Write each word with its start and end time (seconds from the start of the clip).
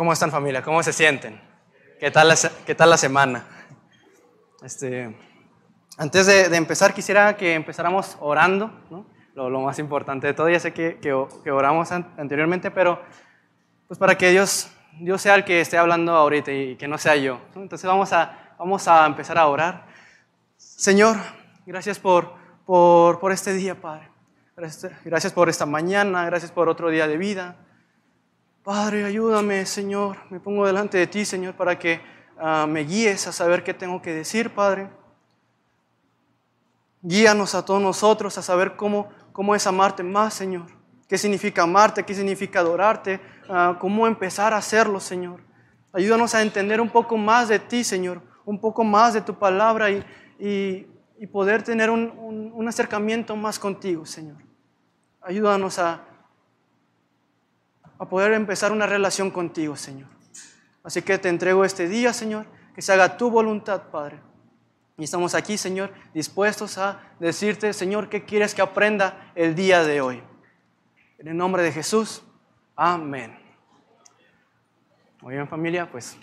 ¿Cómo 0.00 0.14
están 0.14 0.30
familia? 0.30 0.62
¿Cómo 0.62 0.82
se 0.82 0.94
sienten? 0.94 1.38
¿Qué 1.98 2.10
tal 2.10 2.28
la, 2.28 2.34
qué 2.64 2.74
tal 2.74 2.88
la 2.88 2.96
semana? 2.96 3.44
Este, 4.62 5.14
antes 5.98 6.24
de, 6.24 6.48
de, 6.48 6.56
empezar, 6.56 6.94
quisiera 6.94 7.36
que 7.36 7.52
empezáramos 7.52 8.16
orando, 8.18 8.72
¿no? 8.88 9.04
lo, 9.34 9.50
lo, 9.50 9.60
más 9.60 9.78
importante 9.78 10.26
de 10.26 10.32
todo. 10.32 10.48
Ya 10.48 10.58
sé 10.58 10.72
que, 10.72 10.96
que, 11.00 11.14
que 11.44 11.50
oramos 11.50 11.92
an, 11.92 12.14
anteriormente, 12.16 12.70
pero 12.70 13.02
pues 13.88 13.98
para 13.98 14.16
que 14.16 14.30
Dios, 14.30 14.70
Dios 14.98 15.20
sea 15.20 15.34
el 15.34 15.44
que 15.44 15.60
esté 15.60 15.76
hablando 15.76 16.12
ahorita 16.12 16.50
y 16.50 16.76
que 16.76 16.88
no 16.88 16.96
sea 16.96 17.16
yo. 17.16 17.38
¿no? 17.54 17.60
Entonces 17.60 17.86
vamos 17.86 18.10
a, 18.14 18.54
vamos 18.58 18.88
a 18.88 19.04
empezar 19.04 19.36
a 19.36 19.48
orar. 19.48 19.84
Señor, 20.56 21.18
gracias 21.66 21.98
por, 21.98 22.32
por, 22.64 23.20
por 23.20 23.32
este 23.32 23.52
día, 23.52 23.78
Padre. 23.78 24.08
Gracias, 25.04 25.34
por 25.34 25.50
esta 25.50 25.66
mañana, 25.66 26.24
gracias 26.24 26.50
por 26.50 26.70
otro 26.70 26.88
día 26.88 27.06
de 27.06 27.18
vida. 27.18 27.56
Padre, 28.62 29.06
ayúdame, 29.06 29.64
Señor. 29.64 30.18
Me 30.28 30.38
pongo 30.38 30.66
delante 30.66 30.98
de 30.98 31.06
ti, 31.06 31.24
Señor, 31.24 31.54
para 31.54 31.78
que 31.78 32.00
uh, 32.38 32.66
me 32.66 32.80
guíes 32.80 33.26
a 33.26 33.32
saber 33.32 33.64
qué 33.64 33.72
tengo 33.72 34.02
que 34.02 34.12
decir, 34.12 34.50
Padre. 34.50 34.90
Guíanos 37.00 37.54
a 37.54 37.64
todos 37.64 37.80
nosotros 37.80 38.36
a 38.36 38.42
saber 38.42 38.76
cómo, 38.76 39.08
cómo 39.32 39.54
es 39.54 39.66
amarte 39.66 40.02
más, 40.02 40.34
Señor. 40.34 40.66
¿Qué 41.08 41.16
significa 41.16 41.62
amarte? 41.62 42.04
¿Qué 42.04 42.14
significa 42.14 42.60
adorarte? 42.60 43.18
Uh, 43.48 43.78
¿Cómo 43.78 44.06
empezar 44.06 44.52
a 44.52 44.58
hacerlo, 44.58 45.00
Señor? 45.00 45.40
Ayúdanos 45.92 46.34
a 46.34 46.42
entender 46.42 46.82
un 46.82 46.90
poco 46.90 47.16
más 47.16 47.48
de 47.48 47.58
ti, 47.58 47.82
Señor. 47.82 48.20
Un 48.44 48.60
poco 48.60 48.84
más 48.84 49.14
de 49.14 49.22
tu 49.22 49.38
palabra 49.38 49.90
y, 49.90 50.04
y, 50.38 50.86
y 51.18 51.26
poder 51.26 51.62
tener 51.62 51.88
un, 51.88 52.12
un, 52.18 52.52
un 52.54 52.68
acercamiento 52.68 53.34
más 53.36 53.58
contigo, 53.58 54.04
Señor. 54.04 54.36
Ayúdanos 55.22 55.78
a 55.78 56.04
a 58.00 58.08
poder 58.08 58.32
empezar 58.32 58.72
una 58.72 58.86
relación 58.86 59.30
contigo, 59.30 59.76
Señor. 59.76 60.08
Así 60.82 61.02
que 61.02 61.18
te 61.18 61.28
entrego 61.28 61.66
este 61.66 61.86
día, 61.86 62.14
Señor, 62.14 62.46
que 62.74 62.80
se 62.80 62.94
haga 62.94 63.18
tu 63.18 63.30
voluntad, 63.30 63.90
Padre. 63.92 64.18
Y 64.96 65.04
estamos 65.04 65.34
aquí, 65.34 65.58
Señor, 65.58 65.92
dispuestos 66.14 66.78
a 66.78 66.98
decirte, 67.18 67.74
Señor, 67.74 68.08
qué 68.08 68.24
quieres 68.24 68.54
que 68.54 68.62
aprenda 68.62 69.30
el 69.34 69.54
día 69.54 69.84
de 69.84 70.00
hoy. 70.00 70.22
En 71.18 71.28
el 71.28 71.36
nombre 71.36 71.62
de 71.62 71.72
Jesús, 71.72 72.22
amén. 72.74 73.38
Muy 75.20 75.34
bien, 75.34 75.46
familia, 75.46 75.90
pues 75.90 76.16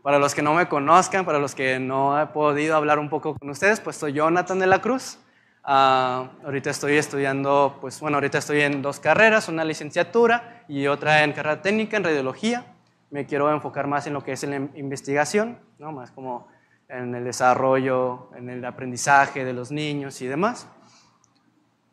para 0.00 0.20
los 0.20 0.32
que 0.32 0.42
no 0.42 0.54
me 0.54 0.68
conozcan, 0.68 1.24
para 1.24 1.40
los 1.40 1.56
que 1.56 1.80
no 1.80 2.20
he 2.20 2.26
podido 2.26 2.76
hablar 2.76 3.00
un 3.00 3.08
poco 3.08 3.34
con 3.36 3.50
ustedes, 3.50 3.80
pues 3.80 3.96
soy 3.96 4.12
Jonathan 4.12 4.60
de 4.60 4.68
la 4.68 4.80
Cruz. 4.80 5.18
Uh, 5.64 6.26
ahorita 6.44 6.70
estoy 6.70 6.96
estudiando, 6.96 7.78
pues 7.80 8.00
bueno, 8.00 8.16
ahorita 8.16 8.38
estoy 8.38 8.62
en 8.62 8.82
dos 8.82 8.98
carreras, 8.98 9.48
una 9.48 9.64
licenciatura 9.64 10.64
y 10.66 10.88
otra 10.88 11.22
en 11.22 11.32
carrera 11.32 11.62
técnica 11.62 11.96
en 11.96 12.02
radiología. 12.02 12.66
Me 13.10 13.26
quiero 13.26 13.52
enfocar 13.52 13.86
más 13.86 14.06
en 14.08 14.14
lo 14.14 14.24
que 14.24 14.32
es 14.32 14.42
la 14.42 14.56
investigación, 14.56 15.58
¿no? 15.78 15.92
más 15.92 16.10
como 16.10 16.48
en 16.88 17.14
el 17.14 17.22
desarrollo, 17.22 18.30
en 18.36 18.50
el 18.50 18.64
aprendizaje 18.64 19.44
de 19.44 19.52
los 19.52 19.70
niños 19.70 20.20
y 20.20 20.26
demás. 20.26 20.66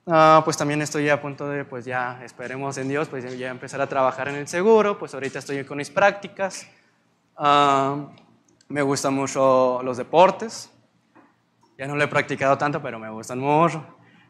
Uh, 0.06 0.42
pues 0.44 0.58
también 0.58 0.82
estoy 0.82 1.08
a 1.10 1.22
punto 1.22 1.48
de, 1.48 1.64
pues 1.64 1.86
ya 1.86 2.20
esperemos 2.24 2.76
en 2.80 2.90
Dios, 2.90 3.08
pues 3.08 3.38
ya 3.38 3.52
empezar 3.52 3.80
a 3.82 3.88
trabajar 3.88 4.30
en 4.30 4.36
el 4.36 4.48
seguro, 4.48 4.98
pues 4.98 5.14
ahorita 5.14 5.38
estoy 5.38 5.64
con 5.64 5.78
mis 5.78 5.92
prácticas. 5.92 6.66
Uh, 7.38 8.08
me 8.68 8.82
gustan 8.82 9.14
mucho 9.14 9.82
los 9.84 9.98
deportes, 9.98 10.72
ya 11.80 11.88
no 11.88 11.96
lo 11.96 12.04
he 12.04 12.10
practicado 12.10 12.58
tanto, 12.58 12.82
pero 12.82 13.00
me 13.00 13.10
gustan 13.10 13.40
mucho. 13.40 13.82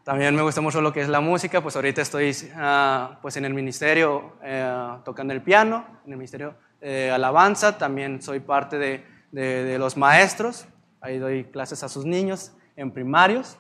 También 0.04 0.36
me 0.36 0.44
gusta 0.44 0.62
mucho 0.62 0.82
lo 0.82 0.94
que 0.94 1.02
es 1.02 1.10
la 1.10 1.20
música, 1.20 1.62
pues 1.62 1.76
ahorita 1.76 2.00
estoy 2.00 2.30
uh, 2.30 3.16
pues 3.24 3.38
en 3.38 3.46
el 3.46 3.56
ministerio 3.56 4.36
uh, 4.44 5.04
tocando 5.04 5.34
el 5.34 5.42
piano, 5.42 5.84
en 6.06 6.12
el 6.12 6.18
ministerio 6.18 6.54
de 6.80 7.10
alabanza, 7.10 7.76
también 7.76 8.22
soy 8.22 8.40
parte 8.40 8.78
de, 8.78 9.04
de, 9.32 9.64
de, 9.64 9.80
los 9.80 9.98
maestros, 9.98 10.68
ahí 11.02 11.18
doy 11.18 11.46
clases 11.46 11.82
a 11.82 11.90
sus 11.90 12.06
niños 12.06 12.54
en 12.76 12.92
primarios, 12.92 13.58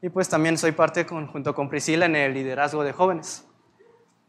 y 0.00 0.10
pues 0.10 0.28
también 0.28 0.56
soy 0.56 0.70
parte 0.70 1.04
con, 1.04 1.26
junto 1.26 1.56
con 1.56 1.68
Priscila 1.68 2.06
en 2.06 2.14
el 2.14 2.34
liderazgo 2.34 2.84
de 2.84 2.92
jóvenes. 2.92 3.44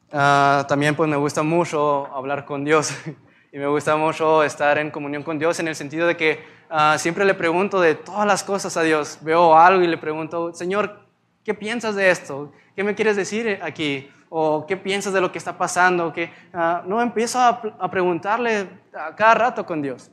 Uh, 0.08 0.66
también 0.68 0.96
pues 0.96 1.08
me 1.08 1.16
gusta 1.16 1.44
mucho 1.44 2.08
hablar 2.08 2.46
con 2.46 2.66
Dios 2.66 2.92
y 3.56 3.58
me 3.58 3.68
gusta 3.68 3.96
mucho 3.96 4.44
estar 4.44 4.78
en 4.78 4.92
comunión 4.92 5.24
con 5.24 5.40
Dios 5.40 5.60
en 5.62 5.70
el 5.70 5.76
sentido 5.76 6.06
de 6.06 6.18
que 6.18 6.56
Uh, 6.70 6.98
siempre 6.98 7.26
le 7.26 7.36
pregunto 7.36 7.80
de 7.80 7.94
todas 7.94 8.26
las 8.26 8.44
cosas 8.44 8.76
a 8.76 8.82
Dios. 8.82 9.20
Veo 9.22 9.56
algo 9.56 9.84
y 9.84 9.88
le 9.88 9.98
pregunto, 9.98 10.54
Señor, 10.54 11.00
¿qué 11.44 11.54
piensas 11.54 11.96
de 11.96 12.10
esto? 12.10 12.52
¿Qué 12.76 12.84
me 12.84 12.96
quieres 12.96 13.16
decir 13.16 13.60
aquí? 13.62 14.10
¿O 14.30 14.66
qué 14.66 14.76
piensas 14.76 15.14
de 15.14 15.22
lo 15.22 15.32
que 15.32 15.38
está 15.38 15.58
pasando? 15.58 16.12
que 16.12 16.32
uh, 16.54 16.88
no, 16.88 17.02
empiezo 17.02 17.40
a, 17.40 17.92
preguntarle 17.92 18.68
a 18.94 19.16
cada 19.16 19.36
rato 19.36 19.66
con 19.66 19.82
Dios. 19.82 20.10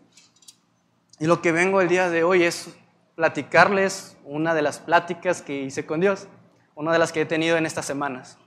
Y 1.18 1.26
lo 1.26 1.40
que 1.40 1.52
vengo 1.52 1.80
el 1.80 1.88
día 1.88 2.10
de 2.10 2.22
hoy 2.22 2.42
es 2.42 2.76
platicarles 3.14 4.16
una 4.24 4.54
de 4.54 4.62
las 4.62 4.78
pláticas 4.78 5.40
que 5.40 5.62
hice 5.62 5.86
con 5.86 6.00
Dios, 6.00 6.28
una 6.74 6.92
de 6.92 6.98
las 6.98 7.12
que 7.12 7.22
he 7.22 7.26
tenido 7.26 7.56
en 7.56 7.64
estas 7.64 7.86
semanas. 7.86 8.38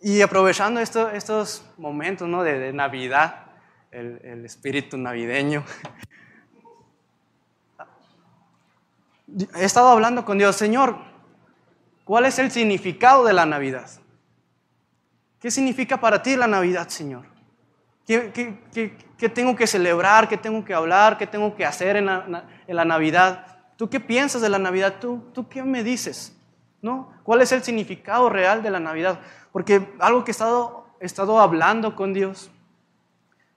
Y 0.00 0.22
aprovechando 0.22 0.80
esto, 0.80 1.10
estos 1.10 1.64
momentos 1.76 2.28
¿no? 2.28 2.44
de, 2.44 2.72
Navidad, 2.72 3.46
el, 3.90 4.44
espíritu 4.44 4.96
navideño, 4.96 5.64
he 9.56 9.64
estado 9.64 9.88
hablando 9.88 10.24
con 10.24 10.38
Dios, 10.38 10.54
Señor, 10.54 10.98
¿cuál 12.04 12.26
es 12.26 12.38
el 12.38 12.50
significado 12.50 13.24
de 13.24 13.32
la 13.32 13.44
Navidad? 13.44 13.90
¿Qué 15.40 15.50
significa 15.50 16.00
para 16.00 16.22
ti 16.22 16.36
la 16.36 16.46
Navidad, 16.46 16.88
Señor? 16.88 17.26
¿Qué, 18.06 18.30
qué, 18.32 18.60
qué, 18.72 18.96
qué 19.18 19.28
tengo 19.28 19.56
que 19.56 19.66
celebrar? 19.66 20.28
¿Qué 20.28 20.36
tengo 20.36 20.64
que 20.64 20.74
hablar? 20.74 21.18
¿Qué 21.18 21.26
tengo 21.26 21.54
que 21.56 21.64
hacer 21.64 21.96
en 21.96 22.06
la, 22.06 22.44
en 22.66 22.76
la 22.76 22.84
Navidad? 22.84 23.58
¿Tú 23.76 23.90
qué 23.90 24.00
piensas 24.00 24.42
de 24.42 24.48
la 24.48 24.58
Navidad? 24.58 24.96
¿Tú, 25.00 25.30
¿Tú 25.34 25.48
qué 25.48 25.62
me 25.62 25.82
dices? 25.82 26.36
¿No? 26.80 27.12
¿Cuál 27.24 27.42
es 27.42 27.52
el 27.52 27.62
significado 27.62 28.30
real 28.30 28.62
de 28.62 28.70
la 28.70 28.80
Navidad? 28.80 29.20
Porque 29.52 29.94
algo 29.98 30.24
que 30.24 30.30
he 30.30 30.32
estado, 30.32 30.86
he 31.00 31.06
estado 31.06 31.40
hablando 31.40 31.94
con 31.96 32.12
Dios 32.12 32.50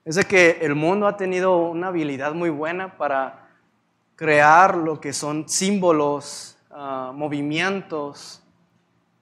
es 0.04 0.16
de 0.16 0.24
que 0.24 0.58
el 0.62 0.74
mundo 0.74 1.06
ha 1.06 1.16
tenido 1.16 1.58
una 1.58 1.88
habilidad 1.88 2.34
muy 2.34 2.50
buena 2.50 2.96
para 2.96 3.48
crear 4.16 4.76
lo 4.76 5.00
que 5.00 5.12
son 5.12 5.48
símbolos, 5.48 6.58
uh, 6.70 7.12
movimientos 7.12 8.42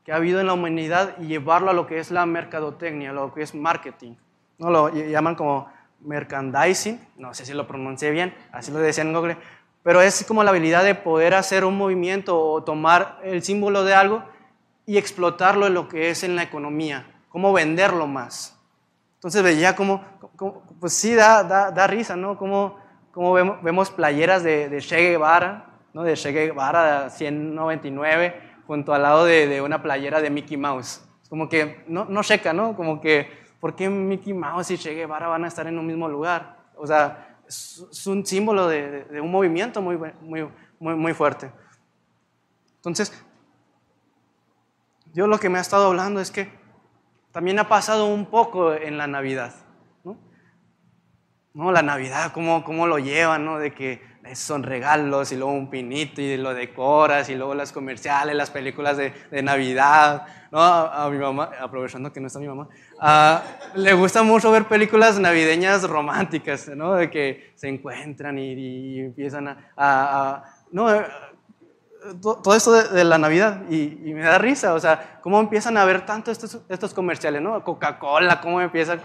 que 0.05 0.13
ha 0.13 0.17
habido 0.17 0.41
en 0.41 0.47
la 0.47 0.55
humanidad 0.55 1.17
y 1.19 1.27
llevarlo 1.27 1.71
a 1.71 1.75
lo 1.75 1.87
que 1.87 1.99
es 1.99 2.11
la 2.11 2.25
mercadotecnia, 2.25 3.13
lo 3.13 3.33
que 3.35 3.43
es 3.43 3.55
marketing. 3.55 4.15
¿no? 4.59 4.71
Lo 4.71 4.89
llaman 4.89 5.35
como 5.35 5.71
merchandising, 6.01 6.99
no 7.17 7.35
sé 7.35 7.45
si 7.45 7.53
lo 7.53 7.67
pronuncié 7.67 8.11
bien, 8.11 8.35
así 8.53 8.73
lo 8.73 8.79
decían 8.79 9.09
en 9.09 9.15
Google, 9.15 9.37
pero 9.83 10.01
es 10.01 10.25
como 10.27 10.43
la 10.43 10.51
habilidad 10.51 10.85
de 10.85 10.95
poder 10.95 11.35
hacer 11.35 11.65
un 11.65 11.77
movimiento 11.77 12.39
o 12.39 12.63
tomar 12.63 13.21
el 13.23 13.43
símbolo 13.43 13.85
de 13.85 13.95
algo 13.95 14.23
y 14.91 14.99
explotarlo 14.99 15.69
en 15.69 15.75
lo 15.75 15.89
que 15.89 16.11
es 16.11 16.25
en 16.25 16.35
la 16.35 16.43
economía, 16.43 17.23
cómo 17.29 17.53
venderlo 17.53 18.07
más. 18.09 18.59
Entonces 19.15 19.43
veía 19.43 19.77
como, 19.77 20.03
como 20.35 20.65
pues 20.81 20.95
sí, 20.95 21.15
da, 21.15 21.45
da, 21.45 21.71
da 21.71 21.87
risa, 21.87 22.17
¿no? 22.17 22.37
Como 22.37 22.77
como 23.13 23.33
vemos, 23.33 23.63
vemos 23.63 23.91
playeras 23.91 24.43
de, 24.43 24.69
de, 24.69 24.81
Che 24.81 24.97
Guevara, 24.97 25.67
¿no? 25.93 26.03
de 26.03 26.15
Che 26.15 26.33
Guevara 26.33 27.11
199, 27.11 28.41
junto 28.67 28.95
al 28.95 29.03
lado 29.03 29.25
de, 29.25 29.47
de, 29.47 29.61
una 29.61 29.83
playera 29.83 30.21
de 30.21 30.31
Mickey 30.31 30.57
Mouse. 30.57 31.03
Como 31.29 31.49
que 31.49 31.85
no, 31.87 32.05
no 32.07 32.23
checa, 32.23 32.53
¿no? 32.53 32.77
Como 32.77 33.01
que, 33.01 33.29
¿por 33.61 33.77
qué 33.77 33.89
Mickey 33.89 34.33
Mouse 34.33 34.73
y 34.73 34.79
Che 34.79 34.95
Guevara 34.95 35.29
van 35.29 35.45
a 35.45 35.49
estar 35.49 35.67
en 35.67 35.79
un 35.79 35.87
mismo 35.87 36.09
lugar? 36.09 36.57
O 36.77 36.87
sea, 36.87 37.37
es, 37.47 38.07
un 38.07 38.25
símbolo 38.25 38.69
de, 38.69 39.05
de, 39.05 39.21
un 39.21 39.31
movimiento 39.31 39.83
muy, 39.83 39.97
muy, 39.97 40.49
muy, 40.79 40.95
muy 40.95 41.15
fuerte. 41.15 41.51
Entonces, 42.77 43.13
yo 45.13 45.27
lo 45.27 45.39
que 45.39 45.49
me 45.49 45.59
ha 45.59 45.63
estado 45.63 45.87
hablando 45.87 46.21
es 46.21 46.31
que 46.31 46.51
también 47.33 47.59
ha 47.59 47.69
pasado 47.69 48.07
un 48.07 48.27
poco 48.27 48.75
en 48.75 48.99
la 48.99 49.07
Navidad. 49.07 49.55
¿no? 51.53 51.73
La 51.73 51.83
Navidad, 51.83 52.33
cómo, 52.33 52.65
cómo 52.65 52.87
lo 52.87 52.99
llevan, 52.99 53.45
¿no? 53.45 53.59
De 53.59 53.73
que 53.73 54.09
son 54.35 54.63
regalos 54.63 55.33
y 55.33 55.37
luego 55.37 55.53
un 55.53 55.71
pinito 55.71 56.21
y 56.21 56.37
lo 56.37 56.55
decoras 56.55 57.29
y 57.31 57.35
luego 57.35 57.55
las 57.55 57.73
comerciales, 57.73 58.37
las 58.37 58.51
películas 58.51 58.97
de, 58.97 59.13
de 59.31 59.43
Navidad, 59.43 60.27
¿no? 60.53 60.61
A, 60.61 61.09
mi 61.11 61.19
mamá, 61.19 61.51
aprovechando 61.61 62.13
que 62.13 62.21
no 62.21 62.27
está 62.27 62.39
mi 62.39 62.47
mamá, 62.47 62.69
uh, 63.01 63.79
le 63.79 63.93
gusta 63.95 64.23
mucho 64.23 64.51
ver 64.53 64.67
películas 64.67 65.19
navideñas 65.19 65.89
románticas, 65.89 66.69
¿no? 66.69 66.95
De 66.95 67.11
que 67.11 67.53
se 67.57 67.69
encuentran 67.69 68.39
y, 68.39 68.53
y 68.53 69.01
empiezan 69.01 69.49
a, 69.49 69.57
a 69.77 70.45
no, 70.71 70.89
todo 72.21 72.55
esto 72.55 72.73
de, 72.73 72.89
de 72.89 73.05
la 73.05 73.19
Navidad 73.19 73.63
y, 73.69 74.01
y, 74.09 74.15
me 74.15 74.23
da 74.23 74.39
risa, 74.39 74.75
o 74.75 74.81
sea, 74.81 75.21
cómo 75.23 75.39
empiezan 75.39 75.77
a 75.77 75.85
ver 75.85 76.07
tanto 76.07 76.31
estos, 76.31 76.61
estos 76.69 76.95
comerciales, 76.95 77.43
¿no? 77.43 77.63
Coca-Cola, 77.63 78.41
cómo 78.41 78.61
empieza 78.61 78.99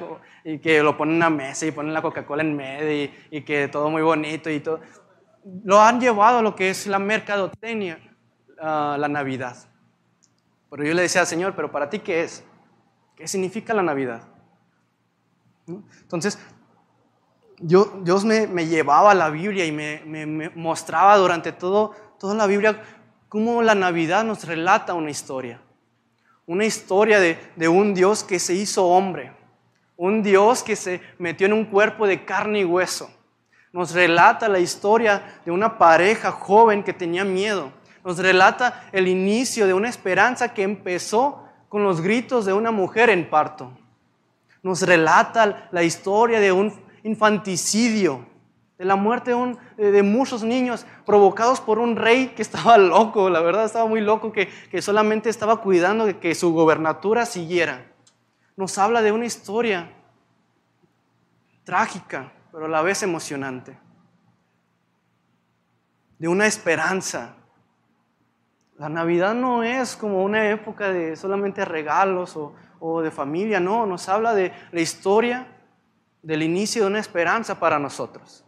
y 0.44 0.59
que 0.59 0.81
lo 0.81 0.95
ponen 0.95 1.15
en 1.15 1.18
una 1.18 1.30
mesa 1.30 1.65
y 1.65 1.71
ponen 1.71 1.94
la 1.94 2.01
Coca-Cola 2.01 2.44
en 2.44 2.56
medio 2.56 2.92
y, 2.92 3.13
y, 3.31 3.42
que 3.42 3.68
todo 3.68 3.89
muy 3.89 4.01
bonito 4.01 4.50
y 4.50 4.59
todo. 4.62 4.80
Lo 5.63 5.81
han 5.81 6.00
llevado 6.00 6.39
a 6.39 6.42
lo 6.42 6.56
que 6.56 6.69
es 6.69 6.88
la 6.88 7.00
mercadotecnia, 7.00 8.00
uh, 8.59 8.97
la 8.97 9.07
Navidad. 9.09 9.57
Pero 10.69 10.83
yo 10.83 10.94
le 10.94 11.03
decía 11.03 11.21
al 11.21 11.27
Señor, 11.27 11.53
pero 11.56 11.71
para 11.71 11.89
ti, 11.89 12.00
¿qué 12.00 12.24
es? 12.24 12.44
¿Qué 13.15 13.27
significa 13.27 13.74
la 13.74 13.83
Navidad? 13.83 14.24
Entonces, 15.68 16.39
Dios 17.57 18.25
me, 18.25 18.68
llevaba 18.68 19.12
a 19.12 19.16
la 19.16 19.30
Biblia 19.30 19.66
y 19.66 19.72
me, 19.72 20.52
mostraba 20.56 21.18
durante 21.18 21.52
todo, 21.52 21.92
toda 22.19 22.36
la 22.36 22.48
Biblia 22.48 22.81
cómo 23.30 23.62
la 23.62 23.75
Navidad 23.75 24.24
nos 24.24 24.46
relata 24.46 24.94
una 24.94 25.12
historia. 25.12 25.62
Una 26.46 26.66
historia 26.66 27.19
de, 27.19 27.40
de 27.56 27.68
un 27.68 27.94
Dios 27.94 28.24
que 28.24 28.40
se 28.40 28.54
hizo 28.54 28.86
hombre. 28.86 29.31
Un 29.98 30.22
Dios 30.22 30.63
que 30.63 30.75
se 30.75 31.02
metió 31.18 31.48
en 31.48 31.54
un 31.54 31.66
cuerpo 31.66 32.06
de 32.07 32.25
carne 32.25 32.60
y 32.60 32.66
hueso. 32.66 33.10
Nos 33.72 33.94
relata 33.94 34.48
la 34.48 34.60
historia 34.60 35.42
de 35.44 35.52
una 35.52 35.78
pareja 35.78 36.31
joven 36.31 36.84
que 36.84 36.94
tenía 36.94 37.25
miedo. 37.25 37.72
Nos 38.04 38.19
relata 38.19 38.88
el 38.92 39.07
inicio 39.07 39.66
de 39.66 39.74
una 39.74 39.90
esperanza 39.90 40.54
que 40.54 40.63
empezó 40.63 41.44
con 41.69 41.84
los 41.84 42.02
gritos 42.02 42.46
de 42.46 42.54
una 42.54 42.72
mujer 42.72 43.10
en 43.10 43.30
parto. 43.30 43.72
Nos 44.62 44.81
relata 44.84 45.68
la 45.72 45.84
historia 45.84 46.40
de 46.40 46.52
un 46.52 46.84
infanticidio, 47.06 48.25
de 48.80 48.84
la 48.84 48.96
muerte 48.96 49.31
de, 49.78 50.04
muchos 50.04 50.44
niños 50.44 50.86
provocados 51.06 51.62
por 51.62 51.78
un 51.78 51.96
rey 51.96 52.30
que 52.30 52.42
estaba 52.42 52.78
loco, 52.80 53.30
la 53.30 53.42
verdad 53.42 53.66
estaba 53.66 53.86
muy 53.86 54.02
loco, 54.02 54.31
que, 54.31 54.50
que 54.69 54.81
solamente 54.81 55.30
estaba 55.30 55.62
cuidando 55.62 56.06
de 56.06 56.18
que 56.18 56.34
su 56.34 56.52
gobernatura 56.52 57.25
siguiera. 57.25 57.86
Nos 58.57 58.78
habla 58.80 59.04
de 59.04 59.12
una 59.12 59.25
historia 59.25 59.92
trágica, 61.63 62.34
pero 62.52 62.66
a 62.66 62.69
la 62.69 62.81
vez 62.81 63.04
emocionante, 63.04 63.78
de 66.18 66.28
una 66.28 66.48
esperanza. 66.48 67.36
La 68.78 68.90
Navidad 68.90 69.36
no 69.36 69.62
es 69.62 69.96
como 69.96 70.24
una 70.24 70.50
época 70.50 70.90
de 70.90 71.16
solamente 71.16 71.66
regalos 71.66 72.36
o, 72.36 72.56
o 72.80 73.02
de 73.02 73.12
familia, 73.12 73.60
no, 73.60 73.86
nos 73.86 74.10
habla 74.10 74.34
de 74.34 74.52
la 74.72 74.81
historia 74.81 75.55
del 76.25 76.42
inicio 76.42 76.81
de 76.81 76.88
una 76.88 77.00
esperanza 77.00 77.60
para 77.60 77.77
nosotros. 77.77 78.44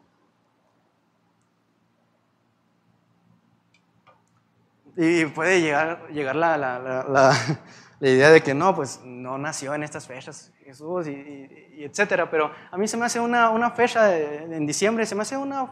Y 4.96 5.26
puede 5.26 5.62
llegar, 5.62 6.08
llegar 6.10 6.36
la, 6.36 6.58
la, 6.58 6.80
la, 6.80 7.06
la, 7.08 7.34
idea 8.10 8.32
de 8.32 8.42
que 8.42 8.56
no, 8.56 8.76
pues 8.76 9.00
no 9.06 9.38
nació 9.38 9.76
en 9.76 9.84
estas 9.84 10.08
fechas 10.08 10.52
Jesús 10.66 11.08
y, 11.08 11.48
etcétera, 11.78 12.32
pero 12.32 12.52
a 12.72 12.78
mí 12.78 12.88
se 12.88 12.98
me 12.98 13.06
hace 13.06 13.20
una, 13.20 13.52
una 13.52 13.70
fecha 13.70 14.18
en 14.18 14.66
diciembre, 14.66 15.06
se 15.06 15.14
me 15.14 15.22
hace 15.22 15.38
una, 15.38 15.72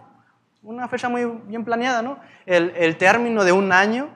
una 0.62 0.88
fecha 0.88 1.10
muy 1.10 1.26
bien 1.48 1.66
planeada, 1.66 2.04
¿no? 2.04 2.20
El, 2.46 2.72
el 2.76 2.98
término 2.98 3.44
de 3.44 3.52
un 3.52 3.72
año 3.72 4.10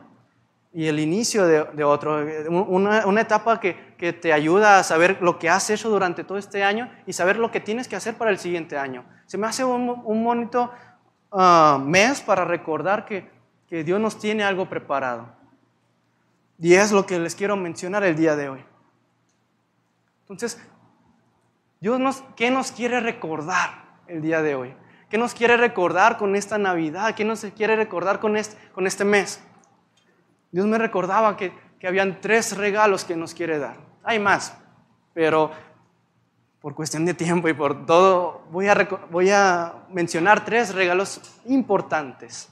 y 0.71 0.88
el 0.88 1.00
inicio 1.00 1.48
de, 1.48 1.83
otro, 1.83 2.24
una, 2.50 3.21
etapa 3.21 3.60
que, 3.60 3.95
que, 3.98 4.13
te 4.13 4.31
ayuda 4.31 4.77
a 4.77 4.83
saber 4.83 5.18
lo 5.19 5.39
que 5.39 5.50
has 5.50 5.69
hecho 5.71 5.89
durante 5.89 6.24
todo 6.24 6.38
este 6.38 6.63
año 6.63 6.92
y 7.07 7.13
saber 7.13 7.38
lo 7.38 7.50
que 7.50 7.60
tienes 7.60 7.88
que 7.88 7.95
hacer 7.95 8.16
para 8.16 8.30
el 8.30 8.38
siguiente 8.38 8.77
año. 8.77 9.04
Se 9.25 9.38
me 9.38 9.48
hace 9.48 9.63
un, 9.63 10.01
un 10.06 10.24
bonito 10.24 10.71
ah, 11.31 11.81
mes 11.83 12.21
para 12.21 12.45
recordar 12.45 13.06
que, 13.06 13.27
que 13.68 13.83
Dios 13.83 14.00
nos 14.00 14.19
tiene 14.19 14.44
algo 14.44 14.69
preparado. 14.69 15.27
Y 16.60 16.75
es 16.75 16.92
lo 16.92 17.06
que 17.06 17.18
les 17.18 17.33
quiero 17.33 17.56
mencionar 17.56 18.04
el 18.04 18.16
día 18.16 18.36
de 18.36 18.50
hoy. 18.50 18.63
Entonces, 20.21 20.62
Dios 21.80 22.00
nos, 22.00 22.21
¿qué 22.36 22.51
nos 22.51 22.71
quiere 22.71 23.00
recordar 23.00 23.86
el 24.07 24.21
día 24.21 24.44
de 24.44 24.54
hoy? 24.54 24.75
¿Qué 25.10 25.18
nos 25.18 25.33
quiere 25.33 25.57
recordar 25.57 26.18
con 26.18 26.36
esta 26.36 26.60
Navidad? 26.60 27.16
¿Qué 27.16 27.25
nos 27.25 27.42
quiere 27.56 27.75
recordar 27.75 28.19
con 28.19 28.38
este, 28.38 28.56
con 28.74 28.86
este 28.86 29.04
mes? 29.04 29.42
Dios 30.51 30.65
me 30.65 30.77
recordaba 30.77 31.37
que, 31.37 31.53
que 31.79 31.87
habían 31.87 32.21
tres 32.21 32.57
regalos 32.57 33.05
que 33.05 33.15
nos 33.15 33.33
quiere 33.33 33.59
dar. 33.59 33.77
Hay 34.03 34.19
más, 34.19 34.55
pero 35.13 35.51
por 36.61 36.75
cuestión 36.75 37.05
de 37.05 37.13
tiempo 37.13 37.47
y 37.47 37.53
por 37.53 37.85
todo, 37.85 38.45
voy 38.51 38.67
a, 38.67 38.75
voy 39.11 39.29
a 39.29 39.85
mencionar 39.89 40.43
tres 40.43 40.73
regalos 40.73 41.21
importantes. 41.45 42.49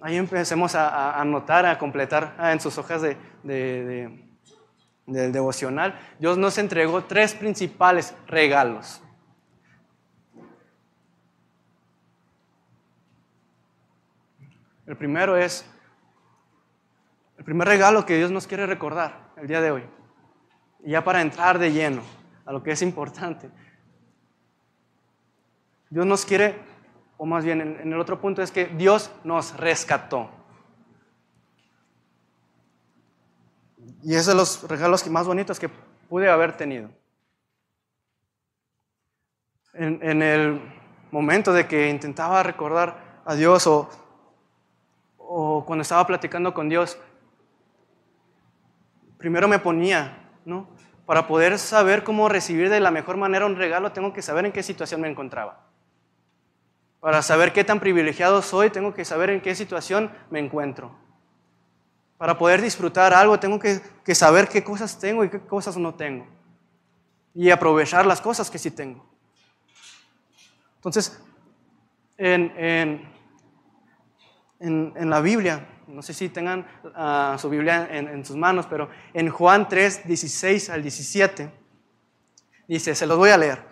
Ahí 0.00 0.16
empecemos 0.16 0.74
a, 0.74 1.20
anotar, 1.20 1.66
a 1.66 1.78
completar 1.78 2.36
ah, 2.38 2.52
en 2.52 2.60
sus 2.60 2.78
hojas 2.78 3.02
de, 3.02 3.16
de, 3.42 4.24
del 5.06 5.32
devocional. 5.32 5.98
Dios 6.18 6.38
nos 6.38 6.58
entregó 6.58 7.04
tres 7.04 7.34
principales 7.34 8.14
regalos. 8.26 9.02
El 14.86 14.96
primero 14.96 15.36
es 15.36 15.64
el 17.38 17.44
primer 17.44 17.68
regalo 17.68 18.06
que 18.06 18.16
Dios 18.16 18.30
nos 18.30 18.46
quiere 18.46 18.66
recordar 18.66 19.32
el 19.36 19.46
día 19.46 19.60
de 19.60 19.70
hoy. 19.70 19.84
Y 20.84 20.92
ya 20.92 21.04
para 21.04 21.20
entrar 21.20 21.58
de 21.58 21.72
lleno 21.72 22.02
a 22.44 22.52
lo 22.52 22.62
que 22.62 22.70
es 22.70 22.82
importante. 22.82 23.50
Dios 25.90 26.06
nos 26.06 26.24
quiere, 26.24 26.58
o 27.16 27.26
más 27.26 27.44
bien 27.44 27.60
en, 27.60 27.92
el 27.92 28.00
otro 28.00 28.20
punto 28.20 28.42
es 28.42 28.50
que 28.50 28.66
Dios 28.66 29.10
nos 29.24 29.56
rescató. 29.56 30.30
Y 34.02 34.14
es 34.14 34.26
de 34.26 34.34
los 34.34 34.68
regalos 34.68 35.06
más 35.08 35.26
bonitos 35.26 35.58
que 35.58 35.68
pude 36.08 36.30
haber 36.30 36.56
tenido. 36.56 36.88
En, 39.74 39.98
en 40.02 40.22
el 40.22 40.60
momento 41.10 41.52
de 41.52 41.66
que 41.66 41.90
intentaba 41.90 42.42
recordar 42.42 43.22
a 43.24 43.34
Dios 43.34 43.66
o 43.66 43.90
o 45.38 45.66
cuando 45.66 45.82
estaba 45.82 46.06
platicando 46.06 46.54
con 46.54 46.66
Dios, 46.70 46.96
primero 49.18 49.46
me 49.48 49.58
ponía, 49.58 50.30
¿no? 50.46 50.66
Para 51.04 51.26
poder 51.26 51.58
saber 51.58 52.04
cómo 52.04 52.30
recibir 52.30 52.70
de 52.70 52.80
la 52.80 52.90
mejor 52.90 53.18
manera 53.18 53.44
un 53.44 53.54
regalo, 53.54 53.92
tengo 53.92 54.14
que 54.14 54.22
saber 54.22 54.46
en 54.46 54.52
qué 54.52 54.62
situación 54.62 55.02
me 55.02 55.10
encontraba. 55.10 55.60
Para 57.00 57.20
saber 57.20 57.52
qué 57.52 57.64
tan 57.64 57.80
privilegiado 57.80 58.40
soy, 58.40 58.70
tengo 58.70 58.94
que 58.94 59.04
saber 59.04 59.28
en 59.28 59.42
qué 59.42 59.54
situación 59.54 60.10
me 60.30 60.38
encuentro. 60.38 60.96
Para 62.16 62.38
poder 62.38 62.62
disfrutar 62.62 63.12
algo, 63.12 63.38
tengo 63.38 63.58
que, 63.58 64.14
saber 64.14 64.48
qué 64.48 64.64
cosas 64.64 64.98
tengo 64.98 65.22
y 65.22 65.28
qué 65.28 65.40
cosas 65.40 65.76
no 65.76 65.94
tengo. 65.94 66.26
Y 67.34 67.50
aprovechar 67.50 68.06
las 68.06 68.22
cosas 68.22 68.50
que 68.50 68.58
sí 68.58 68.70
tengo. 68.70 69.06
Entonces, 70.76 71.22
en 72.16 72.54
en, 72.56 73.15
la 74.60 75.20
Biblia, 75.20 75.66
no 75.86 76.02
sé 76.02 76.14
si 76.14 76.28
tengan 76.28 76.66
ah, 76.94 77.36
su 77.38 77.48
Biblia 77.48 77.88
en, 77.90 78.24
sus 78.24 78.36
manos, 78.36 78.66
pero 78.68 78.88
en 79.14 79.28
Juan 79.28 79.68
3, 79.68 80.06
16 80.06 80.70
al 80.70 80.82
17, 80.82 81.50
dice, 82.66 82.94
se 82.94 83.06
los 83.06 83.18
voy 83.18 83.30
a 83.30 83.36
leer, 83.36 83.62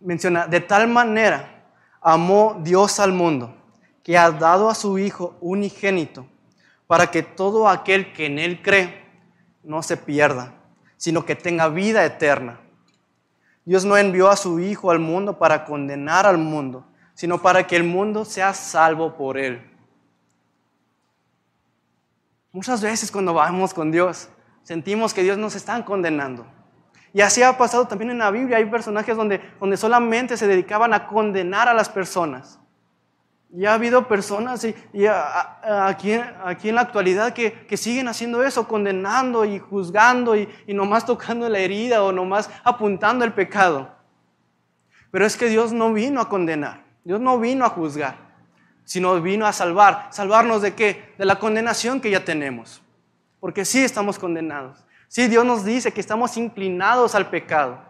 menciona, 0.00 0.46
de 0.46 0.60
tal 0.60 0.88
manera 0.88 1.66
amó 2.00 2.60
Dios 2.62 3.00
al 3.00 3.12
mundo, 3.12 3.56
que 4.02 4.18
ha 4.18 4.30
dado 4.30 4.68
a 4.68 4.74
su 4.74 4.98
Hijo 4.98 5.36
unigénito, 5.40 6.26
para 6.86 7.10
que 7.10 7.22
todo 7.22 7.68
aquel 7.68 8.12
que 8.12 8.26
en 8.26 8.38
Él 8.38 8.60
cree 8.60 9.02
no 9.62 9.82
se 9.82 9.96
pierda, 9.96 10.54
sino 10.96 11.24
que 11.24 11.36
tenga 11.36 11.68
vida 11.68 12.04
eterna. 12.04 12.60
Dios 13.64 13.84
no 13.84 13.96
envió 13.96 14.28
a 14.28 14.36
su 14.36 14.58
Hijo 14.58 14.90
al 14.90 14.98
mundo 14.98 15.38
para 15.38 15.64
condenar 15.64 16.26
al 16.26 16.36
mundo, 16.36 16.84
sino 17.14 17.40
para 17.40 17.66
que 17.66 17.76
el 17.76 17.84
mundo 17.84 18.24
sea 18.24 18.52
salvo 18.52 19.16
por 19.16 19.38
Él. 19.38 19.71
Muchas 22.52 22.82
veces 22.82 23.10
cuando 23.10 23.32
vamos 23.32 23.72
con 23.72 23.90
Dios, 23.90 24.28
sentimos 24.62 25.14
que 25.14 25.22
Dios 25.22 25.38
nos 25.38 25.54
está 25.54 25.82
condenando. 25.86 26.46
Y 27.14 27.22
así 27.22 27.42
ha 27.42 27.56
pasado 27.56 27.86
también 27.86 28.10
en 28.10 28.18
la 28.18 28.30
Biblia. 28.30 28.58
Hay 28.58 28.66
personajes 28.66 29.16
donde, 29.16 29.40
donde 29.58 29.78
solamente 29.78 30.36
se 30.36 30.46
dedicaban 30.46 30.92
a 30.92 31.06
condenar 31.06 31.68
a 31.68 31.74
las 31.74 31.88
personas. 31.88 32.58
Y 33.54 33.64
ha 33.64 33.74
habido 33.74 34.06
personas 34.06 34.64
y, 34.64 34.74
aquí, 35.06 36.12
en 36.12 36.74
la 36.74 36.80
actualidad 36.82 37.32
que, 37.32 37.66
que, 37.66 37.76
siguen 37.78 38.08
haciendo 38.08 38.42
eso, 38.42 38.68
condenando 38.68 39.46
y 39.46 39.58
juzgando 39.58 40.36
y, 40.36 40.48
y 40.66 40.74
nomás 40.74 41.06
tocando 41.06 41.48
la 41.48 41.58
herida 41.58 42.02
o 42.02 42.12
nomás 42.12 42.50
apuntando 42.64 43.24
el 43.24 43.32
pecado. 43.32 43.94
Pero 45.10 45.24
es 45.26 45.36
que 45.36 45.48
Dios 45.48 45.72
no 45.72 45.92
vino 45.92 46.20
a 46.20 46.28
condenar, 46.28 46.84
Dios 47.04 47.20
no 47.20 47.38
vino 47.38 47.64
a 47.66 47.70
juzgar 47.70 48.21
sino 48.92 49.18
vino 49.22 49.46
a 49.46 49.54
salvar. 49.54 50.08
¿Salvarnos 50.10 50.60
de 50.60 50.74
qué? 50.74 51.14
De 51.16 51.24
la 51.24 51.38
condenación 51.38 51.98
que 51.98 52.10
ya 52.10 52.26
tenemos. 52.26 52.82
Porque 53.40 53.64
sí 53.64 53.82
estamos 53.82 54.18
condenados. 54.18 54.84
Sí, 55.08 55.28
Dios 55.28 55.46
nos 55.46 55.64
dice 55.64 55.94
que 55.94 56.00
estamos 56.02 56.36
inclinados 56.36 57.14
al 57.14 57.30
pecado. 57.30 57.80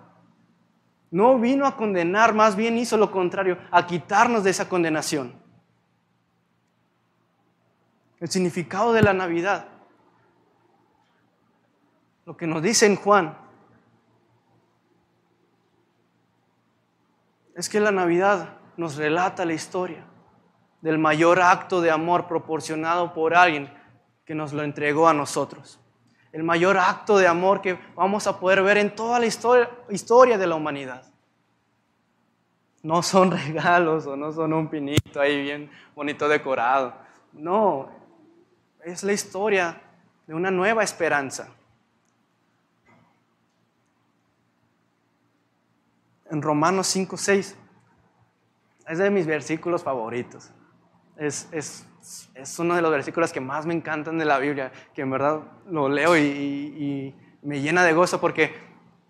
No 1.10 1.40
vino 1.40 1.66
a 1.66 1.76
condenar, 1.76 2.34
más 2.34 2.54
bien 2.54 2.78
hizo 2.78 2.96
lo 2.96 3.10
contrario, 3.10 3.58
a 3.72 3.84
quitarnos 3.84 4.44
de 4.44 4.50
esa 4.50 4.68
condenación. 4.68 5.34
El 8.20 8.30
significado 8.30 8.92
de 8.92 9.02
la 9.02 9.12
Navidad, 9.12 9.66
lo 12.26 12.36
que 12.36 12.46
nos 12.46 12.62
dice 12.62 12.86
en 12.86 12.94
Juan, 12.94 13.36
es 17.56 17.68
que 17.68 17.80
la 17.80 17.90
Navidad 17.90 18.50
nos 18.76 18.94
relata 18.94 19.44
la 19.44 19.54
historia 19.54 20.11
del 20.82 20.98
mayor 20.98 21.40
acto 21.40 21.80
de 21.80 21.90
amor 21.90 22.26
proporcionado 22.26 23.14
por 23.14 23.34
alguien 23.34 23.72
que 24.26 24.34
nos 24.34 24.52
lo 24.52 24.62
entregó 24.62 25.08
a 25.08 25.14
nosotros. 25.14 25.78
el 26.32 26.42
mayor 26.42 26.78
acto 26.78 27.18
de 27.18 27.26
amor 27.26 27.60
que 27.60 27.78
vamos 27.94 28.26
a 28.26 28.40
poder 28.40 28.62
ver 28.62 28.78
en 28.78 28.94
toda 28.94 29.18
la 29.20 29.26
historia, 29.26 30.38
de 30.38 30.46
la 30.46 30.54
humanidad. 30.54 31.04
No 32.82 33.02
son 33.02 33.30
regalos 33.46 34.06
o 34.06 34.16
no 34.16 34.32
son 34.32 34.54
un 34.54 34.68
pinito 34.68 35.20
ahí 35.20 35.42
bien 35.42 35.70
bonito 35.94 36.26
decorado. 36.28 36.94
No, 37.32 37.90
es 38.82 39.02
la 39.02 39.12
historia 39.12 39.80
de 40.26 40.34
una 40.34 40.50
nueva 40.50 40.82
esperanza. 40.82 41.48
En 46.30 46.40
Romanos 46.40 46.86
5, 46.86 47.16
6, 47.18 47.56
es 48.88 48.98
de 48.98 49.10
mis 49.10 49.26
versículos 49.26 49.82
favoritos. 49.82 50.50
Es, 51.16 51.48
es 51.52 51.86
es 52.34 52.58
uno 52.58 52.74
de 52.74 52.82
los 52.82 52.90
versículos 52.90 53.32
que 53.32 53.40
más 53.40 53.66
me 53.66 53.74
encantan 53.74 54.18
de 54.18 54.24
la 54.24 54.38
Biblia, 54.38 54.72
que 54.94 55.02
en 55.02 55.10
verdad 55.10 55.40
lo 55.68 55.88
leo 55.88 56.16
y, 56.16 57.14
me 57.42 57.60
llena 57.60 57.82
de 57.82 57.92
gozo 57.92 58.20
porque 58.20 58.54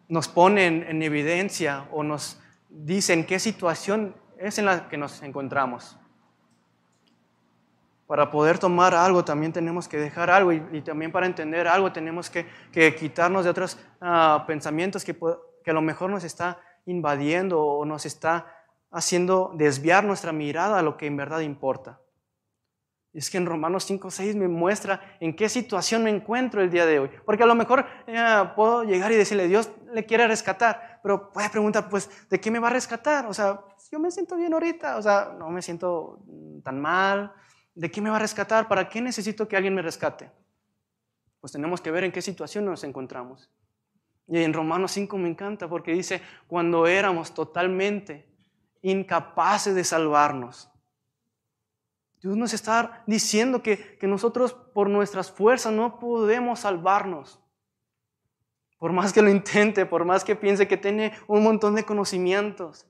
nos 0.09 0.27
pone 0.27 0.67
en, 0.67 1.03
evidencia 1.03 1.87
o 1.93 2.03
nos 2.03 2.41
dice 2.71 3.13
en 3.13 3.27
qué 3.27 3.39
situación 3.39 4.15
es 4.39 4.59
en 4.59 4.65
la 4.65 4.89
que 4.89 4.97
nos 4.97 5.23
encontramos. 5.23 5.99
Para 8.07 8.31
poder 8.31 8.59
tomar 8.59 8.95
algo 8.95 9.23
también 9.23 9.53
tenemos 9.53 9.87
que 9.87 9.99
dejar 9.99 10.31
algo 10.31 10.51
y, 10.51 10.81
también 10.81 11.13
para 11.13 11.27
entender 11.27 11.69
algo 11.69 11.93
tenemos 11.93 12.31
que, 12.31 12.47
quitarnos 12.99 13.45
de 13.45 13.51
otros 13.51 13.79
ah, 14.01 14.45
pensamientos 14.47 15.05
que, 15.05 15.15
que 15.63 15.71
a 15.71 15.75
lo 15.75 15.83
mejor 15.83 16.09
nos 16.09 16.25
está 16.25 16.59
invadiendo 16.87 17.63
o 17.63 17.85
nos 17.85 18.07
está 18.07 18.47
haciendo 18.93 19.53
desviar 19.55 20.05
nuestra 20.05 20.33
mirada 20.33 20.79
a 20.79 20.83
lo 20.83 20.97
que 20.97 21.07
en 21.07 21.17
verdad 21.17 21.41
importa. 21.41 22.01
Y 23.15 23.19
es 23.19 23.29
que 23.29 23.37
en 23.37 23.47
Romanos 23.47 23.85
5, 23.85 24.11
6 24.11 24.37
me 24.37 24.49
muestra 24.49 25.17
en 25.21 25.35
qué 25.37 25.49
situación 25.49 26.03
me 26.05 26.11
encuentro 26.11 26.63
el 26.63 26.71
día 26.71 26.87
de 26.87 26.99
hoy. 26.99 27.11
Porque 27.27 27.43
a 27.43 27.47
lo 27.47 27.55
mejor 27.55 27.85
eh, 28.07 28.45
puedo 28.57 28.85
llegar 28.85 29.13
y 29.13 29.17
decirle, 29.17 29.49
Dios 29.49 29.71
le 29.93 30.07
quiere 30.07 30.27
rescatar, 30.27 31.01
pero 31.03 31.31
puede 31.31 31.51
preguntar, 31.51 31.91
pues, 31.91 32.09
¿de 32.31 32.41
qué 32.41 32.51
me 32.51 32.59
va 32.59 32.69
a 32.69 32.73
rescatar? 32.73 33.27
O 33.27 33.35
sea, 33.35 33.61
yo 33.91 33.99
me 33.99 34.11
siento 34.11 34.37
bien 34.37 34.55
ahorita, 34.55 34.97
o 34.97 35.03
sea, 35.03 35.35
no 35.39 35.51
me 35.51 35.61
siento 35.61 36.23
tan 36.65 36.81
mal. 36.81 37.33
¿De 37.75 37.91
qué 37.91 38.01
me 38.01 38.09
va 38.09 38.17
a 38.17 38.21
rescatar? 38.21 38.67
¿Para 38.67 38.89
qué 38.89 39.03
necesito 39.03 39.47
que 39.47 39.57
alguien 39.57 39.75
me 39.75 39.83
rescate? 39.83 40.31
Pues 41.41 41.53
tenemos 41.53 41.83
que 41.83 41.91
ver 41.91 42.05
en 42.05 42.13
qué 42.13 42.23
situación 42.23 42.65
nos 42.65 42.83
encontramos. 42.85 43.51
Y 44.27 44.39
en 44.39 44.55
Romanos 44.55 44.93
5 44.93 45.19
me 45.19 45.29
encanta 45.29 45.69
porque 45.69 45.93
dice, 45.93 46.23
cuando 46.47 46.87
éramos 46.87 47.35
totalmente 47.35 48.32
incapaces 48.83 49.75
de 49.75 49.85
salvarnos, 49.85 50.73
Dios 52.23 52.37
nos 52.37 52.55
está 52.55 53.03
diciendo 53.07 53.65
que, 53.65 53.99
nosotros 54.03 54.55
por 54.55 54.89
nuestras 54.89 55.31
fuerzas 55.33 55.73
no 55.73 55.99
podemos 55.99 56.61
salvarnos. 56.61 57.41
Por 58.79 58.93
más 58.93 59.13
que 59.13 59.23
lo 59.23 59.29
intente, 59.29 59.87
por 59.87 60.05
más 60.05 60.23
que 60.23 60.37
piense 60.37 60.69
que 60.69 60.77
tiene 60.77 61.13
un 61.27 61.43
montón 61.43 61.75
de 61.75 61.85
conocimientos, 61.85 62.87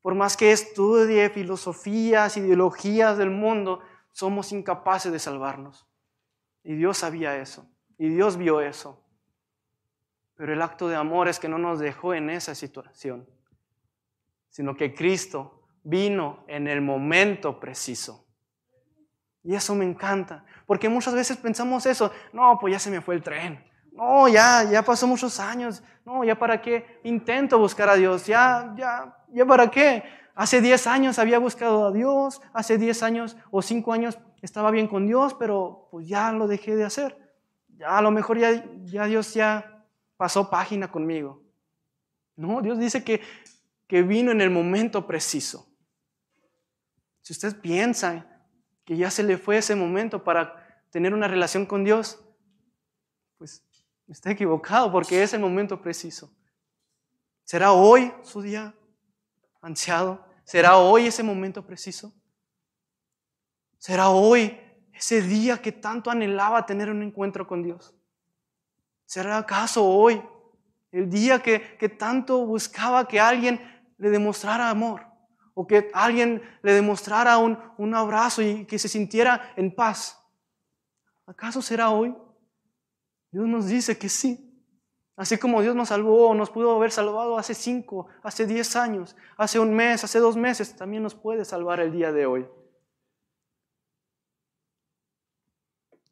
por 0.00 0.16
más 0.16 0.36
que 0.36 0.50
estudie 0.50 1.30
filosofías, 1.30 2.36
ideologías 2.36 3.18
del 3.18 3.30
mundo, 3.30 3.80
somos 4.10 4.50
incapaces 4.50 5.12
de 5.12 5.20
salvarnos. 5.20 5.86
Y 6.64 6.74
Dios 6.74 6.98
sabía 6.98 7.36
eso, 7.36 7.70
y 7.98 8.08
Dios 8.08 8.36
vio 8.36 8.60
eso. 8.60 9.00
Pero 10.34 10.52
el 10.52 10.62
acto 10.62 10.88
de 10.88 10.96
amor 10.96 11.28
es 11.28 11.38
que 11.38 11.48
no 11.48 11.58
nos 11.58 11.78
dejó 11.78 12.14
en 12.14 12.30
esa 12.30 12.56
situación, 12.56 13.28
sino 14.52 14.76
que 14.76 14.94
Cristo 14.94 15.64
vino 15.82 16.44
en 16.46 16.68
el 16.68 16.80
momento 16.80 17.58
preciso. 17.58 18.24
Y 19.42 19.56
eso 19.56 19.74
me 19.74 19.84
encanta, 19.84 20.44
porque 20.66 20.88
muchas 20.88 21.14
veces 21.14 21.36
pensamos 21.36 21.84
eso, 21.86 22.12
no, 22.32 22.56
pues 22.60 22.74
ya 22.74 22.78
se 22.78 22.90
me 22.90 23.00
fue 23.00 23.16
el 23.16 23.22
tren, 23.24 23.64
no, 23.92 24.28
ya, 24.28 24.62
ya 24.70 24.82
pasó 24.82 25.08
muchos 25.08 25.40
años, 25.40 25.82
no, 26.04 26.22
ya 26.22 26.38
para 26.38 26.62
qué 26.62 27.00
intento 27.02 27.58
buscar 27.58 27.88
a 27.88 27.96
Dios, 27.96 28.26
ya, 28.26 28.72
ya, 28.76 29.16
ya 29.32 29.44
para 29.44 29.70
qué. 29.70 30.04
Hace 30.34 30.62
10 30.62 30.86
años 30.86 31.18
había 31.18 31.38
buscado 31.38 31.88
a 31.88 31.92
Dios, 31.92 32.40
hace 32.54 32.78
10 32.78 33.02
años 33.02 33.36
o 33.50 33.60
5 33.60 33.92
años 33.92 34.18
estaba 34.40 34.70
bien 34.70 34.88
con 34.88 35.06
Dios, 35.06 35.34
pero 35.34 35.88
pues 35.90 36.06
ya 36.06 36.32
lo 36.32 36.46
dejé 36.46 36.74
de 36.74 36.84
hacer. 36.84 37.18
Ya 37.76 37.98
a 37.98 38.02
lo 38.02 38.10
mejor 38.10 38.38
ya, 38.38 38.64
ya 38.84 39.04
Dios 39.06 39.34
ya 39.34 39.84
pasó 40.16 40.48
página 40.48 40.90
conmigo. 40.90 41.42
No, 42.34 42.62
Dios 42.62 42.78
dice 42.78 43.04
que, 43.04 43.20
que 43.92 44.02
vino 44.02 44.32
en 44.32 44.40
el 44.40 44.48
momento 44.48 45.06
preciso. 45.06 45.70
Si 47.20 47.34
usted 47.34 47.60
piensa 47.60 48.26
que 48.86 48.96
ya 48.96 49.10
se 49.10 49.22
le 49.22 49.36
fue 49.36 49.58
ese 49.58 49.76
momento 49.76 50.24
para 50.24 50.82
tener 50.88 51.12
una 51.12 51.28
relación 51.28 51.66
con 51.66 51.84
Dios, 51.84 52.18
pues 53.36 53.62
está 54.08 54.30
equivocado 54.30 54.90
porque 54.90 55.22
es 55.22 55.34
el 55.34 55.40
momento 55.40 55.82
preciso. 55.82 56.34
¿Será 57.44 57.72
hoy 57.72 58.10
su 58.22 58.40
día 58.40 58.74
ansiado? 59.60 60.24
¿Será 60.44 60.78
hoy 60.78 61.08
ese 61.08 61.22
momento 61.22 61.66
preciso? 61.66 62.14
¿Será 63.76 64.08
hoy 64.08 64.58
ese 64.94 65.20
día 65.20 65.60
que 65.60 65.70
tanto 65.70 66.10
anhelaba 66.10 66.64
tener 66.64 66.88
un 66.88 67.02
encuentro 67.02 67.46
con 67.46 67.62
Dios? 67.62 67.94
¿Será 69.04 69.36
acaso 69.36 69.84
hoy 69.84 70.22
el 70.92 71.10
día 71.10 71.42
que, 71.42 71.76
que 71.76 71.90
tanto 71.90 72.46
buscaba 72.46 73.06
que 73.06 73.20
alguien 73.20 73.71
le 74.02 74.10
demostrara 74.10 74.68
amor? 74.68 75.12
o 75.54 75.66
que 75.66 75.90
alguien 75.92 76.42
le 76.62 76.72
demostrara 76.72 77.38
un, 77.38 77.58
un 77.76 77.94
abrazo 77.94 78.42
y 78.42 78.64
que 78.64 78.78
se 78.78 78.88
sintiera 78.88 79.52
en 79.56 79.74
paz. 79.74 80.18
¿Acaso 81.26 81.60
será 81.60 81.90
hoy? 81.90 82.14
Dios 83.30 83.46
nos 83.46 83.66
dice 83.66 83.98
que 83.98 84.08
sí. 84.08 84.48
Así 85.14 85.36
como 85.36 85.60
Dios 85.60 85.76
nos 85.76 85.88
salvó, 85.88 86.34
nos 86.34 86.50
pudo 86.50 86.74
haber 86.74 86.90
salvado 86.90 87.36
hace 87.36 87.54
cinco, 87.54 88.06
hace 88.22 88.46
diez 88.46 88.76
años, 88.76 89.14
hace 89.36 89.58
un 89.58 89.74
mes, 89.74 90.02
hace 90.02 90.18
dos 90.18 90.36
meses, 90.36 90.74
también 90.74 91.02
nos 91.02 91.14
puede 91.14 91.44
salvar 91.44 91.80
el 91.80 91.92
día 91.92 92.12
de 92.12 92.26
hoy. 92.26 92.48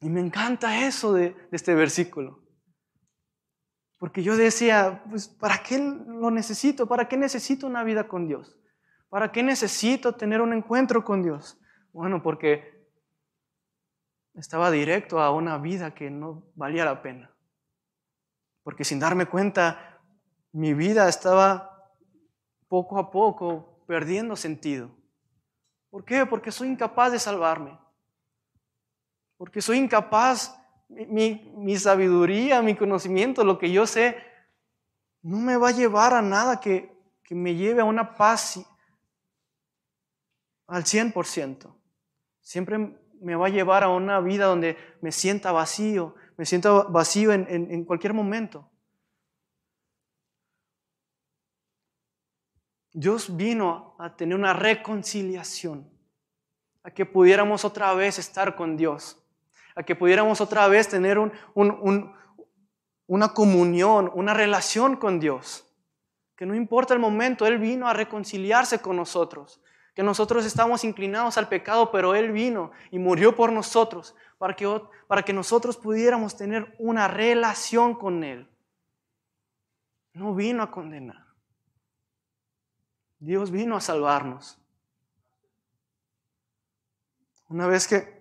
Y 0.00 0.08
me 0.10 0.20
encanta 0.20 0.86
eso 0.86 1.14
de, 1.14 1.30
de 1.30 1.48
este 1.52 1.74
versículo. 1.74 2.40
Porque 4.00 4.22
yo 4.22 4.34
decía, 4.34 5.04
pues, 5.10 5.28
¿para 5.28 5.62
qué 5.62 5.78
lo 5.78 6.30
necesito? 6.30 6.88
¿Para 6.88 7.06
qué 7.06 7.18
necesito 7.18 7.66
una 7.66 7.84
vida 7.84 8.08
con 8.08 8.26
Dios? 8.26 8.58
¿Para 9.10 9.30
qué 9.30 9.42
necesito 9.42 10.14
tener 10.14 10.40
un 10.40 10.54
encuentro 10.54 11.04
con 11.04 11.22
Dios? 11.22 11.60
Bueno, 11.92 12.22
porque 12.22 12.88
estaba 14.32 14.70
directo 14.70 15.20
a 15.20 15.30
una 15.30 15.58
vida 15.58 15.94
que 15.94 16.08
no 16.08 16.44
valía 16.54 16.86
la 16.86 17.02
pena. 17.02 17.30
Porque 18.62 18.84
sin 18.84 19.00
darme 19.00 19.26
cuenta, 19.26 20.00
mi 20.52 20.72
vida 20.72 21.06
estaba 21.06 21.92
poco 22.68 22.98
a 22.98 23.10
poco 23.10 23.84
perdiendo 23.86 24.34
sentido. 24.34 24.90
¿Por 25.90 26.06
qué? 26.06 26.24
Porque 26.24 26.50
soy 26.50 26.68
incapaz 26.68 27.12
de 27.12 27.18
salvarme. 27.18 27.78
Porque 29.36 29.60
soy 29.60 29.76
incapaz, 29.76 30.58
mi, 30.90 31.76
sabiduría, 31.78 32.62
mi 32.62 32.74
conocimiento, 32.74 33.44
lo 33.44 33.58
que 33.58 33.70
yo 33.70 33.86
sé, 33.86 34.16
no 35.22 35.38
me 35.38 35.56
va 35.56 35.68
a 35.68 35.72
llevar 35.72 36.14
a 36.14 36.22
nada 36.22 36.60
que, 36.60 36.98
me 37.30 37.54
lleve 37.54 37.80
a 37.80 37.84
una 37.84 38.16
paz 38.16 38.60
al 40.66 40.82
100%. 40.82 41.72
Siempre 42.40 42.98
me 43.20 43.36
va 43.36 43.46
a 43.46 43.50
llevar 43.50 43.84
a 43.84 43.88
una 43.88 44.18
vida 44.18 44.46
donde 44.46 44.76
me 45.00 45.12
sienta 45.12 45.52
vacío, 45.52 46.16
me 46.36 46.44
sienta 46.44 46.70
vacío 46.70 47.32
en, 47.32 47.46
en 47.48 47.84
cualquier 47.84 48.14
momento. 48.14 48.68
Dios 52.92 53.36
vino 53.36 53.94
a 54.00 54.16
tener 54.16 54.36
una 54.36 54.52
reconciliación, 54.52 55.88
a 56.82 56.90
que 56.90 57.06
pudiéramos 57.06 57.64
otra 57.64 57.94
vez 57.94 58.18
estar 58.18 58.56
con 58.56 58.76
Dios, 58.76 59.19
a 59.74 59.82
que 59.82 59.96
pudiéramos 59.96 60.40
otra 60.40 60.68
vez 60.68 60.88
tener 60.88 61.18
un, 61.18 61.32
un, 61.54 62.14
una 63.06 63.28
comunión, 63.34 64.10
una 64.14 64.34
relación 64.34 64.96
con 64.96 65.20
Dios. 65.20 65.66
Que 66.36 66.46
no 66.46 66.54
importa 66.54 66.94
el 66.94 67.00
momento, 67.00 67.46
Él 67.46 67.58
vino 67.58 67.88
a 67.88 67.92
reconciliarse 67.92 68.80
con 68.80 68.96
nosotros 68.96 69.60
que 69.94 70.02
nosotros 70.02 70.44
estamos 70.44 70.84
inclinados 70.84 71.36
al 71.36 71.48
pecado, 71.48 71.90
pero 71.90 72.14
Él 72.14 72.32
vino 72.32 72.70
y 72.90 72.98
murió 72.98 73.34
por 73.34 73.52
nosotros 73.52 74.14
para 74.38 74.54
que, 74.54 74.80
para 75.06 75.22
que 75.22 75.32
nosotros 75.32 75.76
pudiéramos 75.76 76.36
tener 76.36 76.74
una 76.78 77.08
relación 77.08 77.94
con 77.94 78.24
Él. 78.24 78.48
No 80.12 80.34
vino 80.34 80.62
a 80.62 80.70
condenar. 80.70 81.26
Dios 83.18 83.50
vino 83.50 83.76
a 83.76 83.80
salvarnos. 83.80 84.58
Una 87.48 87.66
vez 87.66 87.86
que 87.86 88.19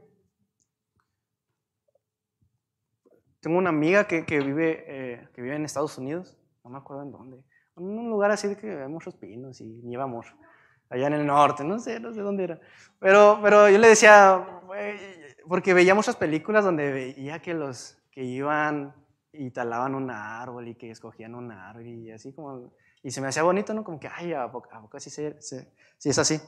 tengo 3.39 3.57
una 3.57 3.69
amiga 3.69 4.05
que, 4.05 4.21
vive, 4.21 4.83
eh, 4.87 5.29
que 5.33 5.41
vive 5.41 5.55
en 5.55 5.65
Estados 5.65 5.97
Unidos, 5.97 6.37
no 6.63 6.69
me 6.69 6.77
acuerdo 6.77 7.03
en 7.03 7.11
dónde, 7.11 7.37
en 7.77 7.83
un 7.83 8.09
lugar 8.09 8.31
así 8.31 8.47
de 8.47 8.57
que 8.57 8.69
hay 8.69 8.89
muchos 8.89 9.15
pinos 9.15 9.61
y 9.61 9.65
nieva 9.83 10.07
mucho 10.07 10.35
allá 10.89 11.07
en 11.07 11.13
el 11.13 11.25
norte, 11.25 11.63
no 11.63 11.79
sé, 11.79 11.99
no 11.99 12.13
sé 12.13 12.21
dónde 12.21 12.45
era. 12.45 12.59
Pero, 12.99 13.39
pero 13.41 13.69
yo 13.69 13.77
le 13.77 13.89
decía, 13.89 14.45
porque 15.47 15.73
veía 15.73 15.95
muchas 15.95 16.15
películas 16.15 16.65
donde 16.65 16.91
veía 16.91 17.39
que 17.39 17.53
los 17.53 17.97
que 18.11 18.23
iban 18.23 18.93
y 19.31 19.51
talaban 19.51 19.95
un 19.95 20.09
árbol 20.09 20.67
y 20.67 20.75
que 20.75 20.89
escogían 20.89 21.35
un 21.35 21.51
árbol 21.51 21.85
y 21.85 22.11
así 22.11 22.33
como, 22.33 22.73
y 23.03 23.11
se 23.11 23.21
me 23.21 23.27
hacía 23.27 23.43
bonito, 23.43 23.73
¿no? 23.73 23.83
Como 23.83 23.99
que, 23.99 24.07
ay, 24.07 24.33
¿a 24.33 24.51
poco, 24.51 24.69
así 24.93 25.09
sí 25.09 25.23
es 25.23 26.17
así? 26.17 26.41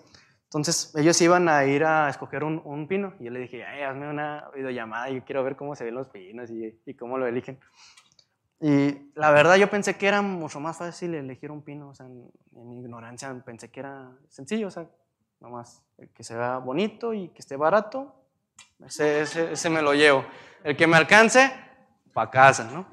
Entonces 0.51 0.93
ellos 0.97 1.21
iban 1.21 1.47
a 1.47 1.63
ir 1.63 1.85
a 1.85 2.09
escoger 2.09 2.43
un, 2.43 2.61
un, 2.65 2.85
pino 2.85 3.13
y 3.21 3.23
yo 3.23 3.31
le 3.31 3.39
dije, 3.39 3.63
ay, 3.63 3.83
hazme 3.83 4.09
una 4.09 4.49
videollamada, 4.53 5.09
yo 5.09 5.23
quiero 5.23 5.45
ver 5.45 5.55
cómo 5.55 5.77
se 5.77 5.85
ven 5.85 5.95
los 5.95 6.09
pinos 6.09 6.51
y, 6.51 6.77
y, 6.85 6.93
cómo 6.93 7.17
lo 7.17 7.25
eligen. 7.25 7.57
Y 8.59 9.13
la 9.15 9.31
verdad 9.31 9.55
yo 9.55 9.69
pensé 9.69 9.95
que 9.95 10.07
era 10.07 10.21
mucho 10.21 10.59
más 10.59 10.77
fácil 10.77 11.15
elegir 11.15 11.51
un 11.51 11.61
pino, 11.61 11.87
o 11.87 11.95
sea, 11.95 12.05
en, 12.05 12.29
mi 12.51 12.81
ignorancia 12.81 13.33
pensé 13.45 13.71
que 13.71 13.79
era 13.79 14.11
sencillo, 14.27 14.67
o 14.67 14.71
sea, 14.71 14.89
nomás 15.39 15.81
que 16.13 16.21
se 16.21 16.35
vea 16.35 16.57
bonito 16.57 17.13
y 17.13 17.29
que 17.29 17.39
esté 17.39 17.55
barato, 17.55 18.13
ese, 18.85 19.21
ese, 19.21 19.53
ese 19.53 19.69
me 19.69 19.81
lo 19.81 19.93
llevo. 19.93 20.25
El 20.65 20.75
que 20.75 20.85
me 20.85 20.97
alcance, 20.97 21.49
para 22.11 22.29
casa, 22.29 22.65
¿no? 22.65 22.87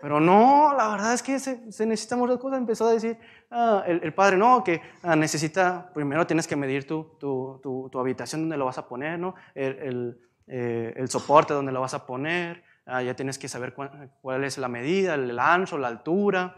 Pero 0.00 0.18
no, 0.18 0.74
la 0.74 0.88
verdad 0.88 1.12
es 1.12 1.22
que 1.22 1.38
se, 1.38 1.70
se 1.70 1.86
necesitan 1.86 2.18
muchas 2.18 2.38
cosas. 2.38 2.58
Empezó 2.58 2.88
a 2.88 2.92
decir 2.92 3.18
ah, 3.50 3.84
el, 3.86 4.14
padre, 4.14 4.36
no, 4.36 4.64
que 4.64 4.80
ah, 5.02 5.14
necesita, 5.14 5.90
primero 5.92 6.26
tienes 6.26 6.46
que 6.46 6.56
medir 6.56 6.86
tu, 6.86 7.16
tu, 7.18 7.60
tu, 7.90 7.98
habitación 7.98 8.42
donde 8.42 8.56
lo 8.56 8.64
vas 8.64 8.78
a 8.78 8.88
poner, 8.88 9.18
¿no? 9.18 9.34
El, 9.54 9.78
el, 9.78 10.20
eh, 10.46 10.94
el 10.96 11.08
soporte 11.10 11.52
donde 11.52 11.72
lo 11.72 11.80
vas 11.80 11.94
a 11.94 12.06
poner, 12.06 12.64
ah, 12.86 13.02
ya 13.02 13.14
tienes 13.14 13.38
que 13.38 13.48
saber 13.48 13.74
cuál, 13.74 14.44
es 14.44 14.56
la 14.56 14.68
medida, 14.68 15.14
el 15.14 15.38
ancho, 15.38 15.76
la 15.76 15.88
altura. 15.88 16.56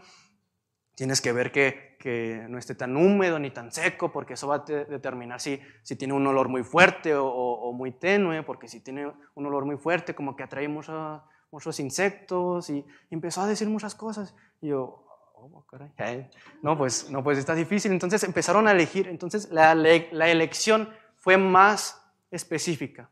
Tienes 0.94 1.20
que 1.20 1.32
ver 1.32 1.50
que, 1.50 1.96
que, 1.98 2.46
no 2.48 2.58
esté 2.58 2.74
tan 2.74 2.96
húmedo 2.96 3.38
ni 3.38 3.50
tan 3.50 3.72
seco, 3.72 4.12
porque 4.12 4.34
eso 4.34 4.46
va 4.46 4.56
a 4.56 4.64
determinar 4.64 5.40
si, 5.40 5.60
si 5.82 5.96
tiene 5.96 6.14
un 6.14 6.26
olor 6.26 6.48
muy 6.48 6.62
fuerte 6.62 7.14
o, 7.16 7.26
o, 7.26 7.72
muy 7.72 7.92
tenue, 7.92 8.42
porque 8.44 8.68
si 8.68 8.80
tiene 8.80 9.10
un 9.34 9.46
olor 9.46 9.64
muy 9.64 9.78
fuerte, 9.78 10.14
como 10.14 10.36
que 10.36 10.42
atrae 10.42 10.68
mucha 10.68 11.24
muchos 11.52 11.78
insectos 11.78 12.70
y, 12.70 12.84
empezó 13.10 13.42
a 13.42 13.46
decir 13.46 13.68
muchas 13.68 13.94
cosas. 13.94 14.34
Y 14.60 14.68
yo, 14.68 15.04
oh, 15.34 15.64
caray, 15.70 16.28
no, 16.62 16.76
pues, 16.76 17.10
no, 17.10 17.22
pues 17.22 17.38
está 17.38 17.54
difícil. 17.54 17.92
Entonces 17.92 18.24
empezaron 18.24 18.66
a 18.66 18.72
elegir, 18.72 19.06
entonces 19.06 19.50
la, 19.50 19.72
elección 19.72 20.88
fue 21.16 21.36
más 21.36 22.02
específica. 22.30 23.10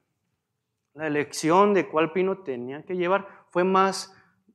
La 0.94 1.06
elección 1.06 1.73
de 1.75 1.87
cuál 1.87 2.12
pino 2.12 2.38
tenían 2.38 2.82
que 2.82 2.97
llevar 2.97 3.28
fue 3.50 3.62
más, 3.62 4.12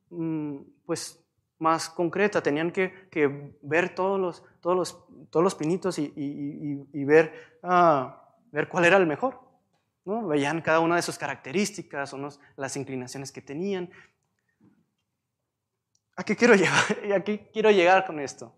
mm, 0.09 0.57
pues, 0.85 1.23
más 1.59 1.87
concreta. 1.89 2.41
Tenían 2.41 2.71
que, 2.71 3.07
que, 3.09 3.55
ver 3.61 3.95
todos 3.95 4.19
los, 4.19 4.43
todos 4.59 4.75
los, 4.75 5.05
todos 5.29 5.43
los 5.43 5.55
pinitos 5.55 5.97
y, 5.99 6.11
y, 6.15 6.89
y 6.91 7.03
ver, 7.05 7.57
ah, 7.63 8.33
ver 8.51 8.67
cuál 8.67 8.85
era 8.85 8.97
el 8.97 9.05
mejor. 9.05 9.44
¿No? 10.05 10.27
Veían 10.27 10.61
cada 10.61 10.79
una 10.79 10.95
de 10.95 11.01
sus 11.01 11.17
características, 11.17 12.13
o 12.13 12.29
las 12.55 12.77
inclinaciones 12.77 13.31
que 13.31 13.41
tenían. 13.41 13.89
¿A 16.15 16.23
qué 16.23 16.35
quiero 16.35 16.55
llegar? 16.55 17.13
¿A 17.13 17.23
qué 17.23 17.49
quiero 17.51 17.71
llegar 17.71 18.05
con 18.05 18.19
esto? 18.19 18.55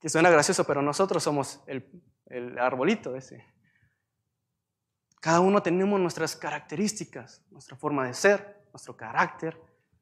Que 0.00 0.08
suena 0.08 0.30
gracioso, 0.30 0.64
pero 0.64 0.80
nosotros 0.80 1.22
somos 1.22 1.62
el, 1.66 1.86
el 2.26 2.58
arbolito 2.58 3.14
ese. 3.16 3.44
Cada 5.20 5.40
uno 5.40 5.62
tenemos 5.62 6.00
nuestras 6.00 6.34
características, 6.34 7.44
nuestra 7.50 7.76
forma 7.76 8.06
de 8.06 8.14
ser, 8.14 8.64
nuestro 8.72 8.96
carácter, 8.96 9.60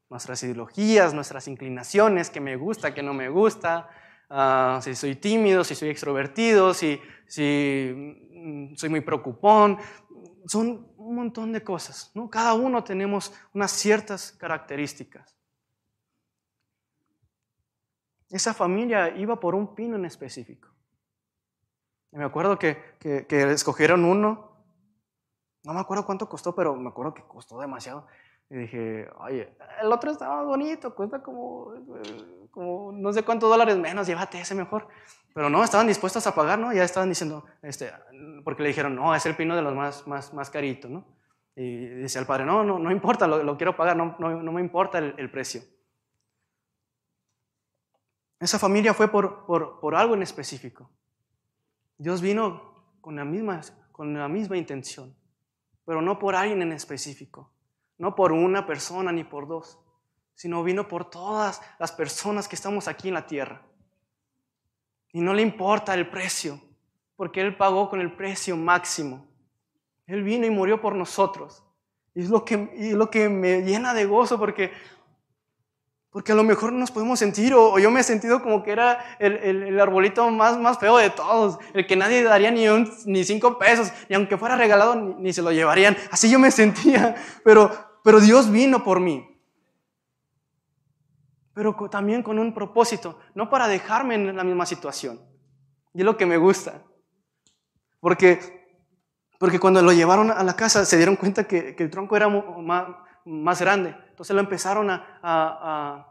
nuestras 0.09 0.41
ideologías, 0.43 1.13
nuestras 1.13 1.47
inclinaciones, 1.49 2.29
que 2.29 2.39
me 2.39 2.55
gusta, 2.55 2.93
que 2.93 3.03
no 3.03 3.13
me 3.13 3.27
gusta, 3.27 3.89
ah, 4.29 4.79
si 4.81 4.95
soy 4.95 5.15
tímido, 5.15 5.65
si 5.65 5.75
soy 5.75 5.89
extrovertido, 5.89 6.73
si, 6.73 7.01
si 7.27 8.15
mm, 8.31 8.75
soy 8.75 8.89
muy 8.89 9.01
preocupón 9.01 9.77
son 10.49 10.91
un 10.97 11.15
montón 11.15 11.53
de 11.53 11.63
cosas, 11.63 12.09
¿no? 12.15 12.27
Cada 12.27 12.55
uno 12.55 12.83
tenemos 12.83 13.31
unas 13.53 13.69
ciertas 13.69 14.31
características. 14.31 15.35
Esa 18.29 18.55
familia 18.55 19.15
iba 19.15 19.39
por 19.39 19.53
un 19.53 19.75
pino 19.75 19.95
en 19.95 20.05
específico. 20.05 20.69
me 22.11 22.23
acuerdo 22.23 22.57
que, 22.57 22.97
que, 22.99 23.51
escogieron 23.51 24.03
uno, 24.03 24.51
no 25.63 25.73
me 25.73 25.79
acuerdo 25.79 26.07
cuánto 26.07 26.27
costó, 26.27 26.55
pero 26.55 26.75
me 26.75 26.89
acuerdo 26.89 27.13
que 27.13 27.23
costó 27.27 27.59
demasiado. 27.59 28.07
Y 28.49 28.55
dije, 28.55 29.07
oye, 29.19 29.55
el 29.81 29.91
otro 29.91 30.11
estaba 30.11 30.41
bonito, 30.43 30.95
cuesta 30.95 31.21
como, 31.21 31.71
como 32.49 32.91
no 32.91 33.13
sé 33.13 33.21
cuántos 33.23 33.47
dólares 33.47 33.77
menos, 33.77 34.07
llévate 34.07 34.41
ese 34.41 34.55
mejor. 34.55 34.87
Pero 35.35 35.51
no, 35.51 35.63
estaban 35.63 35.85
dispuestos 35.85 36.25
a 36.25 36.33
pagar, 36.33 36.57
¿no? 36.57 36.73
Ya 36.73 36.83
estaban 36.83 37.09
diciendo, 37.09 37.45
este, 37.61 37.91
porque 38.43 38.63
le 38.63 38.69
dijeron, 38.69 38.95
no, 38.95 39.13
es 39.13 39.23
el 39.27 39.35
pino 39.35 39.55
de 39.55 39.61
los 39.61 39.75
más, 39.75 40.07
más, 40.07 40.33
más 40.33 40.49
caritos, 40.49 40.89
¿no? 40.89 41.05
Y 41.55 41.85
dice 41.85 42.17
el 42.17 42.25
padre, 42.25 42.45
no, 42.45 42.63
no, 42.63 42.79
no 42.79 42.91
importa, 42.91 43.27
lo, 43.27 43.55
quiero 43.55 43.75
pagar, 43.75 43.95
no, 43.95 44.15
no, 44.17 44.41
no 44.41 44.51
me 44.51 44.61
importa 44.61 44.97
el, 44.97 45.13
el, 45.17 45.29
precio. 45.29 45.61
Esa 48.39 48.57
familia 48.57 48.95
fue 48.95 49.09
por, 49.09 49.45
por, 49.45 49.79
por 49.79 49.93
algo 49.93 50.15
en 50.15 50.23
específico. 50.23 50.89
Dios 51.97 52.21
vino 52.21 52.97
con 53.01 53.15
la, 53.15 53.25
misma, 53.25 53.61
con 53.91 54.17
la 54.17 54.27
misma 54.27 54.57
intención, 54.57 55.15
pero 55.85 56.01
no 56.01 56.17
por 56.17 56.33
alguien 56.35 56.61
en 56.63 56.71
específico 56.71 57.51
no 57.99 58.15
por 58.15 58.31
una 58.31 58.65
persona 58.65 59.11
ni 59.11 59.23
por 59.23 59.47
dos, 59.47 59.77
sino 60.33 60.63
vino 60.63 60.87
por 60.87 61.09
todas 61.09 61.61
las 61.77 61.91
personas 61.91 62.47
que 62.47 62.55
estamos 62.55 62.87
aquí 62.87 63.09
en 63.09 63.13
la 63.13 63.27
tierra. 63.27 63.61
Y 65.11 65.21
no 65.21 65.33
le 65.33 65.41
importa 65.41 65.93
el 65.93 66.09
precio, 66.09 66.59
porque 67.15 67.41
Él 67.41 67.55
pagó 67.55 67.89
con 67.89 67.99
el 68.01 68.15
precio 68.15 68.57
máximo. 68.57 69.27
Él 70.07 70.23
vino 70.23 70.45
y 70.45 70.49
murió 70.49 70.81
por 70.81 70.95
nosotros. 70.95 71.63
Y 72.15 72.23
es 72.23 72.29
lo 72.29 72.45
que, 72.45 72.71
y 72.75 72.91
lo 72.93 73.11
que 73.11 73.29
me 73.29 73.61
llena 73.61 73.93
de 73.93 74.05
gozo, 74.05 74.39
porque 74.39 74.71
porque 76.11 76.31
a 76.31 76.35
lo 76.35 76.43
mejor 76.43 76.73
nos 76.73 76.89
podemos 76.89 77.19
sentir, 77.19 77.53
o, 77.53 77.77
yo 77.77 77.91
me 77.91 77.99
he 77.99 78.03
sentido 78.03 78.41
como 78.41 78.63
que 78.63 78.71
era 78.71 79.17
el, 79.19 79.37
el, 79.37 79.79
arbolito 79.79 80.27
más, 80.31 80.57
más 80.57 80.79
feo 80.79 80.97
de 80.97 81.11
todos, 81.11 81.59
el 81.73 81.85
que 81.85 81.95
nadie 81.95 82.23
daría 82.23 82.49
ni, 82.49 82.67
un, 82.67 82.91
ni 83.05 83.23
cinco 83.23 83.59
pesos, 83.59 83.91
y 84.07 84.15
aunque 84.15 84.35
fuera 84.35 84.55
regalado 84.55 84.95
ni, 84.95 85.13
ni, 85.15 85.33
se 85.33 85.43
lo 85.43 85.51
llevarían. 85.51 85.95
Así 86.09 86.29
yo 86.29 86.39
me 86.39 86.49
sentía, 86.49 87.15
pero, 87.43 87.88
pero 88.09 88.21
Dios 88.21 88.51
vino 88.51 88.83
por 88.83 88.99
mí. 88.99 89.39
Pero 91.53 91.75
también 91.91 92.23
con 92.23 92.39
un 92.39 92.55
propósito, 92.55 93.19
no 93.35 93.51
para 93.51 93.67
dejarme 93.67 94.15
en 94.15 94.35
la 94.35 94.43
misma 94.43 94.65
situación. 94.65 95.21
Y 95.93 95.99
es 95.99 96.05
lo 96.05 96.17
que 96.17 96.25
me 96.25 96.37
gusta. 96.37 96.81
Porque, 97.99 98.65
porque 99.37 99.59
cuando 99.59 99.83
lo 99.83 99.93
llevaron 99.93 100.31
a 100.31 100.41
la 100.41 100.55
casa 100.55 100.85
se 100.85 100.97
dieron 100.97 101.17
cuenta 101.17 101.43
que, 101.43 101.75
el 101.77 101.89
tronco 101.91 102.15
era 102.15 102.27
más, 102.27 102.87
más, 103.25 103.61
grande. 103.61 103.95
Entonces 104.09 104.33
lo 104.33 104.41
empezaron 104.41 104.89
a, 104.89 106.07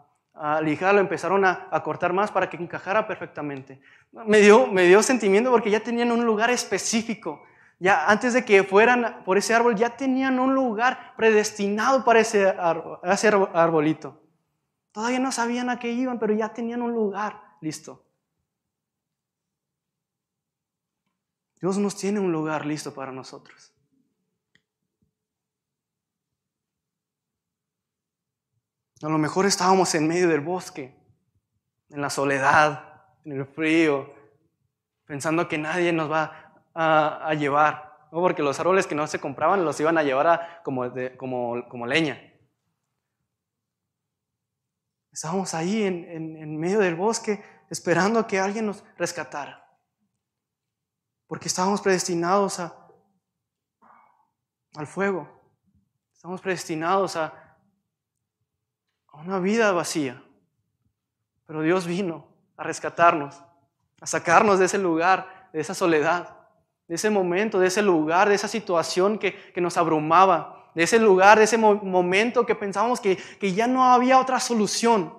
lijar, 0.62 0.94
lo 0.94 1.00
empezaron 1.00 1.44
a, 1.44 1.66
a, 1.68 1.82
cortar 1.82 2.12
más 2.12 2.30
para 2.30 2.48
que 2.48 2.58
encajara 2.58 3.08
perfectamente. 3.08 3.80
Me 4.12 4.38
dio, 4.38 4.68
me 4.68 4.84
dio 4.84 5.02
sentimiento 5.02 5.50
porque 5.50 5.72
ya 5.72 5.80
tenían 5.80 6.12
un 6.12 6.24
lugar 6.24 6.50
específico 6.50 7.42
ya 7.80 8.10
antes 8.10 8.34
de 8.34 8.44
que 8.44 8.64
fueran 8.64 9.22
por 9.24 9.38
ese 9.38 9.54
árbol, 9.54 9.76
ya 9.76 9.96
tenían 9.96 10.40
un 10.40 10.54
lugar 10.54 11.14
predestinado 11.16 12.04
para 12.04 12.20
ese, 12.20 12.48
arbolito. 12.48 14.20
Todavía 14.90 15.20
no 15.20 15.30
sabían 15.30 15.70
a 15.70 15.78
qué 15.78 15.92
iban, 15.92 16.18
pero 16.18 16.34
ya 16.34 16.52
tenían 16.52 16.82
un 16.82 16.92
lugar 16.92 17.56
listo. 17.60 18.04
Dios 21.60 21.78
nos 21.78 21.96
tiene 21.96 22.20
un 22.20 22.32
lugar 22.32 22.66
listo 22.66 22.92
para 22.94 23.12
nosotros. 23.12 23.72
A 29.02 29.08
lo 29.08 29.18
mejor 29.18 29.46
estábamos 29.46 29.94
en 29.94 30.08
medio 30.08 30.28
del 30.28 30.40
bosque, 30.40 30.96
en 31.90 32.00
la 32.00 32.10
soledad, 32.10 33.04
en 33.24 33.32
el 33.32 33.46
frío, 33.46 34.12
pensando 35.04 35.46
que 35.48 35.58
nadie 35.58 35.92
nos 35.92 36.10
va 36.10 36.47
a, 36.80 37.34
llevar, 37.34 38.06
¿no? 38.12 38.20
porque 38.20 38.42
los 38.42 38.60
árboles 38.60 38.86
que 38.86 38.94
no 38.94 39.06
se 39.08 39.20
compraban 39.20 39.64
los 39.64 39.80
iban 39.80 39.98
a 39.98 40.04
llevar 40.04 40.62
como, 40.62 40.84
como, 41.16 41.68
como, 41.68 41.86
leña. 41.86 42.22
Estábamos 45.10 45.54
ahí 45.54 45.82
en, 45.82 46.04
en, 46.08 46.56
medio 46.56 46.78
del 46.78 46.94
bosque 46.94 47.42
esperando 47.68 48.20
a 48.20 48.26
que 48.28 48.38
alguien 48.38 48.66
nos 48.66 48.84
rescatara, 48.96 49.68
porque 51.26 51.48
estábamos 51.48 51.80
predestinados 51.80 52.60
a, 52.60 52.88
al 54.76 54.86
fuego, 54.86 55.28
estamos 56.12 56.40
predestinados 56.40 57.16
a, 57.16 57.56
a 59.08 59.16
una 59.16 59.40
vida 59.40 59.72
vacía, 59.72 60.22
pero 61.44 61.62
Dios 61.62 61.88
vino 61.88 62.28
a 62.56 62.62
rescatarnos, 62.62 63.42
a 64.00 64.06
sacarnos 64.06 64.60
de 64.60 64.66
ese 64.66 64.78
lugar, 64.78 65.50
de 65.52 65.60
esa 65.60 65.74
soledad 65.74 66.37
de 66.88 66.94
ese 66.94 67.10
momento, 67.10 67.60
de 67.60 67.68
ese 67.68 67.82
lugar, 67.82 68.30
de 68.30 68.34
esa 68.34 68.48
situación 68.48 69.18
que, 69.18 69.52
nos 69.56 69.76
abrumaba, 69.76 70.70
de 70.74 70.82
ese 70.84 70.98
lugar, 70.98 71.38
de 71.38 71.44
ese 71.44 71.58
momento 71.58 72.46
que 72.46 72.54
pensábamos 72.54 72.98
que, 72.98 73.16
que 73.38 73.52
ya 73.52 73.66
no 73.66 73.84
había 73.84 74.18
otra 74.18 74.40
solución, 74.40 75.14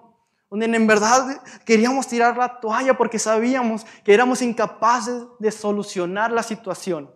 donde 0.50 0.66
en 0.66 0.88
verdad 0.88 1.44
queríamos 1.66 2.08
tirar 2.08 2.36
la 2.36 2.60
toalla 2.60 2.98
porque 2.98 3.20
sabíamos 3.20 3.86
que 4.04 4.14
éramos 4.14 4.42
incapaces 4.42 5.24
de 5.38 5.52
solucionar 5.52 6.32
la 6.32 6.42
situación. 6.42 7.14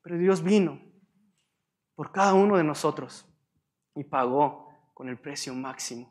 Pero 0.00 0.16
Dios 0.16 0.42
vino 0.42 0.80
por 1.94 2.10
cada 2.10 2.32
uno 2.32 2.56
de 2.56 2.64
nosotros 2.64 3.26
y 3.94 4.04
pagó 4.04 4.68
con 4.94 5.10
el 5.10 5.18
precio 5.18 5.54
máximo. 5.54 6.10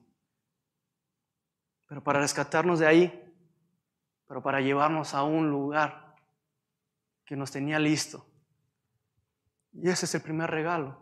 pero 1.87 2.01
para 2.01 2.21
rescatarnos 2.21 2.79
de 2.79 2.87
ahí, 2.87 3.33
pero 4.25 4.41
para 4.41 4.61
llevarnos 4.61 5.13
a 5.13 5.23
un 5.23 5.49
lugar 5.49 6.10
que 7.25 7.35
nos 7.35 7.51
tenía 7.51 7.79
listo. 7.79 8.25
Y 9.73 9.89
ese 9.89 10.05
es 10.05 10.15
el 10.15 10.21
primer 10.21 10.49
regalo. 10.49 11.01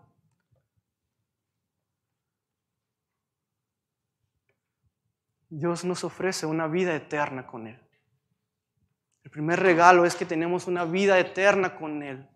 Dios 5.50 5.84
nos 5.84 6.04
ofrece 6.04 6.46
una 6.46 6.68
vida 6.68 6.96
eterna 6.96 7.48
con 7.48 7.68
Él. 7.68 7.80
El 9.24 9.32
primer 9.32 9.60
regalo 9.60 10.06
es 10.06 10.16
que 10.16 10.26
tenemos 10.26 10.68
una 10.68 10.86
vida 10.86 11.20
eterna 11.20 11.76
con 11.76 12.04
Él. 12.04 12.28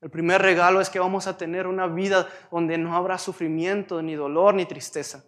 El 0.00 0.10
primer 0.10 0.40
regalo 0.40 0.80
es 0.80 0.88
que 0.88 0.98
vamos 0.98 1.26
a 1.26 1.36
tener 1.36 1.66
una 1.66 1.86
vida 1.86 2.28
donde 2.50 2.78
no 2.78 2.96
habrá 2.96 3.18
sufrimiento, 3.18 4.00
ni 4.00 4.14
dolor, 4.14 4.54
ni 4.54 4.64
tristeza. 4.64 5.24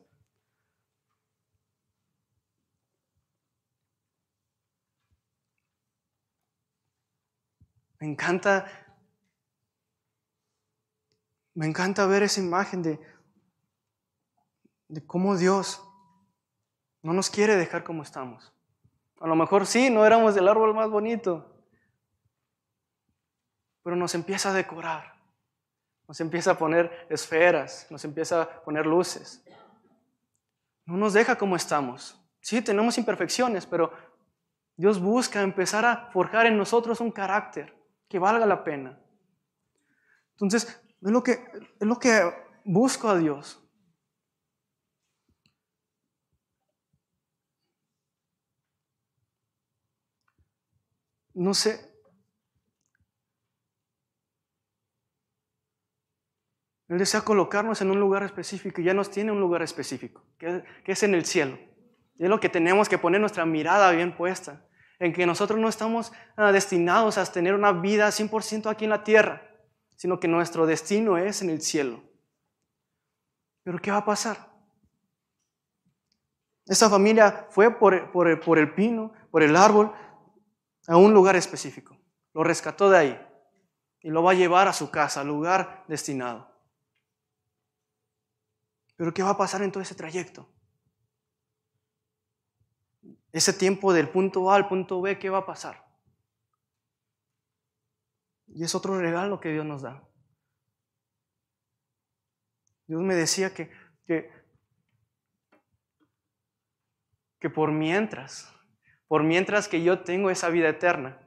Me 8.03 8.09
encanta, 8.09 8.67
me 11.55 11.67
encanta 11.67 12.05
ver 12.05 12.25
esa 12.25 12.41
imagen 12.41 12.83
de, 12.83 12.99
de 14.89 15.07
cómo 15.07 15.37
Dios 15.37 15.81
no 17.01 17.13
nos 17.13 17.31
quiere 17.31 17.55
dejar 17.55 17.85
como 17.85 18.03
estamos. 18.03 18.53
A 19.21 19.29
lo 19.29 19.37
mejor 19.37 19.67
sí, 19.67 19.89
no 19.89 20.05
éramos 20.05 20.37
el 20.37 20.49
árbol 20.49 20.75
más 20.75 20.91
bonito, 20.91 21.49
pero 23.85 23.95
nos 23.95 24.17
empieza 24.17 24.51
a 24.51 24.55
decorar, 24.55 25.15
nos 26.09 26.21
empieza 26.21 26.51
a 26.51 26.59
poner 26.59 27.07
esferas, 27.09 27.87
nos 27.89 28.05
empieza 28.05 28.43
a 28.43 28.65
poner 28.65 28.85
luces. 28.85 29.45
No 30.87 30.97
nos 30.97 31.13
deja 31.13 31.39
como 31.39 31.55
estamos. 31.55 32.21
Sí, 32.41 32.63
tenemos 32.63 32.99
imperfecciones, 32.99 33.65
pero 33.65 33.93
Dios 34.77 35.01
busca 35.01 35.41
empezar 35.41 35.85
a 35.85 36.11
forjar 36.11 36.47
en 36.47 36.59
nosotros 36.59 37.01
un 37.01 37.13
carácter 37.13 37.81
que 38.13 38.19
valga 38.19 38.45
la 38.45 38.63
pena. 38.63 39.01
Entonces, 40.33 40.65
es 41.01 41.11
lo 41.11 41.23
que, 41.23 41.39
lo 41.81 41.99
que 41.99 42.31
busco 42.63 43.09
a 43.09 43.17
Dios. 43.17 43.59
No 51.33 51.55
sé. 51.55 51.91
Él 56.89 56.99
desea 56.99 57.23
colocarnos 57.23 57.81
en 57.81 57.91
un 57.91 57.99
lugar 57.99 58.25
específico 58.25 58.83
y 58.83 58.85
ya 58.85 58.93
nos 58.93 59.11
tiene 59.11 59.33
un 59.33 59.41
lugar 59.41 59.63
específico, 59.63 60.23
que, 60.39 60.63
que 60.85 60.93
es 60.93 61.03
en 61.03 61.15
el 61.15 61.25
cielo. 61.25 61.59
Y 62.19 62.25
es 62.25 62.29
lo 62.29 62.41
que 62.41 62.51
tenemos 62.51 62.91
que 62.91 62.99
poner 62.99 63.23
nuestra 63.23 63.47
mirada 63.47 63.91
bien 63.93 64.15
puesta 64.15 64.69
en 65.03 65.13
que 65.13 65.27
nosotros 65.27 65.59
no 65.59 65.69
estamos 65.69 66.13
ah, 66.37 66.53
destinados 66.53 67.19
a 67.19 67.27
tener 67.27 67.55
una 67.55 67.73
vida 67.73 68.07
100% 68.07 68.71
aquí 68.71 68.85
en 68.85 68.91
la 68.91 69.03
tierra, 69.03 69.43
sino 69.97 70.21
que 70.21 70.29
nuestro 70.29 70.65
destino 70.65 71.19
es 71.19 71.43
en 71.43 71.51
el 71.51 71.61
cielo. 71.61 72.05
Pero 73.65 73.81
¿qué 73.81 73.91
va 73.91 73.97
a 73.97 74.05
pasar? 74.05 74.53
Esa 76.67 76.89
familia 76.89 77.49
fue 77.51 77.77
por 77.81 78.29
el 78.59 78.75
pino, 78.75 79.13
por 79.33 79.43
el 79.43 79.57
árbol, 79.57 79.93
a 80.87 80.97
un 80.97 81.13
lugar 81.13 81.35
específico. 81.35 81.99
Lo 82.33 82.45
rescató 82.45 82.89
de 82.89 82.99
ahí 82.99 83.27
y 84.03 84.11
lo 84.11 84.23
va 84.23 84.31
a 84.31 84.35
llevar 84.35 84.69
a 84.69 84.73
su 84.73 84.93
casa, 84.93 85.23
al 85.23 85.27
lugar 85.27 85.85
destinado. 85.89 86.49
Pero 88.95 89.13
¿qué 89.13 89.25
va 89.25 89.31
a 89.31 89.37
pasar 89.37 89.63
en 89.63 89.73
todo 89.73 89.83
ese 89.83 89.97
trayecto? 89.97 90.49
Ese 93.33 93.55
tiempo 93.55 93.95
del 93.95 94.11
punto 94.11 94.51
A 94.51 94.57
al 94.57 94.69
punto 94.69 95.01
B, 95.01 95.19
¿qué 95.19 95.31
va 95.31 95.39
a 95.39 95.47
pasar? 95.47 95.83
Y 98.49 98.63
es 98.63 98.75
otro 98.75 98.99
regalo 98.99 99.41
que 99.41 99.51
Dios 99.51 99.65
nos 99.65 99.81
da. 99.81 100.07
Dios 102.87 103.01
me 103.01 103.15
decía 103.15 103.55
que, 103.55 103.71
que, 104.05 104.31
que 107.41 107.49
por 107.49 107.73
mientras, 107.73 108.53
por 109.09 109.23
mientras 109.23 109.67
que 109.67 109.83
yo 109.83 110.03
tengo 110.03 110.29
esa 110.29 110.51
vida 110.51 110.69
eterna, 110.69 111.19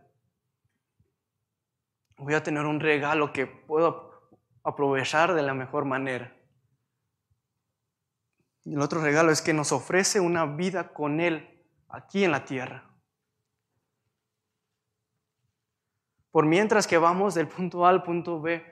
voy 2.17 2.35
a 2.35 2.43
tener 2.43 2.65
un 2.65 2.79
regalo 2.79 3.33
que 3.33 3.47
puedo 3.47 4.29
aprovechar 4.63 5.33
de 5.33 5.41
la 5.41 5.55
mejor 5.55 5.85
manera. 5.85 6.37
Y 8.63 8.75
el 8.75 8.81
otro 8.81 9.01
regalo 9.01 9.31
es 9.31 9.41
que 9.41 9.53
nos 9.53 9.71
ofrece 9.71 10.19
una 10.19 10.45
vida 10.45 10.93
con 10.93 11.19
Él 11.19 11.54
aquí 11.95 12.23
en 12.23 12.31
la 12.31 12.43
tierra. 12.43 12.83
Por 16.31 16.45
mientras 16.45 16.85
que 16.85 16.97
vamos 16.97 17.33
del 17.33 17.47
punto 17.47 17.85
A 17.85 17.89
al 17.89 18.03
punto 18.03 18.41
B, 18.41 18.63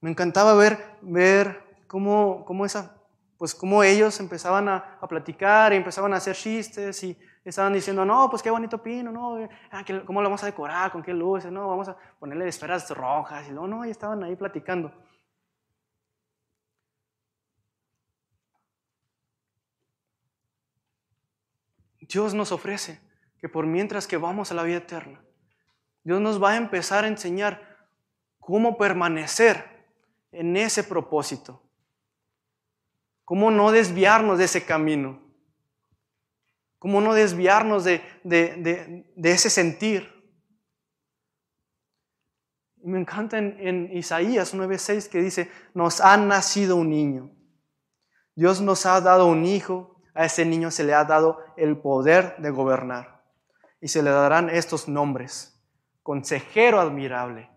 me 0.00 0.10
encantaba 0.10 0.54
ver, 0.54 0.78
ver 1.00 1.84
cómo, 1.86 2.44
cómo, 2.44 2.66
esa, 2.66 3.02
pues 3.38 3.54
cómo 3.54 3.82
ellos 3.82 4.20
empezaban 4.20 4.68
a, 4.68 4.98
platicar 5.08 5.72
y 5.72 5.76
empezaban 5.76 6.12
a 6.12 6.16
hacer 6.16 6.36
chistes 6.36 7.02
y 7.02 7.16
estaban 7.44 7.72
diciendo, 7.72 8.04
no, 8.04 8.28
pues 8.28 8.42
qué 8.42 8.50
bonito 8.50 8.82
pino, 8.82 9.10
no, 9.10 9.48
ah, 9.70 9.84
¿cómo 10.04 10.20
lo 10.20 10.28
vamos 10.28 10.42
a 10.42 10.46
decorar? 10.46 10.92
¿Con 10.92 11.02
qué 11.02 11.14
luces? 11.14 11.50
No, 11.50 11.68
vamos 11.68 11.88
a 11.88 11.96
ponerle 12.18 12.46
esferas 12.48 12.90
rojas. 12.90 13.48
Y 13.48 13.52
no, 13.52 13.66
no, 13.66 13.86
y 13.86 13.90
estaban 13.90 14.22
ahí 14.22 14.36
platicando. 14.36 14.92
Dios 22.16 22.32
nos 22.32 22.50
ofrece 22.50 22.98
que 23.36 23.46
por 23.46 23.66
mientras 23.66 24.06
que 24.06 24.16
vamos 24.16 24.50
a 24.50 24.54
la 24.54 24.62
vida 24.62 24.78
eterna, 24.78 25.22
Dios 26.02 26.18
nos 26.18 26.42
va 26.42 26.52
a 26.52 26.56
empezar 26.56 27.04
a 27.04 27.08
enseñar 27.08 27.76
cómo 28.38 28.78
permanecer 28.78 29.84
en 30.32 30.56
ese 30.56 30.82
propósito, 30.82 31.62
cómo 33.22 33.50
no 33.50 33.70
desviarnos 33.70 34.38
de 34.38 34.44
ese 34.44 34.64
camino, 34.64 35.20
cómo 36.78 37.02
no 37.02 37.12
desviarnos 37.12 37.84
de, 37.84 39.04
ese 39.22 39.50
sentir. 39.50 40.10
me 42.76 42.98
encanta 42.98 43.36
en, 43.36 43.58
en 43.60 43.94
Isaías 43.94 44.54
9:6 44.54 45.10
que 45.10 45.20
dice, 45.20 45.50
nos 45.74 46.00
ha 46.00 46.16
nacido 46.16 46.76
un 46.76 46.88
niño, 46.88 47.30
Dios 48.34 48.62
nos 48.62 48.86
ha 48.86 49.02
dado 49.02 49.26
un 49.26 49.44
hijo 49.44 49.95
a 50.16 50.24
ese 50.24 50.44
niño 50.44 50.70
se 50.70 50.84
le 50.84 50.94
ha 50.94 51.04
dado 51.04 51.44
el 51.56 51.76
poder 51.76 52.36
de 52.38 52.50
gobernar 52.50 53.22
y 53.80 53.88
se 53.88 54.02
le 54.02 54.10
darán 54.10 54.50
estos 54.50 54.88
nombres. 54.88 55.62
Consejero 56.02 56.80
admirable, 56.80 57.50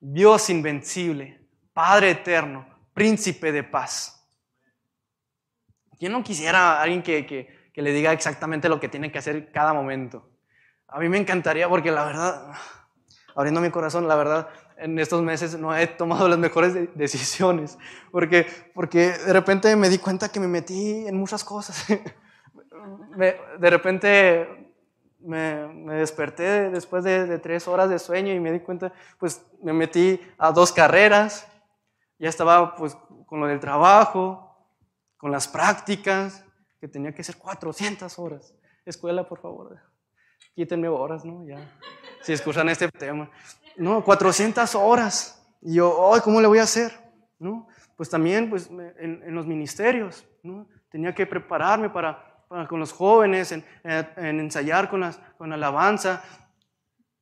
Dios 0.00 0.48
invencible, 0.50 1.46
Padre 1.72 2.10
eterno, 2.10 2.66
príncipe 2.94 3.52
de 3.52 3.62
paz. 3.62 4.28
Yo 6.00 6.08
no 6.10 6.22
quisiera 6.22 6.80
alguien 6.80 7.02
que, 7.02 7.26
que, 7.26 7.70
que 7.72 7.82
le 7.82 7.92
diga 7.92 8.12
exactamente 8.12 8.68
lo 8.68 8.80
que 8.80 8.88
tiene 8.88 9.12
que 9.12 9.18
hacer 9.18 9.52
cada 9.52 9.72
momento. 9.72 10.30
A 10.88 10.98
mí 10.98 11.08
me 11.08 11.18
encantaría 11.18 11.68
porque 11.68 11.90
la 11.90 12.04
verdad, 12.04 12.52
abriendo 13.34 13.60
mi 13.60 13.70
corazón, 13.70 14.08
la 14.08 14.16
verdad, 14.16 14.48
en 14.78 14.98
estos 14.98 15.22
meses 15.22 15.58
no 15.58 15.76
he 15.76 15.86
tomado 15.86 16.28
las 16.28 16.38
mejores 16.38 16.74
decisiones, 16.94 17.78
porque, 18.10 18.46
porque 18.74 19.10
de 19.10 19.32
repente 19.32 19.74
me 19.76 19.88
di 19.88 19.98
cuenta 19.98 20.30
que 20.30 20.40
me 20.40 20.48
metí 20.48 21.06
en 21.06 21.16
muchas 21.16 21.44
cosas. 21.44 21.84
de 23.16 23.70
repente 23.70 24.72
me, 25.20 25.66
me, 25.68 25.94
desperté 25.96 26.70
después 26.70 27.04
de, 27.04 27.26
de, 27.26 27.38
tres 27.38 27.66
horas 27.66 27.90
de 27.90 27.98
sueño 27.98 28.32
y 28.32 28.40
me 28.40 28.52
di 28.52 28.60
cuenta, 28.60 28.92
pues 29.18 29.42
me 29.62 29.72
metí 29.72 30.20
a 30.38 30.52
dos 30.52 30.72
carreras, 30.72 31.46
ya 32.18 32.28
estaba 32.28 32.76
pues 32.76 32.96
con 33.26 33.40
lo 33.40 33.46
del 33.46 33.60
trabajo, 33.60 34.48
con 35.16 35.32
las 35.32 35.48
prácticas, 35.48 36.44
que 36.80 36.88
tenía 36.88 37.12
que 37.12 37.24
ser 37.24 37.36
400 37.36 38.18
horas. 38.18 38.54
Escuela, 38.84 39.28
por 39.28 39.40
favor, 39.40 39.78
quítenme 40.54 40.88
horas, 40.88 41.24
¿no? 41.24 41.44
Ya, 41.44 41.58
si 42.22 42.32
escuchan 42.32 42.68
este 42.68 42.88
tema. 42.88 43.30
No, 43.78 44.02
400 44.04 44.74
horas. 44.74 45.34
Y 45.62 45.74
yo, 45.74 46.12
ay, 46.12 46.20
¿cómo 46.20 46.40
le 46.40 46.46
voy 46.46 46.58
a 46.58 46.64
hacer? 46.64 46.92
¿No? 47.38 47.68
Pues 47.96 48.10
también 48.10 48.50
pues, 48.50 48.70
en, 48.70 49.34
los 49.34 49.46
ministerios, 49.46 50.26
¿no? 50.42 50.68
Tenía 50.90 51.14
que 51.14 51.26
prepararme 51.26 51.90
para, 51.90 52.44
para 52.48 52.66
con 52.66 52.80
los 52.80 52.92
jóvenes, 52.92 53.52
en, 53.52 53.64
en, 53.84 54.40
ensayar 54.40 54.88
con, 54.88 55.00
las, 55.00 55.18
con 55.36 55.52
alabanza. 55.52 56.22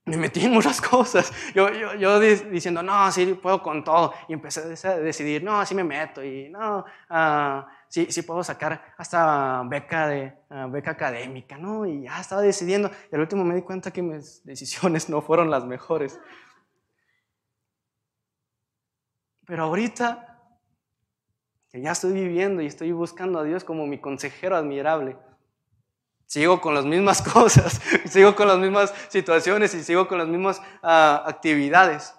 Me 0.05 0.17
metí 0.17 0.45
en 0.45 0.53
muchas 0.53 0.81
cosas. 0.93 1.33
Yo, 1.55 1.73
yo, 1.73 1.95
yo, 1.95 2.21
diciendo, 2.21 2.83
no, 2.83 3.11
sí, 3.11 3.35
puedo 3.35 3.63
con 3.63 3.83
todo. 3.83 4.15
Y 4.29 4.35
empecé 4.35 4.61
a 4.87 4.97
decidir, 4.97 5.43
no, 5.43 5.59
así 5.59 5.75
me 5.75 5.83
meto. 5.83 6.23
Y 6.23 6.49
no, 6.49 6.85
uh, 7.11 7.63
sí, 7.89 8.07
sí 8.11 8.23
puedo 8.23 8.45
sacar 8.45 8.95
hasta 8.97 9.63
beca, 9.65 10.09
de, 10.09 10.33
ah, 10.51 10.69
beca 10.71 10.93
académica, 10.93 11.59
¿no? 11.59 11.87
Y 11.87 12.03
ya 12.03 12.21
estaba 12.21 12.43
decidiendo. 12.43 12.91
Y 13.11 13.15
al 13.15 13.23
último 13.23 13.45
me 13.45 13.55
di 13.55 13.63
cuenta 13.63 13.91
que 13.91 14.03
mis 14.03 14.45
decisiones 14.45 15.09
no 15.11 15.23
fueron 15.23 15.51
las 15.51 15.65
mejores. 15.65 16.21
Pero 19.47 19.65
ahorita 19.65 20.37
que 21.71 21.81
ya 21.81 21.93
estoy 21.93 22.13
viviendo 22.13 22.63
y 22.63 22.67
estoy 22.67 22.93
buscando 22.93 23.39
a 23.39 23.45
Dios 23.45 23.65
como 23.65 23.87
mi 23.87 23.99
consejero 23.99 24.57
admirable. 24.57 25.17
Sigo 26.27 26.61
con 26.61 26.75
las 26.75 26.85
mismas 26.85 27.23
cosas, 27.33 27.81
sigo 28.07 28.35
con 28.35 28.49
las 28.49 28.59
mismas 28.59 28.93
situaciones 29.09 29.75
y 29.75 29.85
sigo 29.85 30.09
con 30.09 30.19
las 30.19 30.29
mismas 30.29 30.61
ah, 30.83 31.23
actividades. 31.27 32.15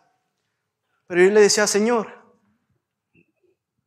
Pero 1.08 1.22
yo 1.22 1.32
le 1.32 1.42
decía, 1.42 1.68
Señor, 1.68 2.08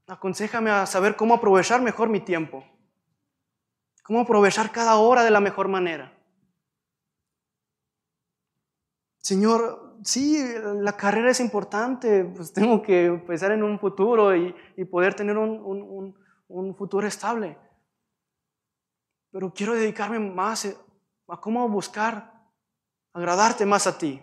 aconsejame 0.07 0.71
a 0.71 0.87
saber 0.87 1.17
cómo 1.17 1.35
aprovechar 1.35 1.81
mejor 1.81 2.09
mi 2.09 2.21
tiempo, 2.21 2.65
cómo 4.03 4.21
aprovechar 4.21 4.73
cada 4.73 4.97
hora 4.97 5.25
de 5.25 5.31
la 5.31 5.41
mejor 5.41 5.69
manera. 5.69 6.13
Señor, 9.19 9.90
sí, 10.05 10.43
la 10.81 10.97
carrera 10.97 11.31
es 11.31 11.41
importante, 11.41 12.25
pues 12.25 12.53
tengo 12.55 12.83
que 12.83 13.23
pensar 13.27 13.53
en 13.53 13.63
un 13.63 13.79
futuro 13.79 14.35
y, 14.37 14.55
poder 14.91 15.15
tener 15.15 15.37
un, 15.37 16.15
un 16.49 16.75
futuro 16.75 17.07
estable. 17.07 17.59
Pero 19.31 19.53
quiero 19.53 19.75
dedicarme 19.75 20.19
más 20.19 20.67
a 21.29 21.41
cómo 21.41 21.69
buscar 21.69 22.33
agradarte 23.13 23.65
más 23.67 23.87
a 23.87 23.97
ti. 23.99 24.23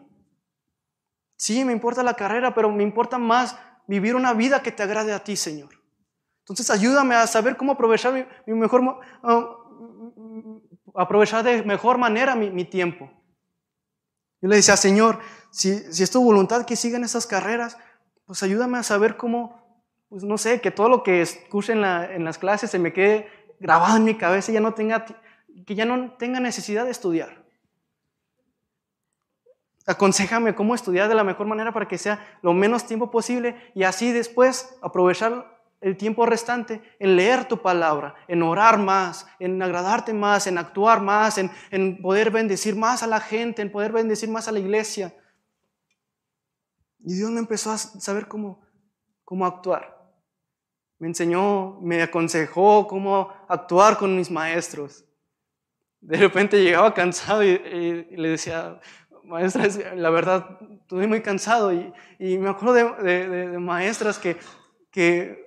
Sí, 1.38 1.63
me 1.63 1.72
importa 1.72 2.04
la 2.04 2.16
carrera, 2.16 2.54
pero 2.54 2.72
me 2.72 2.84
importa 2.84 3.18
más 3.18 3.58
vivir 3.88 4.16
una 4.16 4.34
vida 4.34 4.62
que 4.62 4.72
te 4.72 4.84
agrade 4.84 5.13
a 5.13 5.24
ti, 5.24 5.36
Señor. 5.36 5.70
Entonces 6.40 6.70
ayúdame 6.70 7.16
a 7.16 7.28
saber 7.28 7.58
cómo 7.58 7.74
aprovechar 7.74 8.13
mi, 8.13 8.54
mejor, 8.54 8.82
uh, 8.82 10.62
aprovechar 10.96 11.44
de 11.44 11.63
mejor 11.63 11.98
manera 11.98 12.36
mi, 12.36 12.66
tiempo. 12.66 13.10
Yo 14.41 14.50
le 14.50 14.58
decía, 14.58 14.78
Señor, 14.78 15.19
si, 15.52 15.80
si, 15.91 16.04
es 16.04 16.12
tu 16.12 16.23
voluntad 16.23 16.65
que 16.65 16.76
sigan 16.76 17.04
esas 17.04 17.26
carreras, 17.26 17.78
pues 18.26 18.43
ayúdame 18.43 18.78
a 18.78 18.84
saber 18.84 19.17
cómo, 19.17 19.84
pues 20.10 20.23
no 20.23 20.38
sé, 20.38 20.62
que 20.62 20.71
todo 20.71 20.89
lo 20.89 21.04
que 21.04 21.21
escuche 21.21 21.73
en, 21.73 21.84
en 21.84 22.23
las 22.23 22.38
clases 22.38 22.69
se 22.69 22.80
me 22.80 22.93
quede 22.93 23.30
grabado 23.60 23.97
en 23.97 24.04
mi 24.04 24.15
cabeza 24.15 24.52
y 24.52 24.56
ya 24.56 24.60
no 24.60 24.73
tenga, 24.73 25.06
que 25.65 25.76
ya 25.76 25.86
no 25.86 26.13
tenga 26.17 26.39
necesidad 26.39 26.86
de 26.86 26.91
estudiar. 26.91 27.43
Aconsejame 29.88 30.54
cómo 30.54 30.76
estudiar 30.76 31.08
de 31.08 31.15
la 31.15 31.23
mejor 31.23 31.47
manera 31.47 31.71
para 31.71 31.88
que 31.88 31.97
sea 31.97 32.38
lo 32.41 32.54
menos 32.54 32.86
tiempo 32.86 33.10
posible 33.10 33.71
y 33.73 33.84
así 33.84 34.12
después 34.12 34.78
aprovechar 34.82 35.57
el 35.82 35.98
tiempo 35.98 36.26
restante 36.26 36.82
en 37.00 37.16
leer 37.16 37.48
tu 37.48 37.62
palabra, 37.62 38.16
en 38.28 38.42
orar 38.44 38.78
más, 38.78 39.28
en 39.40 39.62
agradarte 39.62 40.13
más, 40.13 40.48
en 40.48 40.58
actuar 40.58 41.02
más, 41.02 41.38
en, 41.38 41.52
en 41.72 42.02
poder 42.02 42.32
bendecir 42.32 42.76
más 42.76 43.04
a 43.04 43.08
la 43.08 43.20
gente, 43.20 43.62
en 43.62 43.72
poder 43.72 43.92
bendecir 43.92 44.30
más 44.30 44.48
a 44.48 44.52
la 44.52 44.60
iglesia. 44.60 45.16
Y 47.00 47.13
Dios 47.16 47.30
me 47.32 47.40
empezó 47.40 47.72
a 47.72 47.78
saber 47.78 48.28
cómo, 48.28 48.62
cómo 49.24 49.46
actuar. 49.46 49.96
Me 51.00 51.08
enseñó, 51.08 51.80
me 51.82 52.02
aconsejó 52.02 52.88
cómo 52.88 53.32
actuar 53.48 53.98
con 53.98 54.16
mis 54.16 54.32
maestros. 54.32 55.06
De 56.02 56.18
repente 56.18 56.63
llegaba 56.63 56.94
cansado 56.94 57.44
y 57.44 57.58
le 58.16 58.30
decía, 58.30 58.80
maestras, 59.28 59.80
la 59.96 60.10
verdad, 60.10 60.58
estoy 60.82 61.06
muy 61.08 61.22
cansado 61.22 61.74
y, 61.74 61.94
y 62.18 62.38
me 62.38 62.50
acuerdo 62.50 62.96
de, 63.04 63.28
de, 63.28 63.60
maestras 63.60 64.18
que, 64.18 64.38
que, 64.90 65.46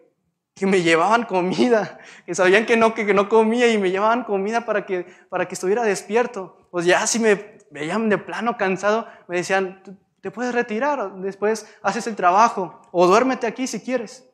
que, 0.60 0.66
me 0.66 0.82
llevaban 0.82 1.24
comida, 1.24 1.98
que 2.26 2.34
sabían 2.34 2.66
que 2.66 2.76
no, 2.76 2.94
que, 2.94 3.14
no 3.14 3.28
comía 3.28 3.72
y 3.72 3.78
me 3.78 3.90
llevaban 3.90 4.24
comida 4.24 4.64
para 4.64 4.84
que, 4.84 5.06
para 5.28 5.48
que 5.48 5.54
estuviera 5.54 5.82
despierto. 5.82 6.56
Pues 6.70 6.84
ya 6.84 7.06
si 7.06 7.18
me 7.18 7.58
veían 7.70 8.08
de 8.08 8.18
plano 8.18 8.56
cansado, 8.56 9.06
me 9.26 9.36
decían, 9.36 9.82
te 10.20 10.30
puedes 10.30 10.54
retirar, 10.54 11.14
después 11.16 11.66
haces 11.82 12.06
el 12.06 12.16
trabajo 12.16 12.80
o 12.92 13.06
duérmete 13.06 13.46
aquí 13.46 13.66
si 13.66 13.80
quieres. 13.80 14.28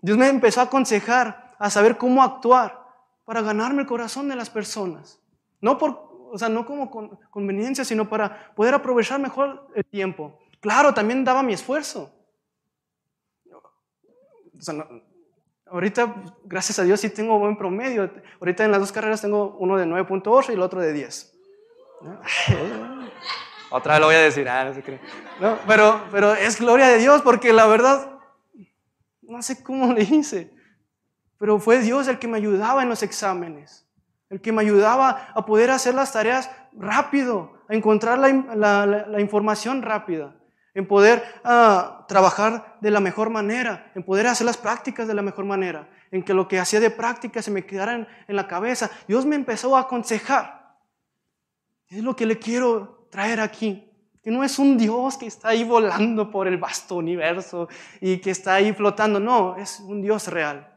Dios 0.00 0.16
me 0.16 0.28
empezó 0.28 0.60
a 0.60 0.64
aconsejar, 0.64 1.54
a 1.58 1.70
saber 1.70 1.96
cómo 1.98 2.22
actuar 2.22 2.80
para 3.24 3.42
ganarme 3.42 3.82
el 3.82 3.88
corazón 3.88 4.28
de 4.28 4.36
las 4.36 4.50
personas. 4.50 5.18
No 5.60 5.78
por 5.78 6.14
o 6.34 6.38
sea, 6.38 6.48
no 6.48 6.66
como 6.66 6.90
con, 6.90 7.16
conveniencia, 7.30 7.84
sino 7.84 8.08
para 8.08 8.52
poder 8.56 8.74
aprovechar 8.74 9.20
mejor 9.20 9.68
el 9.76 9.84
tiempo. 9.84 10.40
Claro, 10.58 10.92
también 10.92 11.24
daba 11.24 11.44
mi 11.44 11.52
esfuerzo. 11.52 12.10
O 13.52 14.60
sea, 14.60 14.84
ahorita, 15.66 16.14
gracias 16.44 16.78
a 16.78 16.84
Dios, 16.84 17.00
sí 17.00 17.10
tengo 17.10 17.38
buen 17.38 17.56
promedio. 17.56 18.10
Ahorita 18.40 18.64
en 18.64 18.70
las 18.70 18.80
dos 18.80 18.92
carreras 18.92 19.20
tengo 19.20 19.56
uno 19.58 19.76
de 19.76 19.86
9.8 19.86 20.50
y 20.50 20.52
el 20.52 20.62
otro 20.62 20.80
de 20.80 20.92
10. 20.92 21.38
Otra 23.70 23.94
vez 23.94 24.00
lo 24.00 24.06
voy 24.06 24.14
a 24.14 24.20
decir, 24.20 24.48
ah, 24.48 24.64
no 24.64 24.74
se 24.74 24.82
cree. 24.82 25.00
No, 25.40 25.58
pero, 25.66 26.04
pero 26.12 26.34
es 26.34 26.60
gloria 26.60 26.86
de 26.88 26.98
Dios 26.98 27.22
porque 27.22 27.52
la 27.52 27.66
verdad, 27.66 28.18
no 29.22 29.42
sé 29.42 29.64
cómo 29.64 29.92
le 29.92 30.02
hice, 30.02 30.54
pero 31.38 31.58
fue 31.58 31.80
Dios 31.80 32.06
el 32.06 32.18
que 32.18 32.28
me 32.28 32.36
ayudaba 32.36 32.82
en 32.82 32.88
los 32.88 33.02
exámenes 33.02 33.84
el 34.34 34.40
que 34.40 34.52
me 34.52 34.62
ayudaba 34.62 35.28
a 35.34 35.46
poder 35.46 35.70
hacer 35.70 35.94
las 35.94 36.12
tareas 36.12 36.50
rápido, 36.72 37.52
a 37.68 37.74
encontrar 37.74 38.18
la, 38.18 39.20
información 39.20 39.82
rápida, 39.82 40.34
en 40.74 40.86
poder 40.86 41.24
ah, 41.44 42.04
trabajar 42.08 42.76
de 42.80 42.90
la 42.90 43.00
mejor 43.00 43.30
manera, 43.30 43.90
en 43.94 44.02
poder 44.02 44.26
hacer 44.26 44.44
las 44.44 44.56
prácticas 44.56 45.08
de 45.08 45.14
la 45.14 45.22
mejor 45.22 45.44
manera, 45.44 45.88
en 46.10 46.22
que 46.22 46.34
lo 46.34 46.48
que 46.48 46.58
hacía 46.58 46.80
de 46.80 46.90
práctica 46.90 47.42
se 47.42 47.50
me 47.50 47.64
quedara 47.64 47.94
en, 47.94 48.08
en 48.28 48.36
la 48.36 48.48
cabeza. 48.48 48.90
Dios 49.06 49.24
me 49.24 49.36
empezó 49.36 49.76
a 49.76 49.80
aconsejar. 49.80 50.76
Es 51.88 52.02
lo 52.02 52.16
que 52.16 52.26
le 52.26 52.38
quiero 52.38 53.08
traer 53.10 53.40
aquí. 53.40 53.90
Que 54.22 54.30
no 54.30 54.42
es 54.42 54.58
un 54.58 54.76
Dios 54.76 55.18
que 55.18 55.26
está 55.26 55.48
ahí 55.48 55.64
volando 55.64 56.30
por 56.30 56.48
el 56.48 56.56
vasto 56.56 56.96
universo 56.96 57.68
y 58.00 58.18
que 58.18 58.30
está 58.30 58.54
ahí 58.54 58.72
flotando. 58.72 59.20
No, 59.20 59.56
es 59.56 59.80
un 59.80 60.00
Dios 60.00 60.28
real 60.28 60.74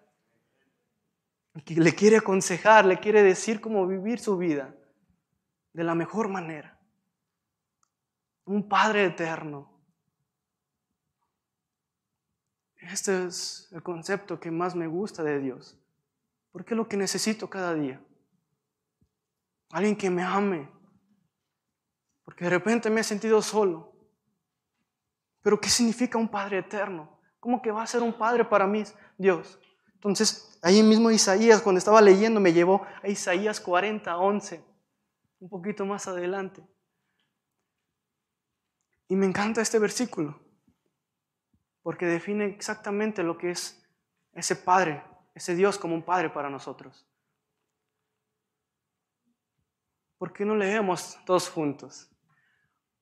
que 1.64 1.76
le 1.76 1.94
quiere 1.94 2.18
aconsejar, 2.18 2.86
le 2.86 3.00
quiere 3.00 3.24
decir 3.24 3.62
cómo 3.62 3.88
vivir 3.88 4.20
su 4.20 4.38
vida 4.38 4.76
de 5.74 5.84
la 5.84 5.96
mejor 5.96 6.30
manera. 6.30 6.80
Un 8.46 8.68
Padre 8.68 9.06
eterno. 9.06 9.77
Este 12.91 13.26
es 13.26 13.67
el 13.71 13.84
concepto 13.84 14.39
que 14.39 14.50
más 14.50 14.73
me 14.73 14.88
gusta 14.88 15.21
de 15.21 15.39
Dios, 15.39 15.78
porque 16.52 16.73
es 16.73 16.78
lo 16.78 16.88
que 16.88 16.95
necesito 16.95 17.50
cada 17.50 17.73
día. 17.73 18.02
Alguien 19.71 19.95
que 19.95 20.10
me 20.10 20.23
ame, 20.23 20.69
porque 22.23 22.45
de 22.45 22.52
repente 22.52 22.89
me 22.89 23.02
he 23.02 23.04
sentido 23.04 23.41
solo. 23.41 23.93
Pero 25.41 25.60
¿qué 25.60 25.69
significa 25.69 26.17
un 26.17 26.30
Padre 26.30 26.60
eterno? 26.60 27.19
¿Cómo 27.39 27.62
que 27.62 27.71
va 27.71 27.84
a 27.84 27.88
ser 27.88 28.02
un 28.02 28.13
Padre 28.13 28.45
para 28.45 28.65
mí, 28.65 28.84
Dios? 29.17 29.60
Entonces, 29.93 30.58
ahí 30.62 30.82
mismo 30.82 31.12
Isaías, 31.12 31.62
cuando 31.62 31.80
estaba 31.80 32.02
leyendo, 32.02 32.39
me 32.39 32.54
llevó 32.54 32.86
a 33.04 33.10
Isaías 33.10 33.60
40, 33.60 34.17
11, 34.17 34.63
un 35.39 35.50
poquito 35.50 35.86
más 35.86 36.08
adelante. 36.08 36.63
Y 39.10 39.15
me 39.15 39.26
encanta 39.26 39.62
este 39.62 39.80
versículo, 39.80 40.39
porque 41.88 42.06
define 42.06 42.43
exactamente 42.47 43.23
lo 43.23 43.38
que 43.38 43.52
es 43.52 43.82
ese 44.34 44.58
Padre, 44.58 45.02
ese 45.34 45.56
Dios 45.56 45.78
como 45.78 45.95
un 45.95 46.04
Padre 46.04 46.30
para 46.30 46.50
nosotros. 46.50 47.08
¿Por 50.17 50.34
qué 50.34 50.43
no 50.43 50.54
leemos 50.54 51.17
todos 51.26 51.47
juntos? 51.47 52.12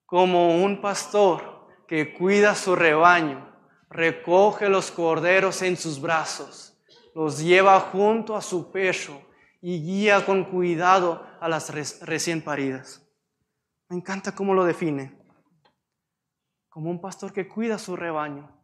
Como 0.06 0.64
un 0.64 0.82
pastor 0.82 1.68
que 1.88 2.14
cuida 2.14 2.54
su 2.54 2.76
rebaño, 2.76 3.58
recoge 3.90 4.70
los 4.70 4.92
corderos 4.92 5.64
en 5.64 5.78
sus 5.78 6.00
brazos 6.00 6.80
los 7.16 7.40
lleva 7.40 7.80
junto 7.80 8.36
a 8.36 8.42
su 8.44 8.72
pecho 8.72 9.20
y 9.62 9.82
guía 9.82 10.24
con 10.24 10.44
cuidado 10.44 11.26
a 11.42 11.50
las 11.50 11.74
recién 12.02 12.44
paridas. 12.44 13.04
Me 13.90 13.96
encanta 13.96 14.36
cómo 14.36 14.54
lo 14.54 14.64
define. 14.64 15.18
Como 16.70 16.92
un 16.92 17.02
pastor 17.02 17.34
que 17.34 17.48
cuida 17.48 17.80
su 17.80 17.96
rebaño, 17.96 18.55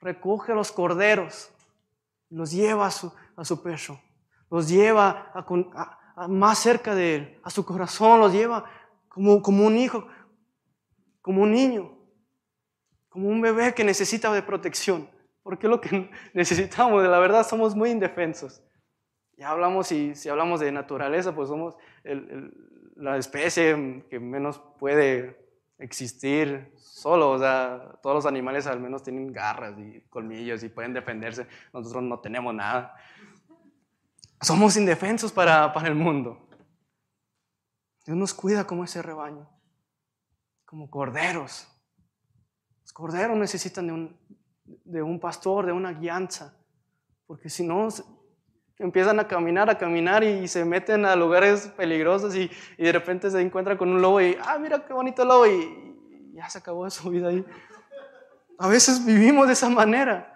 recoge 0.00 0.52
a 0.52 0.54
los 0.54 0.72
corderos, 0.72 1.50
los 2.28 2.50
lleva 2.50 2.86
a 2.86 2.90
su, 2.90 3.12
a 3.36 3.44
su 3.44 3.62
pecho, 3.62 4.00
los 4.50 4.68
lleva 4.68 5.32
más 6.28 6.58
cerca 6.58 6.94
de 6.94 7.14
él, 7.14 7.40
a 7.42 7.50
su 7.50 7.64
corazón, 7.64 8.20
los 8.20 8.32
lleva 8.32 8.64
como, 9.08 9.42
como 9.42 9.66
un 9.66 9.76
hijo, 9.76 10.06
como 11.20 11.42
un 11.42 11.52
niño, 11.52 11.96
como 13.08 13.28
un 13.28 13.40
bebé 13.40 13.74
que 13.74 13.84
necesita 13.84 14.32
de 14.32 14.42
protección. 14.42 15.08
Porque 15.42 15.68
lo 15.68 15.80
que 15.80 16.10
necesitamos, 16.34 17.02
la 17.02 17.18
verdad, 17.18 17.46
somos 17.46 17.74
muy 17.74 17.90
indefensos. 17.90 18.62
Ya 19.36 19.50
hablamos, 19.50 19.90
y 19.90 20.14
si 20.14 20.28
hablamos 20.28 20.60
de 20.60 20.70
naturaleza, 20.70 21.34
pues 21.34 21.48
somos 21.48 21.74
la 22.96 23.16
especie 23.16 24.04
que 24.10 24.20
menos 24.20 24.60
puede 24.78 25.49
existir 25.80 26.72
solo. 26.78 27.30
O 27.30 27.38
sea, 27.38 27.98
todos 28.02 28.14
los 28.14 28.26
animales 28.26 28.66
al 28.66 28.80
menos 28.80 29.02
tienen 29.02 29.32
garras 29.32 29.78
y 29.78 30.02
colmillos 30.08 30.62
y 30.62 30.68
pueden 30.68 30.92
defenderse. 30.92 31.46
Nosotros 31.72 32.02
no 32.02 32.20
tenemos 32.20 32.54
nada. 32.54 32.94
Somos 34.40 34.76
indefensos 34.76 35.32
para, 35.32 35.72
para 35.72 35.88
el 35.88 35.94
mundo. 35.94 36.48
Dios 38.06 38.16
nos 38.16 38.32
cuida 38.32 38.66
como 38.66 38.84
ese 38.84 39.02
rebaño, 39.02 39.48
como 40.64 40.90
corderos. 40.90 41.68
Los 42.82 42.92
corderos 42.92 43.36
necesitan 43.36 43.86
de 43.86 43.92
un, 43.92 44.20
de 44.64 45.02
un 45.02 45.20
pastor, 45.20 45.66
de 45.66 45.72
una 45.72 45.92
guianza, 45.92 46.56
porque 47.26 47.50
si 47.50 47.64
no, 47.66 47.88
empiezan 48.80 49.20
a 49.20 49.28
caminar, 49.28 49.70
a 49.70 49.78
caminar 49.78 50.24
y 50.24 50.48
se 50.48 50.64
meten 50.64 51.04
a 51.04 51.14
lugares 51.14 51.68
peligrosos 51.76 52.34
y, 52.34 52.50
de 52.78 52.92
repente 52.92 53.30
se 53.30 53.40
encuentran 53.40 53.76
con 53.76 53.90
un 53.90 54.00
lobo 54.00 54.20
y, 54.20 54.36
ah, 54.42 54.58
mira 54.58 54.84
qué 54.84 54.92
bonito 54.92 55.24
lobo 55.24 55.46
y 55.46 56.32
ya 56.34 56.48
se 56.48 56.58
acabó 56.58 56.88
su 56.90 57.10
vida 57.10 57.28
ahí. 57.28 57.44
A 58.58 58.68
veces 58.68 59.04
vivimos 59.04 59.46
de 59.46 59.52
esa 59.52 59.68
manera. 59.68 60.26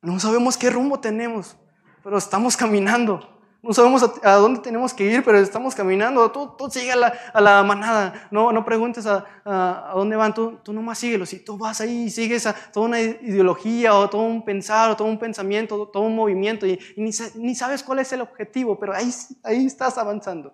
No 0.00 0.18
sabemos 0.18 0.56
qué 0.56 0.70
rumbo 0.70 1.00
tenemos, 1.00 1.56
pero 2.02 2.18
estamos 2.18 2.56
caminando. 2.56 3.41
No 3.62 3.72
sabemos 3.72 4.02
a, 4.24 4.34
dónde 4.34 4.60
tenemos 4.60 4.92
que 4.92 5.04
ir, 5.04 5.24
pero 5.24 5.38
estamos 5.38 5.72
caminando. 5.72 6.32
Tú, 6.32 6.52
tú 6.58 6.68
sigue 6.68 6.90
a 6.90 7.40
la, 7.40 7.62
manada. 7.62 8.28
No, 8.32 8.50
no 8.50 8.64
preguntes 8.64 9.06
a, 9.06 9.24
a, 9.44 9.92
dónde 9.94 10.16
van. 10.16 10.34
Tú, 10.34 10.58
tú 10.64 10.72
nomás 10.72 10.98
síguelos. 10.98 11.28
Si 11.28 11.38
tú 11.44 11.56
vas 11.56 11.80
ahí 11.80 12.04
y 12.06 12.10
sigues 12.10 12.44
a 12.46 12.54
toda 12.54 12.86
una 12.86 13.00
ideología 13.00 13.94
o 13.94 14.10
todo 14.10 14.22
un 14.22 14.44
pensar 14.44 14.90
o 14.90 14.96
todo 14.96 15.06
un 15.06 15.18
pensamiento, 15.18 15.86
todo 15.88 16.02
un 16.02 16.16
movimiento 16.16 16.66
y, 16.66 16.76
ni, 16.96 17.12
ni, 17.36 17.54
sabes 17.54 17.84
cuál 17.84 18.00
es 18.00 18.12
el 18.12 18.22
objetivo, 18.22 18.76
pero 18.80 18.94
ahí, 18.94 19.08
ahí 19.44 19.64
estás 19.64 19.96
avanzando. 19.96 20.52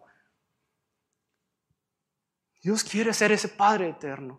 Dios 2.62 2.84
quiere 2.84 3.14
ser 3.14 3.32
ese 3.32 3.48
Padre 3.48 3.88
eterno. 3.88 4.38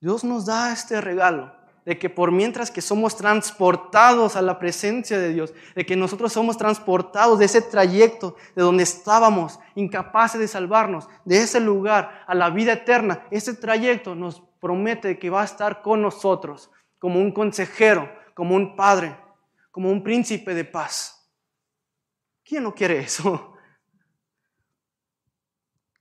Dios 0.00 0.22
nos 0.22 0.46
da 0.46 0.72
este 0.72 1.00
regalo 1.00 1.57
de 1.88 1.98
que 1.98 2.10
por 2.10 2.32
mientras 2.32 2.70
que 2.70 2.82
somos 2.82 3.16
transportados 3.16 4.36
a 4.36 4.42
la 4.42 4.58
presencia 4.58 5.18
de 5.18 5.32
Dios, 5.32 5.54
de 5.74 5.86
que 5.86 5.96
nosotros 5.96 6.34
somos 6.34 6.58
transportados 6.58 7.38
de 7.38 7.46
ese 7.46 7.62
trayecto 7.62 8.36
de 8.54 8.60
donde 8.60 8.82
estábamos 8.82 9.58
incapaces 9.74 10.38
de 10.38 10.48
salvarnos, 10.48 11.08
de 11.24 11.38
ese 11.38 11.60
lugar 11.60 12.26
a 12.26 12.34
la 12.34 12.50
vida 12.50 12.74
eterna, 12.74 13.26
ese 13.30 13.54
trayecto 13.54 14.14
nos 14.14 14.42
promete 14.60 15.18
que 15.18 15.30
va 15.30 15.40
a 15.40 15.46
estar 15.46 15.80
con 15.80 16.02
nosotros 16.02 16.70
como 16.98 17.20
un 17.20 17.32
consejero, 17.32 18.12
como 18.34 18.54
un 18.54 18.76
padre, 18.76 19.16
como 19.70 19.90
un 19.90 20.02
príncipe 20.02 20.52
de 20.52 20.66
paz. 20.66 21.26
¿Quién 22.44 22.64
no 22.64 22.74
quiere 22.74 22.98
eso? 22.98 23.54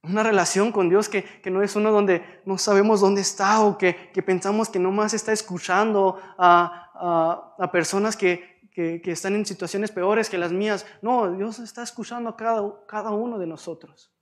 Una 0.07 0.23
relación 0.23 0.71
con 0.71 0.89
Dios 0.89 1.09
que, 1.09 1.25
no 1.45 1.61
es 1.61 1.75
uno 1.75 1.91
donde 1.91 2.41
no 2.45 2.57
sabemos 2.57 3.01
dónde 3.01 3.21
está 3.21 3.61
o 3.61 3.77
que, 3.77 3.93
pensamos 4.25 4.69
que 4.69 4.79
nomás 4.79 5.13
está 5.13 5.31
escuchando 5.33 6.19
a, 6.37 7.69
personas 7.71 8.15
que, 8.15 8.57
están 9.03 9.35
en 9.35 9.45
situaciones 9.45 9.91
peores 9.91 10.29
que 10.29 10.37
las 10.37 10.51
mías. 10.51 10.85
No, 11.01 11.31
Dios 11.31 11.59
está 11.59 11.83
escuchando 11.83 12.29
a 12.29 12.37
cada, 12.37 12.85
cada 12.87 13.11
uno 13.11 13.37
de 13.39 13.47
nosotros. 13.47 14.13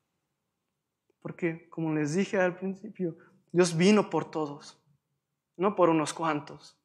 Porque, 1.21 1.69
como 1.69 1.93
les 1.93 2.15
dije 2.15 2.39
al 2.39 2.55
principio, 2.55 3.17
Dios 3.51 3.75
vino 3.75 4.09
por 4.09 4.29
todos, 4.29 4.81
no 5.57 5.75
por 5.75 5.89
unos 5.89 6.13
cuantos. 6.13 6.77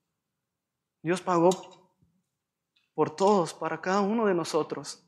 Dios 1.02 1.20
pagó 1.20 1.50
por 2.94 3.10
todos, 3.16 3.54
para 3.54 3.80
cada 3.80 4.00
uno 4.00 4.26
de 4.26 4.34
nosotros. 4.34 5.06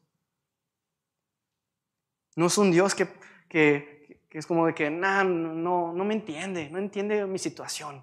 No 2.35 2.47
es 2.47 2.57
un 2.57 2.71
Dios 2.71 2.95
que 2.95 3.07
que, 3.53 4.19
es 4.31 4.47
como 4.47 4.67
de 4.67 4.75
que, 4.75 4.89
no, 4.89 5.93
no 5.93 6.05
me 6.05 6.15
entiende, 6.15 6.71
no 6.71 6.79
entiende 6.79 7.27
mi 7.27 7.39
situación. 7.39 8.03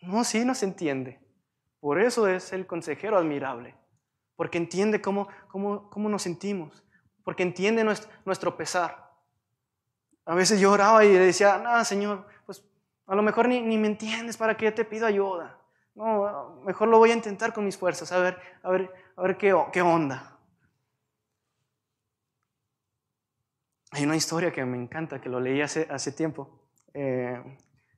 No, 0.00 0.22
sí 0.22 0.44
nos 0.44 0.62
entiende. 0.62 1.20
Por 1.80 2.00
eso 2.00 2.28
es 2.28 2.52
el 2.52 2.64
consejero 2.66 3.18
admirable, 3.18 3.74
porque 4.36 4.58
entiende 4.58 5.02
cómo, 5.02 5.26
cómo, 5.48 5.90
cómo 5.90 6.08
nos 6.08 6.22
sentimos, 6.22 6.84
porque 7.24 7.42
entiende 7.42 7.82
nuestro, 7.82 8.56
pesar. 8.56 9.12
A 10.24 10.36
veces 10.36 10.60
yo 10.60 10.70
oraba 10.70 11.04
y 11.04 11.12
le 11.12 11.18
decía, 11.18 11.58
no, 11.58 11.84
Señor, 11.84 12.26
pues 12.46 12.64
a 13.06 13.16
lo 13.16 13.22
mejor 13.22 13.48
ni, 13.48 13.60
ni 13.60 13.76
me 13.76 13.88
entiendes, 13.88 14.36
¿para 14.36 14.56
qué 14.56 14.70
te 14.70 14.84
pido 14.84 15.06
ayuda? 15.06 15.58
No, 15.96 16.60
mejor 16.64 16.88
lo 16.88 16.98
voy 16.98 17.10
a 17.10 17.14
intentar 17.14 17.52
con 17.52 17.64
mis 17.64 17.76
fuerzas, 17.76 18.12
a 18.12 18.18
ver, 18.18 18.38
a 18.62 18.70
ver, 18.70 18.92
a 19.16 19.22
ver 19.22 19.36
qué, 19.36 19.54
qué 19.72 19.82
onda. 19.82 20.33
Hay 23.94 24.02
una 24.02 24.16
historia 24.16 24.50
que 24.50 24.64
me 24.64 24.76
encanta, 24.76 25.20
que 25.20 25.28
lo 25.28 25.38
leí 25.38 25.60
hace, 25.60 25.86
hace 25.88 26.10
tiempo. 26.10 26.50
Eh, 26.92 27.40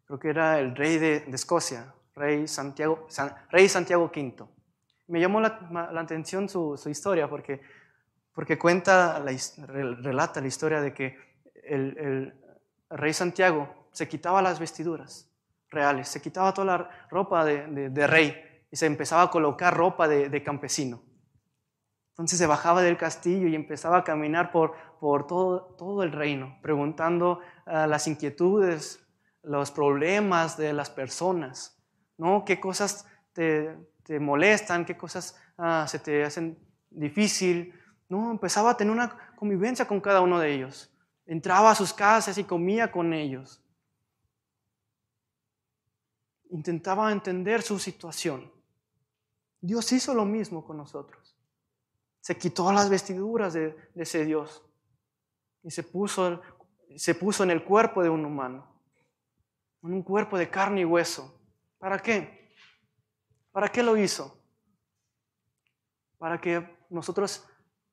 creo 0.04 0.18
que 0.18 0.28
era 0.28 0.60
el 0.60 0.76
rey 0.76 0.98
de, 0.98 1.24
Escocia, 1.32 1.94
rey 2.14 2.46
Santiago, 2.46 3.06
rey 3.50 3.66
Santiago 3.66 4.12
V. 4.14 4.44
Me 5.06 5.20
llamó 5.20 5.40
la, 5.40 5.58
atención 5.98 6.50
su, 6.50 6.78
historia 6.90 7.30
porque, 7.30 7.62
porque 8.34 8.58
cuenta, 8.58 9.18
la, 9.20 9.34
relata 9.66 10.42
la 10.42 10.48
historia 10.48 10.82
de 10.82 10.92
que 10.92 11.16
el, 11.64 12.34
rey 12.90 13.14
Santiago 13.14 13.88
se 13.90 14.06
quitaba 14.06 14.42
las 14.42 14.60
vestiduras 14.60 15.30
reales, 15.70 16.08
se 16.08 16.20
quitaba 16.20 16.52
toda 16.52 16.76
la 16.76 16.90
ropa 17.08 17.42
de, 17.42 18.06
rey 18.06 18.36
y 18.70 18.76
se 18.76 18.84
empezaba 18.84 19.22
a 19.22 19.30
colocar 19.30 19.74
ropa 19.74 20.06
de 20.06 20.42
campesino. 20.42 21.05
Entonces 22.16 22.38
se 22.38 22.46
bajaba 22.46 22.80
del 22.80 22.96
castillo 22.96 23.46
y 23.46 23.54
empezaba 23.54 23.98
a 23.98 24.04
caminar 24.04 24.50
por, 24.50 24.72
por 25.00 25.26
todo, 25.26 25.74
todo 25.76 26.02
el 26.02 26.12
reino, 26.12 26.58
preguntando 26.62 27.40
ah, 27.66 27.86
las 27.86 28.06
inquietudes, 28.06 29.06
los 29.42 29.70
problemas 29.70 30.56
de 30.56 30.72
las 30.72 30.88
personas, 30.88 31.78
¿no? 32.16 32.42
¿Qué 32.46 32.58
cosas 32.58 33.06
te, 33.34 33.76
te 34.02 34.18
molestan? 34.18 34.86
¿Qué 34.86 34.96
cosas 34.96 35.38
ah, 35.58 35.84
se 35.86 35.98
te 35.98 36.24
hacen 36.24 36.58
difícil? 36.88 37.74
¿No? 38.08 38.30
Empezaba 38.30 38.70
a 38.70 38.76
tener 38.78 38.94
una 38.94 39.34
convivencia 39.36 39.86
con 39.86 40.00
cada 40.00 40.22
uno 40.22 40.40
de 40.40 40.54
ellos. 40.54 40.90
Entraba 41.26 41.72
a 41.72 41.74
sus 41.74 41.92
casas 41.92 42.38
y 42.38 42.44
comía 42.44 42.90
con 42.90 43.12
ellos. 43.12 43.62
Intentaba 46.48 47.12
entender 47.12 47.60
su 47.60 47.78
situación. 47.78 48.50
Dios 49.60 49.92
hizo 49.92 50.14
lo 50.14 50.24
mismo 50.24 50.64
con 50.64 50.78
nosotros 50.78 51.25
se 52.26 52.36
quitó 52.36 52.72
las 52.72 52.90
vestiduras 52.90 53.52
de, 53.52 53.76
ese 53.94 54.24
Dios 54.24 54.60
y 55.62 55.70
se 55.70 55.84
puso, 55.84 56.42
se 56.96 57.14
puso 57.14 57.44
en 57.44 57.52
el 57.52 57.62
cuerpo 57.62 58.02
de 58.02 58.08
un 58.08 58.24
humano, 58.24 58.66
en 59.84 59.92
un 59.92 60.02
cuerpo 60.02 60.36
de 60.36 60.50
carne 60.50 60.80
y 60.80 60.84
hueso. 60.84 61.40
¿Para 61.78 62.00
qué? 62.00 62.52
¿Para 63.52 63.68
qué 63.68 63.80
lo 63.80 63.96
hizo? 63.96 64.42
Para 66.18 66.40
que 66.40 66.68
nosotros 66.90 67.48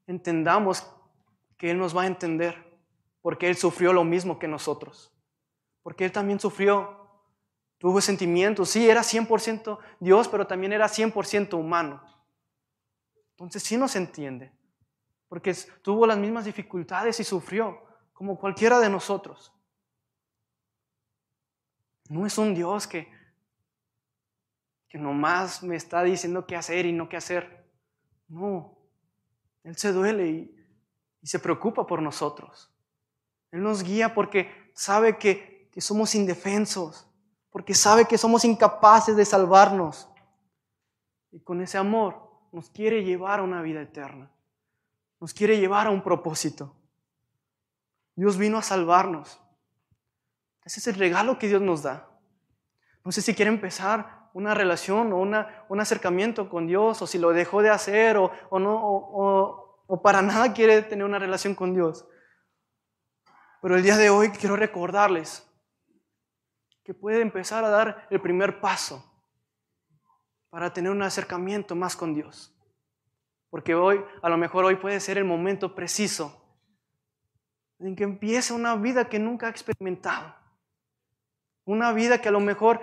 entendamos 0.07 0.83
que 1.55 1.69
Él 1.69 1.77
nos 1.77 1.95
va 1.95 2.01
a 2.01 2.07
entender, 2.07 2.81
porque 3.21 3.47
Él 3.47 3.55
sufrió 3.55 3.93
lo 3.93 4.03
mismo 4.03 4.39
que 4.39 4.47
nosotros, 4.47 5.15
porque 5.83 6.05
Él 6.05 6.11
también 6.11 6.39
sufrió, 6.39 7.07
tuvo 7.77 8.01
sentimientos, 8.01 8.71
sí, 8.71 8.89
era 8.89 9.01
100% 9.01 9.77
Dios, 9.99 10.27
pero 10.27 10.47
también 10.47 10.73
era 10.73 10.87
100% 10.87 11.53
humano. 11.53 12.12
Entonces 13.33 13.63
sí 13.63 13.77
nos 13.77 13.95
entiende, 13.95 14.51
porque 15.27 15.55
tuvo 15.81 16.05
las 16.05 16.17
mismas 16.17 16.45
dificultades 16.45 17.19
y 17.19 17.23
sufrió 17.23 17.83
como 18.13 18.37
cualquiera 18.37 18.79
de 18.79 18.89
nosotros. 18.89 19.51
No 22.09 22.27
es 22.27 22.37
un 22.37 22.53
Dios 22.53 22.85
que, 22.85 23.11
que 24.87 24.99
nomás 24.99 25.63
me 25.63 25.75
está 25.75 26.03
diciendo 26.03 26.45
qué 26.45 26.55
hacer 26.55 26.85
y 26.85 26.93
no 26.93 27.09
qué 27.09 27.17
hacer. 27.17 27.67
No, 28.27 28.77
Él 29.63 29.75
se 29.77 29.91
duele 29.91 30.27
y, 30.27 30.59
se 31.23 31.39
preocupa 31.39 31.87
por 31.87 32.01
nosotros. 32.01 32.69
Él 33.51 33.63
nos 33.63 33.81
guía 33.81 34.13
porque 34.13 34.71
sabe 34.75 35.17
que, 35.17 35.69
que 35.71 35.79
somos 35.79 36.15
indefensos, 36.15 37.09
porque 37.49 37.73
sabe 37.73 38.05
que 38.05 38.17
somos 38.17 38.43
incapaces 38.43 39.15
de 39.15 39.23
salvarnos. 39.23 40.09
Y 41.31 41.39
con 41.39 41.61
ese 41.61 41.77
amor 41.77 42.22
nos 42.53 42.69
quiere 42.69 43.03
llevar 43.03 43.39
a 43.39 43.43
una 43.43 43.61
vida 43.61 43.81
eterna. 43.81 44.31
Nos 45.19 45.33
quiere 45.33 45.59
llevar 45.59 45.87
a 45.87 45.89
un 45.89 46.03
propósito. 46.03 46.75
Dios 48.15 48.37
vino 48.37 48.59
a 48.59 48.61
salvarnos. 48.61 49.41
Ese 50.63 50.79
es 50.79 50.87
el 50.87 50.95
regalo 50.95 51.39
que 51.39 51.47
Dios 51.47 51.61
nos 51.61 51.81
da. 51.81 52.07
No 53.03 53.11
sé 53.11 53.21
si 53.21 53.33
quiere 53.33 53.49
empezar 53.49 54.29
una 54.33 54.53
relación 54.53 55.11
o 55.13 55.17
una, 55.17 55.65
un 55.67 55.81
acercamiento 55.81 56.47
con 56.47 56.67
Dios, 56.67 57.01
o 57.01 57.07
si 57.07 57.17
lo 57.17 57.31
dejó 57.31 57.63
de 57.63 57.71
hacer, 57.71 58.17
o, 58.17 58.31
o 58.49 58.59
no, 58.59 58.75
o, 58.75 59.83
o 59.87 60.01
para 60.01 60.21
nada 60.21 60.53
quiere 60.53 60.83
tener 60.83 61.05
una 61.05 61.19
relación 61.19 61.55
con 61.55 61.73
Dios. 61.73 62.07
Pero 63.63 63.75
el 63.75 63.83
día 63.83 63.97
de 63.97 64.11
hoy 64.11 64.29
quiero 64.29 64.55
recordarles 64.55 65.49
que 66.83 66.93
puede 66.93 67.21
empezar 67.21 67.63
a 67.63 67.69
dar 67.69 68.07
el 68.11 68.21
primer 68.21 68.61
paso 68.61 69.12
para 70.53 70.71
tener 70.71 70.91
un 70.91 71.01
acercamiento 71.01 71.73
más 71.73 71.95
con 71.95 72.13
Dios. 72.13 72.53
Porque 73.49 73.73
hoy, 73.73 74.05
a 74.21 74.29
lo 74.29 74.37
mejor 74.37 74.65
hoy 74.65 74.75
puede 74.75 74.99
ser 74.99 75.17
el 75.17 75.23
momento 75.23 75.73
preciso 75.73 76.45
en 77.79 77.95
que 77.95 78.03
empiece 78.03 78.53
una 78.53 78.75
vida 78.75 79.09
que 79.09 79.17
nunca 79.17 79.47
ha 79.47 79.49
experimentado. 79.49 80.35
Una 81.65 81.91
vida 81.91 82.21
que 82.21 82.29
a 82.29 82.31
lo 82.31 82.39
mejor 82.39 82.81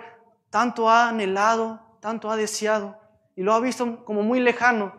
tanto 0.49 0.89
ha 0.89 1.07
anhelado, 1.07 1.79
tanto 2.01 2.29
ha 2.29 2.35
deseado 2.35 2.99
y 3.37 3.41
lo 3.41 3.53
ha 3.53 3.61
visto 3.61 4.03
como 4.03 4.21
muy 4.21 4.41
lejano, 4.41 4.93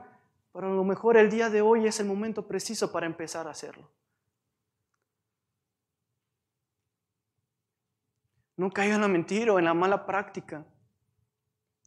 pero 0.55 0.68
a 0.68 0.75
lo 0.75 0.83
mejor 0.83 1.18
el 1.18 1.29
día 1.29 1.51
de 1.51 1.61
hoy 1.61 1.87
es 1.87 2.01
el 2.01 2.07
momento 2.07 2.49
preciso 2.49 2.91
para 2.91 3.05
empezar 3.05 3.47
a 3.47 3.51
hacerlo. 3.51 3.87
No 8.57 8.70
caiga 8.70 8.95
en 8.95 9.03
la 9.03 9.09
mentira 9.09 9.53
o 9.53 9.59
en 9.59 9.66
la 9.66 9.75
mala 9.75 10.07
práctica 10.07 10.64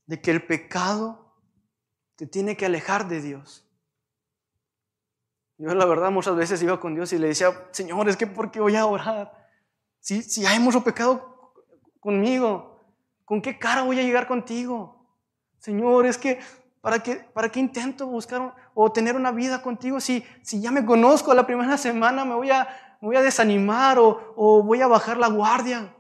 de 0.06 0.22
que 0.22 0.32
el 0.32 0.46
pecado 0.46 1.36
te 2.16 2.28
tiene 2.28 2.56
que 2.56 2.66
alejar 2.66 3.08
de 3.08 3.22
Dios. 3.22 3.66
Yo 5.58 5.74
la 5.74 5.86
verdad 5.86 6.12
muchas 6.12 6.36
veces 6.36 6.62
iba 6.62 6.80
con 6.80 6.96
Dios 6.96 7.14
y 7.14 7.18
le 7.18 7.28
decía, 7.28 7.68
Señor, 7.72 8.10
es 8.10 8.18
que 8.18 8.28
¿por 8.28 8.52
qué 8.52 8.60
voy 8.60 8.76
a 8.76 8.86
orar? 8.86 9.32
Si, 10.00 10.22
si 10.22 10.46
hay 10.46 10.60
mucho 10.60 10.84
pecado 10.84 11.54
conmigo, 12.00 12.82
¿con 13.24 13.42
qué 13.42 13.58
cara 13.58 13.84
voy 13.84 14.00
a 14.00 14.04
llegar 14.04 14.28
contigo? 14.28 15.08
Señor, 15.58 16.06
es 16.06 16.18
que 16.18 16.40
¿para 16.82 17.02
qué, 17.02 17.16
para 17.16 17.50
qué 17.50 17.60
intento 17.60 18.06
buscar 18.06 18.54
o 18.74 18.92
tener 18.92 19.16
una 19.16 19.32
vida 19.32 19.62
contigo 19.62 20.00
si, 20.00 20.24
si 20.44 20.62
ya 20.62 20.72
me 20.72 20.86
conozco 20.86 21.34
la 21.34 21.48
primera 21.48 21.78
semana 21.80 22.26
me 22.26 22.36
voy 22.36 22.52
a, 22.52 22.98
voy 23.02 23.16
a 23.16 23.22
desanimar 23.22 23.98
o, 23.98 24.34
o 24.36 24.62
voy 24.62 24.82
a 24.82 24.88
bajar 24.88 25.18
la 25.18 25.30
guardia? 25.30 25.96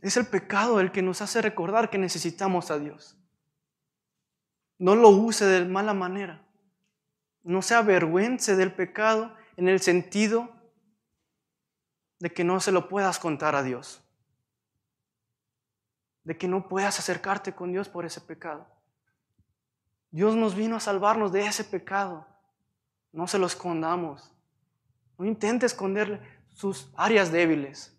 Es 0.00 0.16
el 0.16 0.26
pecado 0.26 0.80
el 0.80 0.92
que 0.92 1.02
nos 1.02 1.22
hace 1.22 1.42
recordar 1.42 1.90
que 1.90 1.98
necesitamos 1.98 2.70
a 2.70 2.78
Dios. 2.78 3.16
No 4.78 4.94
lo 4.94 5.08
use 5.08 5.44
de 5.44 5.64
mala 5.64 5.92
manera. 5.92 6.46
No 7.42 7.62
se 7.62 7.74
avergüence 7.74 8.54
del 8.56 8.72
pecado 8.72 9.34
en 9.56 9.68
el 9.68 9.80
sentido 9.80 10.52
de 12.20 12.32
que 12.32 12.44
no 12.44 12.60
se 12.60 12.72
lo 12.72 12.88
puedas 12.88 13.18
contar 13.18 13.56
a 13.56 13.62
Dios. 13.62 14.04
De 16.22 16.36
que 16.36 16.46
no 16.46 16.68
puedas 16.68 16.98
acercarte 16.98 17.54
con 17.54 17.72
Dios 17.72 17.88
por 17.88 18.04
ese 18.04 18.20
pecado. 18.20 18.66
Dios 20.10 20.36
nos 20.36 20.54
vino 20.54 20.76
a 20.76 20.80
salvarnos 20.80 21.32
de 21.32 21.46
ese 21.46 21.64
pecado. 21.64 22.26
No 23.12 23.26
se 23.26 23.38
lo 23.38 23.46
escondamos. 23.46 24.32
No 25.18 25.24
intente 25.24 25.66
esconderle 25.66 26.20
sus 26.52 26.92
áreas 26.96 27.32
débiles. 27.32 27.97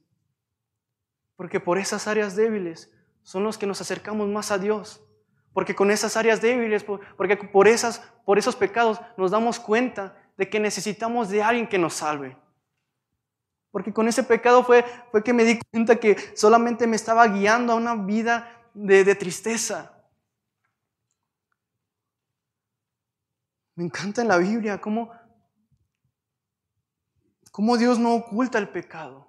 Porque 1.39 1.61
por 1.61 1.77
esas 1.77 2.05
áreas 2.05 2.35
débiles 2.35 2.91
son 3.23 3.45
los 3.45 3.57
que 3.57 3.65
nos 3.65 3.79
acercamos 3.79 4.27
más 4.27 4.51
a 4.51 4.57
Dios. 4.57 5.01
Porque 5.53 5.73
con 5.73 5.89
esas 5.89 6.17
áreas 6.17 6.41
débiles, 6.41 6.83
porque 6.83 7.37
por, 7.37 7.69
esas, 7.69 7.99
por 8.25 8.37
esos 8.37 8.57
pecados 8.57 8.99
nos 9.15 9.31
damos 9.31 9.57
cuenta 9.57 10.21
de 10.35 10.49
que 10.49 10.59
necesitamos 10.59 11.29
de 11.29 11.41
alguien 11.41 11.65
que 11.65 11.77
nos 11.77 11.93
salve. 11.93 12.35
Porque 13.71 13.93
con 13.93 14.09
ese 14.09 14.21
pecado 14.21 14.65
fue, 14.65 14.83
fue 15.11 15.23
que 15.23 15.31
me 15.31 15.45
di 15.45 15.57
cuenta 15.71 15.95
que 15.95 16.17
solamente 16.35 16.85
me 16.87 16.97
estaba 16.97 17.25
guiando 17.25 17.71
a 17.71 17.77
una 17.77 17.95
vida 17.95 18.61
de, 18.73 19.15
tristeza. 19.15 19.93
Me 23.75 23.85
encanta 23.85 24.21
en 24.23 24.27
la 24.27 24.37
Biblia 24.37 24.81
cómo, 24.81 25.09
cómo 27.49 27.77
Dios 27.77 27.97
no 27.97 28.13
oculta 28.15 28.57
el 28.57 28.67
pecado 28.67 29.28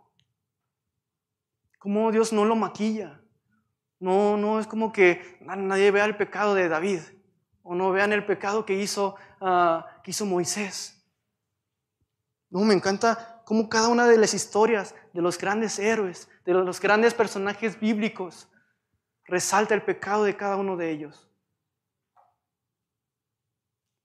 cómo 1.80 2.12
Dios 2.12 2.32
no 2.32 2.44
lo 2.44 2.54
maquilla. 2.54 3.20
No, 3.98 4.36
no 4.36 4.60
es 4.60 4.66
como 4.66 4.92
que 4.92 5.38
nadie 5.40 5.90
vea 5.90 6.04
el 6.04 6.16
pecado 6.16 6.54
de 6.54 6.68
David 6.68 7.00
o 7.62 7.74
no 7.74 7.90
vean 7.90 8.12
el 8.12 8.24
pecado 8.24 8.64
que 8.64 8.74
hizo, 8.74 9.16
uh, 9.40 9.82
que 10.02 10.12
hizo 10.12 10.24
Moisés. 10.24 11.02
No, 12.50 12.60
me 12.60 12.74
encanta 12.74 13.42
cómo 13.44 13.68
cada 13.68 13.88
una 13.88 14.06
de 14.06 14.18
las 14.18 14.34
historias 14.34 14.94
de 15.12 15.22
los 15.22 15.38
grandes 15.38 15.78
héroes, 15.78 16.28
de 16.44 16.54
los 16.54 16.80
grandes 16.80 17.14
personajes 17.14 17.80
bíblicos, 17.80 18.48
resalta 19.24 19.74
el 19.74 19.82
pecado 19.82 20.24
de 20.24 20.36
cada 20.36 20.56
uno 20.56 20.76
de 20.76 20.90
ellos. 20.90 21.28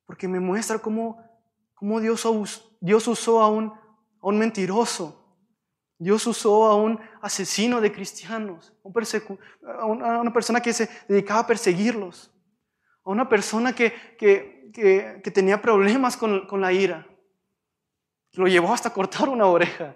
Porque 0.05 0.27
me 0.27 0.39
muestra 0.39 0.79
cómo, 0.79 1.21
cómo 1.73 1.99
Dios, 1.99 2.25
Dios 2.79 3.07
usó 3.07 3.41
a 3.41 3.49
un, 3.49 3.67
a 3.73 4.27
un 4.27 4.37
mentiroso 4.37 5.24
Dios 5.97 6.27
usó 6.27 6.65
a 6.65 6.75
un 6.75 6.99
asesino 7.21 7.79
de 7.79 7.91
cristianos, 7.91 8.73
a 8.83 9.85
una 9.85 10.33
persona 10.33 10.59
que 10.61 10.73
se 10.73 10.89
dedicaba 11.07 11.41
a 11.41 11.47
perseguirlos, 11.47 12.31
a 13.03 13.11
una 13.11 13.29
persona 13.29 13.73
que, 13.73 13.93
que, 14.17 15.31
tenía 15.33 15.61
problemas 15.61 16.17
con, 16.17 16.45
con, 16.47 16.59
la 16.59 16.73
ira. 16.73 17.07
Lo 18.33 18.47
llevó 18.47 18.73
hasta 18.73 18.89
cortar 18.89 19.29
una 19.29 19.45
oreja. 19.45 19.95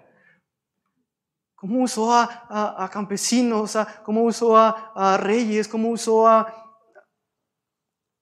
¿Cómo 1.54 1.82
usó 1.82 2.14
a, 2.14 2.82
a, 2.82 2.88
campesinos? 2.88 3.76
¿Cómo 4.02 4.22
usó 4.22 4.56
a, 4.56 5.18
reyes? 5.18 5.68
¿Cómo 5.68 5.90
usó 5.90 6.26
a, 6.26 6.80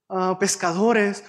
a 0.08 0.36
pescadores? 0.36 1.24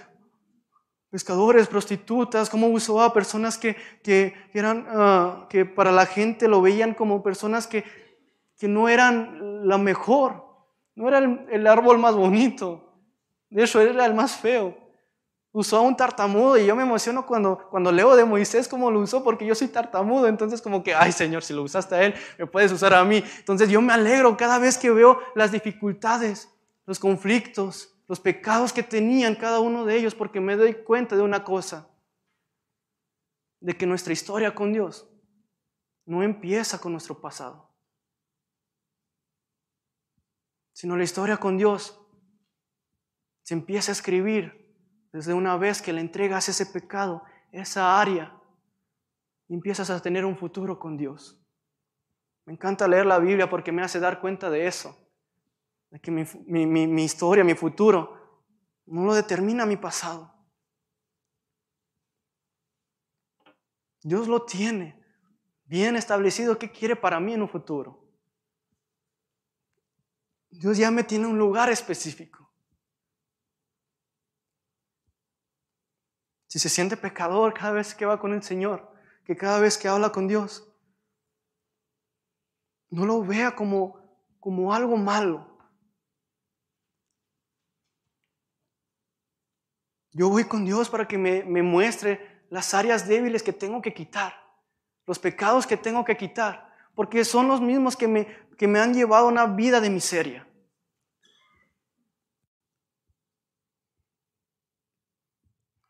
Pescadores, 1.10 1.68
prostitutas, 1.68 2.50
cómo 2.50 2.68
usó 2.68 3.02
a 3.02 3.14
personas 3.14 3.58
que, 3.58 3.76
que, 4.04 4.34
eran, 4.54 4.86
ah, 4.90 5.48
que 5.50 5.66
para 5.66 5.92
la 5.92 6.06
gente 6.06 6.48
lo 6.48 6.62
veían 6.62 6.94
como 6.94 7.24
personas 7.24 7.68
que, 7.68 7.84
que 8.58 8.68
no 8.68 8.90
eran 8.90 9.68
la 9.68 9.78
mejor, 9.78 10.46
no 10.96 11.08
era 11.08 11.18
el, 11.18 11.68
árbol 11.68 11.98
más 11.98 12.14
bonito, 12.14 12.94
de 13.50 13.64
hecho 13.64 13.82
era 13.82 14.06
el 14.06 14.14
más 14.14 14.36
feo. 14.36 14.78
Usó 15.52 15.78
a 15.78 15.82
un 15.82 15.98
tartamudo 15.98 16.58
y 16.60 16.68
yo 16.68 16.76
me 16.76 16.84
emociono 16.84 17.26
cuando, 17.26 17.58
cuando 17.72 17.92
leo 17.92 18.16
de 18.16 18.24
Moisés 18.24 18.68
cómo 18.68 18.92
lo 18.92 19.00
usó 19.00 19.24
porque 19.24 19.48
yo 19.48 19.56
soy 19.56 19.70
tartamudo, 19.70 20.28
entonces 20.28 20.62
como 20.62 20.84
que, 20.84 20.94
ay 20.94 21.12
Señor, 21.12 21.42
si 21.42 21.54
lo 21.54 21.64
usaste 21.64 21.96
a 21.96 22.04
él, 22.04 22.14
me 22.38 22.46
puedes 22.46 22.72
usar 22.72 22.94
a 22.94 23.04
mí. 23.04 23.24
Entonces 23.40 23.68
yo 23.68 23.82
me 23.82 23.92
alegro 23.92 24.38
cada 24.38 24.60
vez 24.60 24.78
que 24.78 24.92
veo 24.92 25.20
las 25.34 25.52
dificultades, 25.52 26.50
los 26.86 27.00
conflictos, 27.00 27.99
los 28.10 28.20
pecados 28.20 28.74
que 28.74 28.82
tenían 28.82 29.36
cada 29.36 29.60
uno 29.60 29.86
de 29.86 29.96
ellos, 29.96 30.16
porque 30.16 30.42
me 30.42 30.56
doy 30.56 30.74
cuenta 30.74 31.16
de 31.16 31.22
una 31.22 31.44
cosa, 31.44 31.88
de 33.60 33.78
que 33.78 33.86
nuestra 33.86 34.12
historia 34.12 34.56
con 34.56 34.74
Dios 34.74 35.08
no 36.08 36.24
empieza 36.24 36.82
con 36.82 36.92
nuestro 36.92 37.22
pasado, 37.22 37.72
sino 40.74 40.98
la 40.98 41.04
historia 41.04 41.38
con 41.38 41.56
Dios 41.56 42.04
se 43.44 43.54
empieza 43.54 43.92
a 43.92 43.94
escribir 43.94 44.76
desde 45.14 45.36
una 45.36 45.56
vez 45.58 45.80
que 45.80 45.94
le 45.94 46.02
entregas 46.02 46.50
ese 46.50 46.66
pecado, 46.66 47.22
esa 47.52 48.02
área, 48.02 48.36
y 49.48 49.54
empiezas 49.54 49.92
a 49.92 50.02
tener 50.02 50.26
un 50.26 50.36
futuro 50.36 50.80
con 50.80 50.98
Dios. 50.98 51.40
Me 52.46 52.54
encanta 52.54 52.88
leer 52.88 53.06
la 53.06 53.20
Biblia 53.20 53.52
porque 53.52 53.72
me 53.72 53.84
hace 53.84 54.00
dar 54.00 54.20
cuenta 54.20 54.50
de 54.50 54.66
eso 54.66 55.09
que 56.02 56.12
mi, 56.12 57.04
historia, 57.04 57.44
mi 57.44 57.56
futuro, 57.56 58.16
no 58.86 59.04
lo 59.06 59.14
determina 59.14 59.66
mi 59.66 59.78
pasado. 59.78 60.34
Dios 64.02 64.28
lo 64.28 64.46
tiene 64.46 65.00
bien 65.66 65.96
establecido 65.96 66.58
qué 66.58 66.72
quiere 66.72 66.96
para 66.96 67.20
mí 67.20 67.34
en 67.34 67.42
un 67.42 67.50
futuro. 67.50 68.10
Dios 70.50 70.78
ya 70.78 70.90
me 70.90 71.04
tiene 71.04 71.28
un 71.28 71.38
lugar 71.38 71.70
específico. 71.70 72.52
Si 76.48 76.58
se 76.58 76.70
siente 76.70 76.98
pecador 76.98 77.54
cada 77.54 77.74
vez 77.74 77.94
que 77.94 78.08
va 78.08 78.20
con 78.20 78.34
el 78.34 78.42
Señor, 78.42 78.92
que 79.24 79.38
cada 79.38 79.60
vez 79.60 79.78
que 79.78 79.88
habla 79.88 80.12
con 80.12 80.28
Dios, 80.28 80.70
no 82.90 83.06
lo 83.06 83.24
vea 83.24 83.56
como, 83.56 84.00
como 84.40 84.74
algo 84.74 84.98
malo. 84.98 85.49
Yo 90.12 90.30
voy 90.30 90.46
con 90.46 90.66
Dios 90.66 90.90
para 90.90 91.08
que 91.08 91.18
me, 91.18 91.44
muestre 91.62 92.44
las 92.50 92.74
áreas 92.74 93.08
débiles 93.08 93.44
que 93.44 93.54
tengo 93.54 93.82
que 93.82 93.94
quitar, 93.94 94.34
los 95.06 95.20
pecados 95.20 95.68
que 95.68 95.78
tengo 95.78 96.04
que 96.04 96.18
quitar, 96.18 96.74
porque 96.96 97.24
son 97.24 97.48
los 97.48 97.62
mismos 97.62 97.96
que 97.96 98.08
me, 98.08 98.28
que 98.58 98.68
me 98.68 98.80
han 98.80 98.94
llevado 98.94 99.28
a 99.28 99.32
una 99.32 99.46
vida 99.46 99.80
de 99.80 99.90
miseria. 99.90 100.48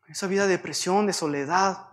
Esa 0.08 0.28
vida 0.28 0.48
de 0.48 0.58
depresión, 0.58 1.06
de 1.06 1.14
soledad. 1.14 1.88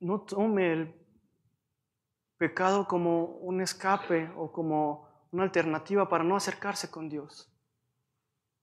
No 0.00 0.22
tome 0.22 0.72
el 0.72 1.06
pecado 2.38 2.88
como 2.88 3.24
un 3.24 3.60
escape 3.60 4.32
o 4.36 4.50
como 4.50 5.26
una 5.32 5.42
alternativa 5.42 6.08
para 6.08 6.24
no 6.24 6.34
acercarse 6.34 6.90
con 6.90 7.10
Dios. 7.10 7.52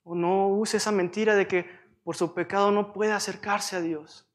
O 0.06 0.14
no 0.14 0.50
use 0.50 0.78
esa 0.78 0.92
mentira 0.92 1.36
de 1.36 1.48
que 1.48 1.66
por 2.04 2.16
su 2.16 2.32
pecado 2.36 2.70
no 2.70 2.94
puede 2.94 3.12
acercarse 3.12 3.76
a 3.76 3.82
Dios. 3.82 4.30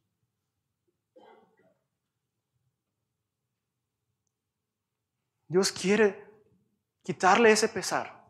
Dios 5.46 5.70
quiere 5.70 6.28
quitarle 7.04 7.52
ese 7.52 7.68
pesar. 7.68 8.20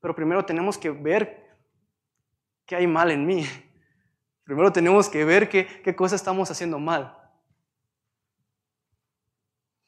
Pero 0.00 0.14
primero 0.14 0.44
tenemos 0.46 0.78
que 0.78 0.90
ver 0.90 1.54
qué 2.64 2.76
hay 2.76 2.86
mal 2.86 3.10
en 3.10 3.26
mí. 3.26 3.44
Primero 4.44 4.72
tenemos 4.72 5.10
que 5.10 5.22
ver 5.22 5.50
qué, 5.50 5.82
qué 5.82 5.94
cosa 5.94 6.16
estamos 6.16 6.50
haciendo 6.50 6.78
mal. 6.78 7.14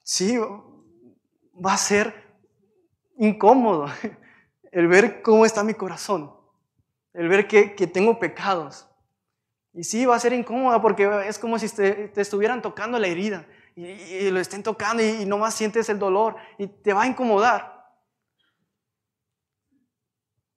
Sí, 0.02 0.36
va 0.38 1.72
a 1.72 1.78
ser 1.78 2.36
incómodo 3.16 3.86
el 4.72 4.88
ver 4.88 5.22
cómo 5.22 5.46
está 5.46 5.64
mi 5.64 5.72
corazón 5.72 6.36
el 7.16 7.28
ver 7.28 7.48
que, 7.48 7.86
tengo 7.86 8.18
pecados. 8.18 8.86
Y 9.72 9.84
sí, 9.84 10.04
va 10.04 10.16
a 10.16 10.20
ser 10.20 10.32
incómoda 10.34 10.80
porque 10.80 11.10
es 11.26 11.38
como 11.38 11.58
si 11.58 11.68
te, 11.68 12.12
estuvieran 12.20 12.62
tocando 12.62 12.98
la 12.98 13.06
herida. 13.06 13.46
y, 13.74 14.30
lo 14.30 14.38
estén 14.38 14.62
tocando 14.62 15.02
y, 15.02 15.22
y 15.22 15.26
nomás 15.26 15.54
sientes 15.54 15.88
el 15.88 15.98
dolor 15.98 16.36
y 16.58 16.66
te 16.66 16.92
va 16.92 17.02
a 17.02 17.06
incomodar. 17.06 17.76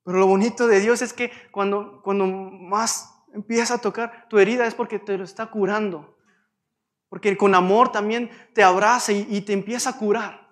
Pero 0.03 0.19
lo 0.19 0.27
bonito 0.27 0.67
de 0.67 0.79
Dios 0.79 1.01
es 1.01 1.13
que 1.13 1.31
cuando, 1.51 2.01
cuando 2.01 2.25
más 2.25 3.15
empieza 3.33 3.75
a 3.75 3.77
tocar 3.77 4.27
tu 4.27 4.37
herida 4.37 4.65
es 4.65 4.75
porque 4.75 4.99
te 4.99 5.17
lo 5.17 5.23
está 5.23 5.45
curando. 5.45 6.17
Porque 7.07 7.35
con 7.37 7.55
amor 7.55 7.91
también 7.91 8.29
te 8.53 8.63
abraza 8.63 9.11
y 9.13 9.41
te 9.41 9.53
empieza 9.53 9.91
a 9.91 9.97
curar. 9.97 10.49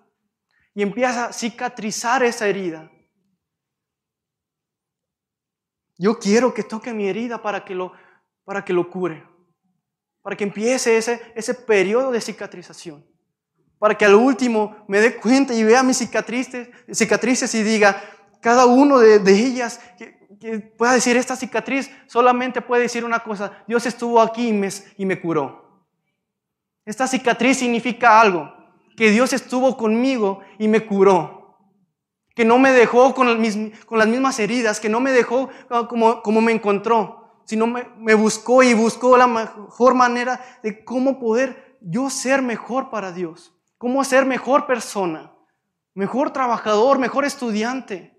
Y 0.74 0.82
empieza 0.82 1.26
a 1.26 1.32
cicatrizar 1.32 2.22
esa 2.22 2.48
herida. 2.48 2.90
Yo 5.98 6.18
quiero 6.18 6.54
que 6.54 6.62
toque 6.62 6.94
mi 6.94 7.08
herida 7.08 7.42
para 7.42 7.64
que 7.64 7.74
lo, 7.74 7.92
para 8.44 8.64
que 8.64 8.72
lo 8.72 8.88
cure. 8.88 9.26
Para 10.22 10.36
que 10.36 10.44
empiece 10.44 10.96
ese, 10.96 11.20
ese 11.34 11.54
periodo 11.54 12.12
de 12.12 12.20
cicatrización. 12.20 13.04
Para 13.78 13.96
que 13.96 14.04
al 14.04 14.14
último 14.14 14.84
me 14.88 15.00
dé 15.00 15.16
cuenta 15.16 15.52
y 15.52 15.64
vea 15.64 15.82
mis 15.82 15.98
cicatrices, 15.98 16.68
cicatrices 16.92 17.54
y 17.54 17.62
diga, 17.62 18.00
cada 18.40 18.66
uno 18.66 18.98
de, 18.98 19.32
ellas 19.32 19.80
que, 19.98 20.16
pueda 20.76 20.92
decir 20.92 21.16
esta 21.16 21.34
cicatriz, 21.34 21.90
solamente 22.06 22.62
puede 22.62 22.82
decir 22.82 23.04
una 23.04 23.20
cosa, 23.20 23.64
Dios 23.66 23.84
estuvo 23.86 24.20
aquí 24.20 24.48
y 24.48 24.52
me, 24.52 24.68
y 24.96 25.04
me 25.04 25.20
curó. 25.20 25.84
Esta 26.84 27.06
cicatriz 27.06 27.58
significa 27.58 28.20
algo, 28.20 28.52
que 28.96 29.10
Dios 29.10 29.32
estuvo 29.32 29.76
conmigo 29.76 30.40
y 30.58 30.68
me 30.68 30.86
curó. 30.86 31.37
Que 32.38 32.44
no 32.44 32.56
me 32.56 32.70
dejó 32.70 33.16
con, 33.16 33.42
con 33.84 33.98
las 33.98 34.06
mismas 34.06 34.38
heridas, 34.38 34.78
que 34.78 34.88
no 34.88 35.00
me 35.00 35.10
dejó 35.10 35.48
como, 35.88 36.22
como 36.22 36.40
me 36.40 36.52
encontró, 36.52 37.42
sino 37.44 37.66
me, 37.66 38.14
buscó 38.14 38.62
y 38.62 38.74
buscó 38.74 39.16
la 39.16 39.26
mejor 39.26 39.94
manera 39.94 40.40
de 40.62 40.84
cómo 40.84 41.18
poder 41.18 41.76
yo 41.80 42.08
ser 42.08 42.40
mejor 42.40 42.90
para 42.90 43.10
Dios, 43.10 43.52
cómo 43.76 44.04
ser 44.04 44.24
mejor 44.24 44.68
persona, 44.68 45.34
mejor 45.94 46.32
trabajador, 46.32 47.00
mejor 47.00 47.24
estudiante. 47.24 48.16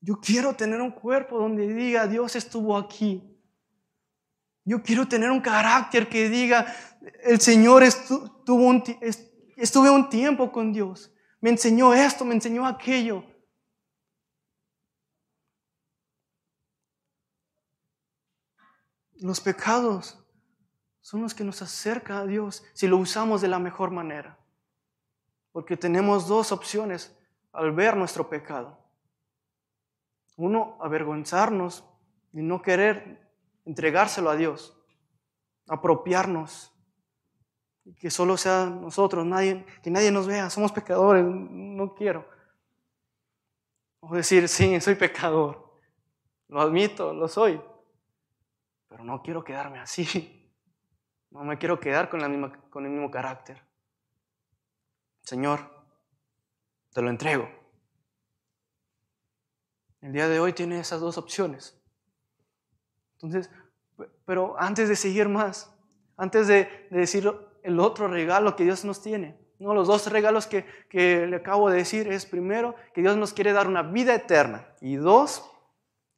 Yo 0.00 0.18
quiero 0.22 0.54
tener 0.54 0.80
un 0.80 0.92
cuerpo 0.92 1.38
donde 1.38 1.68
diga, 1.68 2.06
Dios 2.06 2.34
estuvo 2.34 2.78
aquí. 2.78 3.22
Yo 4.64 4.82
quiero 4.82 5.06
tener 5.06 5.30
un 5.30 5.42
carácter 5.42 6.08
que 6.08 6.30
diga, 6.30 6.74
el 7.24 7.42
Señor 7.42 7.82
estuvo 7.82 8.66
un, 8.66 8.82
estuve 9.56 9.90
un 9.90 10.08
tiempo 10.08 10.52
con 10.52 10.72
Dios. 10.72 11.12
Me 11.40 11.50
enseñó 11.50 11.94
esto, 11.94 12.24
me 12.24 12.34
enseñó 12.34 12.66
aquello. 12.66 13.24
Los 19.14 19.40
pecados 19.40 20.22
son 21.00 21.22
los 21.22 21.34
que 21.34 21.44
nos 21.44 21.62
acercan 21.62 22.18
a 22.18 22.26
Dios 22.26 22.64
si 22.74 22.86
lo 22.86 22.98
usamos 22.98 23.40
de 23.40 23.48
la 23.48 23.58
mejor 23.58 23.90
manera. 23.90 24.38
Porque 25.52 25.76
tenemos 25.76 26.28
dos 26.28 26.52
opciones 26.52 27.16
al 27.52 27.72
ver 27.72 27.96
nuestro 27.96 28.28
pecado. 28.28 28.78
Uno, 30.36 30.76
avergonzarnos 30.80 31.84
y 32.32 32.42
no 32.42 32.60
querer 32.60 33.32
entregárselo 33.64 34.30
a 34.30 34.36
Dios, 34.36 34.78
apropiarnos, 35.66 36.75
que 37.94 38.10
solo 38.10 38.36
sea 38.36 38.66
nosotros, 38.66 39.24
nadie, 39.24 39.64
que 39.82 39.90
nadie 39.90 40.10
nos 40.10 40.26
vea, 40.26 40.50
somos 40.50 40.72
pecadores, 40.72 41.24
no 41.24 41.94
quiero. 41.94 42.28
O 44.00 44.14
decir, 44.14 44.48
sí, 44.48 44.80
soy 44.80 44.94
pecador, 44.94 45.78
lo 46.48 46.60
admito, 46.60 47.12
lo 47.12 47.28
soy, 47.28 47.60
pero 48.88 49.04
no 49.04 49.22
quiero 49.22 49.44
quedarme 49.44 49.78
así, 49.78 50.52
no 51.30 51.44
me 51.44 51.58
quiero 51.58 51.78
quedar 51.78 52.08
con, 52.08 52.20
la 52.20 52.28
misma, 52.28 52.52
con 52.70 52.84
el 52.84 52.90
mismo 52.90 53.10
carácter. 53.10 53.62
Señor, 55.22 55.60
te 56.92 57.02
lo 57.02 57.10
entrego. 57.10 57.48
El 60.00 60.12
día 60.12 60.28
de 60.28 60.38
hoy 60.38 60.52
tiene 60.52 60.78
esas 60.78 61.00
dos 61.00 61.18
opciones. 61.18 61.76
Entonces, 63.14 63.50
pero 64.24 64.56
antes 64.58 64.88
de 64.88 64.96
seguir 64.96 65.28
más, 65.28 65.74
antes 66.16 66.46
de, 66.46 66.86
decir 66.90 67.30
el 67.66 67.80
otro 67.80 68.08
regalo 68.08 68.56
que 68.56 68.64
Dios 68.64 68.84
nos 68.84 69.02
tiene, 69.02 69.38
no, 69.58 69.74
los 69.74 69.88
dos 69.88 70.10
regalos 70.10 70.46
que, 70.46 70.66
que, 70.90 71.26
le 71.26 71.36
acabo 71.36 71.70
de 71.70 71.78
decir 71.78 72.08
es 72.08 72.26
primero 72.26 72.74
que 72.94 73.00
Dios 73.00 73.16
nos 73.16 73.32
quiere 73.32 73.52
dar 73.52 73.66
una 73.66 73.82
vida 73.82 74.14
eterna 74.14 74.68
y 74.80 74.96
dos, 74.96 75.50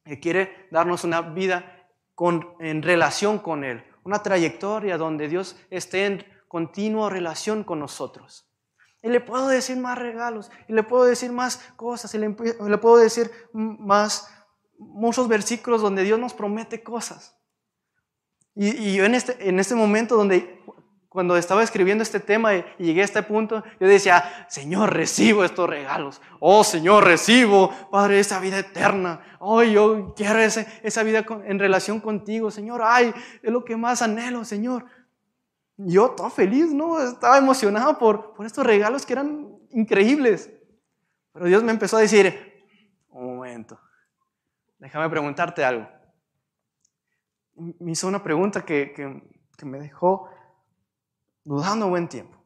que 0.05 0.19
quiere 0.19 0.69
darnos 0.71 1.05
una 1.05 1.21
vida 1.21 1.87
con, 2.15 2.55
en 2.59 2.83
relación 2.83 3.39
con 3.39 3.63
Él, 3.63 3.85
una 4.03 4.23
trayectoria 4.23 4.99
donde 4.99 5.29
Dios 5.29 5.57
esté 5.71 6.07
en 6.07 6.25
continua 6.49 7.11
relación 7.11 7.63
con 7.63 7.79
nosotros. 7.79 8.49
Y 9.03 9.09
le 9.09 9.21
puedo 9.21 9.47
decir 9.47 9.77
más 9.77 9.97
regalos, 9.97 10.51
y 10.67 10.73
le 10.73 10.83
puedo 10.83 11.05
decir 11.05 11.31
más 11.31 11.59
cosas, 11.77 12.13
y 12.15 12.19
le, 12.19 12.31
puedo 12.79 12.97
decir 12.97 13.31
más, 13.53 14.29
muchos 14.77 15.29
versículos 15.29 15.81
donde 15.81 16.03
Dios 16.03 16.19
nos 16.19 16.35
promete 16.35 16.83
cosas. 16.83 17.37
Y, 18.57 18.99
en 18.99 19.15
este, 19.15 19.49
en 19.49 19.61
este 19.61 19.77
momento 19.77 20.17
donde, 20.17 20.61
cuando 21.09 21.37
estaba 21.37 21.63
escribiendo 21.63 22.03
este 22.03 22.21
tema 22.21 22.55
y, 22.55 22.65
llegué 22.79 23.03
a 23.03 23.05
este 23.05 23.23
punto, 23.23 23.65
yo 23.81 23.89
decía, 23.89 24.47
Señor, 24.49 24.93
recibo 24.93 25.45
estos 25.45 25.69
regalos. 25.69 26.21
Oh, 26.41 26.65
Señor, 26.65 27.05
recibo, 27.05 27.71
Padre, 27.91 28.21
esa 28.21 28.41
vida 28.41 28.59
eterna. 28.59 29.21
Oh, 29.39 29.63
yo 29.63 30.15
quiero 30.15 30.39
esa 30.39 31.03
vida 31.03 31.25
en 31.45 31.59
relación 31.59 32.01
contigo, 32.01 32.51
Señor. 32.51 32.83
Ay, 32.85 33.13
es 33.43 33.51
lo 33.51 33.65
que 33.65 33.77
más 33.77 34.03
anhelo, 34.03 34.45
Señor 34.45 34.85
yo 35.79 36.11
todo 36.11 36.29
feliz, 36.29 36.73
¿no? 36.75 37.01
Estaba 37.01 37.39
emocionado 37.39 37.99
por, 37.99 38.35
por 38.35 38.45
estos 38.45 38.67
regalos 38.67 39.07
que 39.07 39.13
eran 39.13 39.57
increíbles. 39.71 40.53
Pero 41.33 41.47
Dios 41.47 41.63
me 41.63 41.71
empezó 41.71 41.97
a 41.97 42.01
decir, 42.01 42.67
un 43.09 43.37
momento, 43.37 43.81
déjame 44.79 45.09
preguntarte 45.09 45.65
algo. 45.65 45.89
Me 47.55 47.93
hizo 47.93 48.09
una 48.09 48.23
pregunta 48.23 48.65
que, 48.65 48.93
que 48.93 49.67
me 49.67 49.79
dejó 49.79 50.29
dudando 51.49 51.89
buen 51.89 52.09
tiempo. 52.09 52.37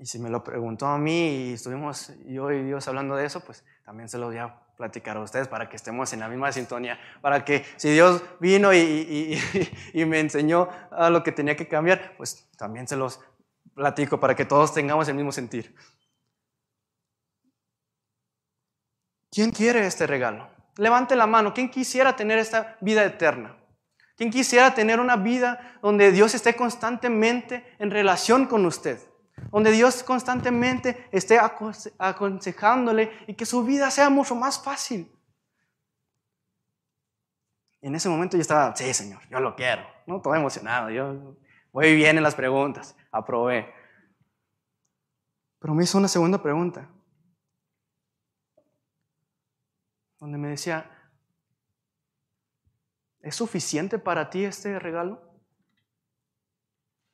Y 0.00 0.06
si 0.06 0.18
me 0.18 0.28
lo 0.28 0.42
preguntó 0.42 0.86
a 0.86 0.98
mí 0.98 1.28
y 1.28 1.52
estuvimos 1.54 2.12
yo 2.26 2.50
y 2.50 2.64
Dios 2.64 2.86
hablando 2.88 3.14
de 3.14 3.24
eso, 3.24 3.40
pues 3.40 3.64
también 3.84 4.08
se 4.08 4.18
lo 4.18 4.26
voy 4.26 4.38
a 4.38 4.60
platicar 4.76 5.16
a 5.16 5.20
ustedes 5.20 5.48
para 5.48 5.68
que 5.68 5.76
estemos 5.76 6.12
en 6.12 6.20
la 6.20 6.28
misma 6.28 6.52
sintonía, 6.52 6.98
para 7.20 7.44
que 7.44 7.64
si 7.76 7.90
Dios 7.90 8.22
vino 8.40 8.72
y, 8.72 9.40
y, 9.92 10.04
me 10.04 10.20
enseñó 10.20 10.68
a 10.90 11.10
lo 11.10 11.22
que 11.22 11.32
tenía 11.32 11.56
que 11.56 11.66
cambiar, 11.66 12.16
pues 12.16 12.48
también 12.56 12.86
se 12.86 12.96
los 12.96 13.20
platico 13.74 14.20
para 14.20 14.34
que 14.36 14.44
todos 14.44 14.74
tengamos 14.74 15.08
el 15.08 15.14
mismo 15.14 15.32
sentir. 15.32 15.74
¿Quién 19.30 19.50
quiere 19.50 19.84
este 19.86 20.06
regalo? 20.06 20.48
Levante 20.76 21.16
la 21.16 21.26
mano. 21.26 21.52
¿Quién 21.54 21.70
quisiera 21.70 22.14
tener 22.14 22.38
esta 22.38 22.76
vida 22.80 23.04
eterna? 23.04 23.57
¿Quién 24.18 24.30
quisiera 24.30 24.74
tener 24.74 25.00
una 25.00 25.16
vida 25.16 25.78
donde 25.80 26.12
Dios 26.12 26.34
esté 26.34 26.54
constantemente 26.54 27.64
en 27.78 27.90
relación 27.90 28.46
con 28.46 28.66
usted? 28.66 29.00
donde 29.52 29.70
Dios 29.70 30.02
constantemente 30.02 31.08
esté 31.12 31.38
aconsejándole 31.98 33.12
y 33.26 33.34
que 33.34 33.46
su 33.46 33.64
vida 33.64 33.90
sea 33.90 34.10
mucho 34.10 34.34
más 34.34 34.62
fácil. 34.62 35.10
en 37.80 37.94
ese 37.94 38.08
momento 38.08 38.36
yo 38.36 38.40
estaba, 38.40 38.74
sí, 38.74 38.92
Señor, 38.92 39.22
yo 39.30 39.38
lo 39.38 39.54
quiero, 39.54 39.86
¿no? 40.06 40.20
Todo 40.20 40.34
emocionado, 40.34 40.90
yo 40.90 41.36
voy 41.72 41.94
bien 41.94 42.16
en 42.16 42.24
las 42.24 42.34
preguntas, 42.34 42.96
aprobé. 43.12 43.72
Pero 45.60 45.74
me 45.74 45.84
hizo 45.84 45.96
una 45.96 46.08
segunda 46.08 46.42
pregunta, 46.42 46.90
donde 50.18 50.38
me 50.38 50.48
decía, 50.48 50.90
¿es 53.20 53.34
suficiente 53.34 53.98
para 53.98 54.30
ti 54.30 54.44
este 54.44 54.78
regalo? 54.78 55.28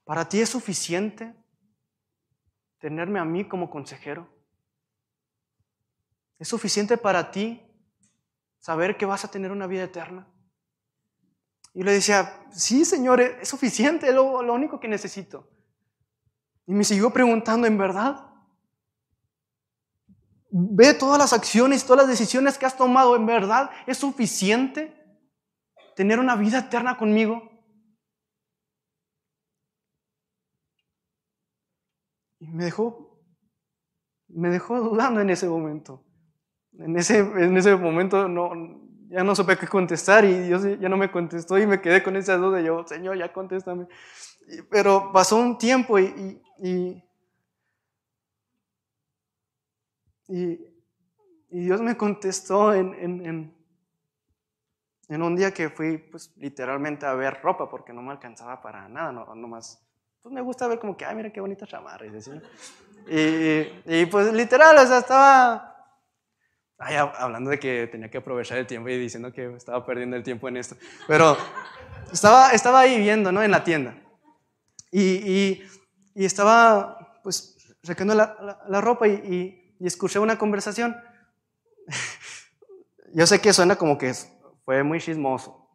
¿Para 0.05 0.29
ti 0.29 0.41
es 0.41 0.51
suficiente 0.51 1.35
tenerme 2.79 3.19
a 3.19 3.25
mí 3.25 3.49
como 3.49 3.71
consejero? 3.71 4.29
¿Es 6.39 6.49
suficiente 6.49 6.99
para 6.99 7.31
ti 7.31 7.63
saber 8.59 8.97
que 8.97 9.07
vas 9.07 9.25
a 9.25 9.31
tener 9.31 9.51
una 9.51 9.67
vida 9.67 9.85
eterna? 9.85 10.29
Y 11.73 11.83
le 11.83 11.93
decía, 11.93 12.47
sí, 12.53 12.85
Señor, 12.85 13.21
es 13.21 13.49
suficiente, 13.49 14.09
es 14.09 14.15
lo, 14.15 14.39
único 14.53 14.79
que 14.79 14.87
necesito. 14.87 15.51
Y 16.67 16.73
me 16.73 16.85
siguió 16.85 17.11
preguntando, 17.11 17.67
¿en 17.67 17.77
verdad? 17.77 18.31
Ve 20.51 20.95
todas 20.95 21.19
las 21.19 21.33
acciones, 21.33 21.85
todas 21.85 22.07
las 22.07 22.09
decisiones 22.09 22.57
que 22.57 22.67
has 22.67 22.77
tomado, 22.77 23.17
¿en 23.17 23.27
verdad 23.27 23.71
es 23.87 23.99
suficiente 23.99 25.04
tener 25.95 26.19
una 26.19 26.37
vida 26.37 26.59
eterna 26.59 26.97
conmigo? 26.97 27.51
Y 32.39 32.49
me 32.49 32.65
dejó, 32.65 33.21
me 34.29 34.51
dejó 34.51 34.81
dudando 34.81 35.21
en 35.21 35.31
ese 35.31 35.49
momento. 35.49 36.05
En 36.79 36.97
ese, 36.97 37.19
en 37.19 37.57
ese 37.57 37.77
momento 37.77 38.29
no, 38.29 38.51
ya 39.09 39.23
no 39.23 39.35
supe 39.35 39.57
qué 39.57 39.69
contestar 39.69 40.25
y 40.25 40.39
Dios 40.41 40.65
ya 40.81 40.89
no 40.89 40.97
me 40.97 41.11
contestó 41.11 41.57
y 41.59 41.67
me 41.67 41.81
quedé 41.81 42.03
con 42.03 42.17
esa 42.17 42.37
duda. 42.37 42.61
Yo, 42.61 42.85
Señor, 42.87 43.17
ya 43.17 43.33
contéstame. 43.33 43.87
Pero 44.71 45.11
pasó 45.13 45.37
un 45.37 45.57
tiempo 45.57 45.99
y, 45.99 46.43
y, 46.59 47.03
y, 50.29 50.59
Dios 51.51 51.81
me 51.81 51.97
contestó 51.97 52.75
en, 52.75 53.54
un 55.09 55.37
día 55.37 55.53
que 55.53 55.69
fui 55.71 55.99
pues 55.99 56.33
literalmente 56.37 57.07
a 57.07 57.15
ver 57.15 57.41
ropa 57.43 57.69
porque 57.69 57.93
no 57.93 58.03
me 58.03 58.13
alcanzaba 58.13 58.61
para 58.61 58.89
nada, 58.89 59.13
no, 59.13 59.49
más 59.49 59.85
pues 60.25 60.33
me 60.33 60.41
gusta 60.41 60.67
ver 60.67 60.79
como 60.79 60.97
que, 60.97 61.05
ay, 61.05 61.15
mira 61.15 61.31
qué 61.31 61.39
bonita 61.39 61.67
chamarra. 61.67 62.07
Y, 62.07 63.83
y, 63.85 64.07
pues 64.07 64.33
literal, 64.33 64.75
o 64.79 64.87
sea, 64.87 64.99
estaba 65.01 65.75
hablando 66.79 67.51
de 67.51 67.59
que 67.59 67.89
tenía 67.93 68.11
que 68.11 68.17
aprovechar 68.17 68.57
el 68.57 68.67
tiempo 68.67 68.89
y 68.89 68.99
diciendo 68.99 69.31
que 69.35 69.55
estaba 69.55 69.85
perdiendo 69.85 70.17
el 70.17 70.23
tiempo 70.23 70.49
en 70.49 70.57
esto. 70.57 70.77
Pero 71.07 71.37
estaba, 72.11 72.53
estaba 72.53 72.81
ahí 72.81 72.99
viendo, 72.99 73.33
¿no? 73.33 73.43
En 73.43 73.51
la 73.51 73.65
tienda. 73.65 73.97
Y, 74.91 75.61
y, 76.15 76.25
estaba, 76.25 77.21
pues, 77.23 77.77
sacando 77.83 78.15
la, 78.15 78.63
la, 78.67 78.81
ropa 78.81 79.07
y, 79.07 79.75
y, 79.79 79.87
escuché 79.87 80.19
una 80.19 80.39
conversación. 80.39 80.97
Yo 83.13 83.27
sé 83.27 83.43
que 83.43 83.53
suena 83.53 83.77
como 83.77 83.99
que 83.99 84.15
fue 84.65 84.83
muy 84.83 85.01
chismoso, 85.01 85.69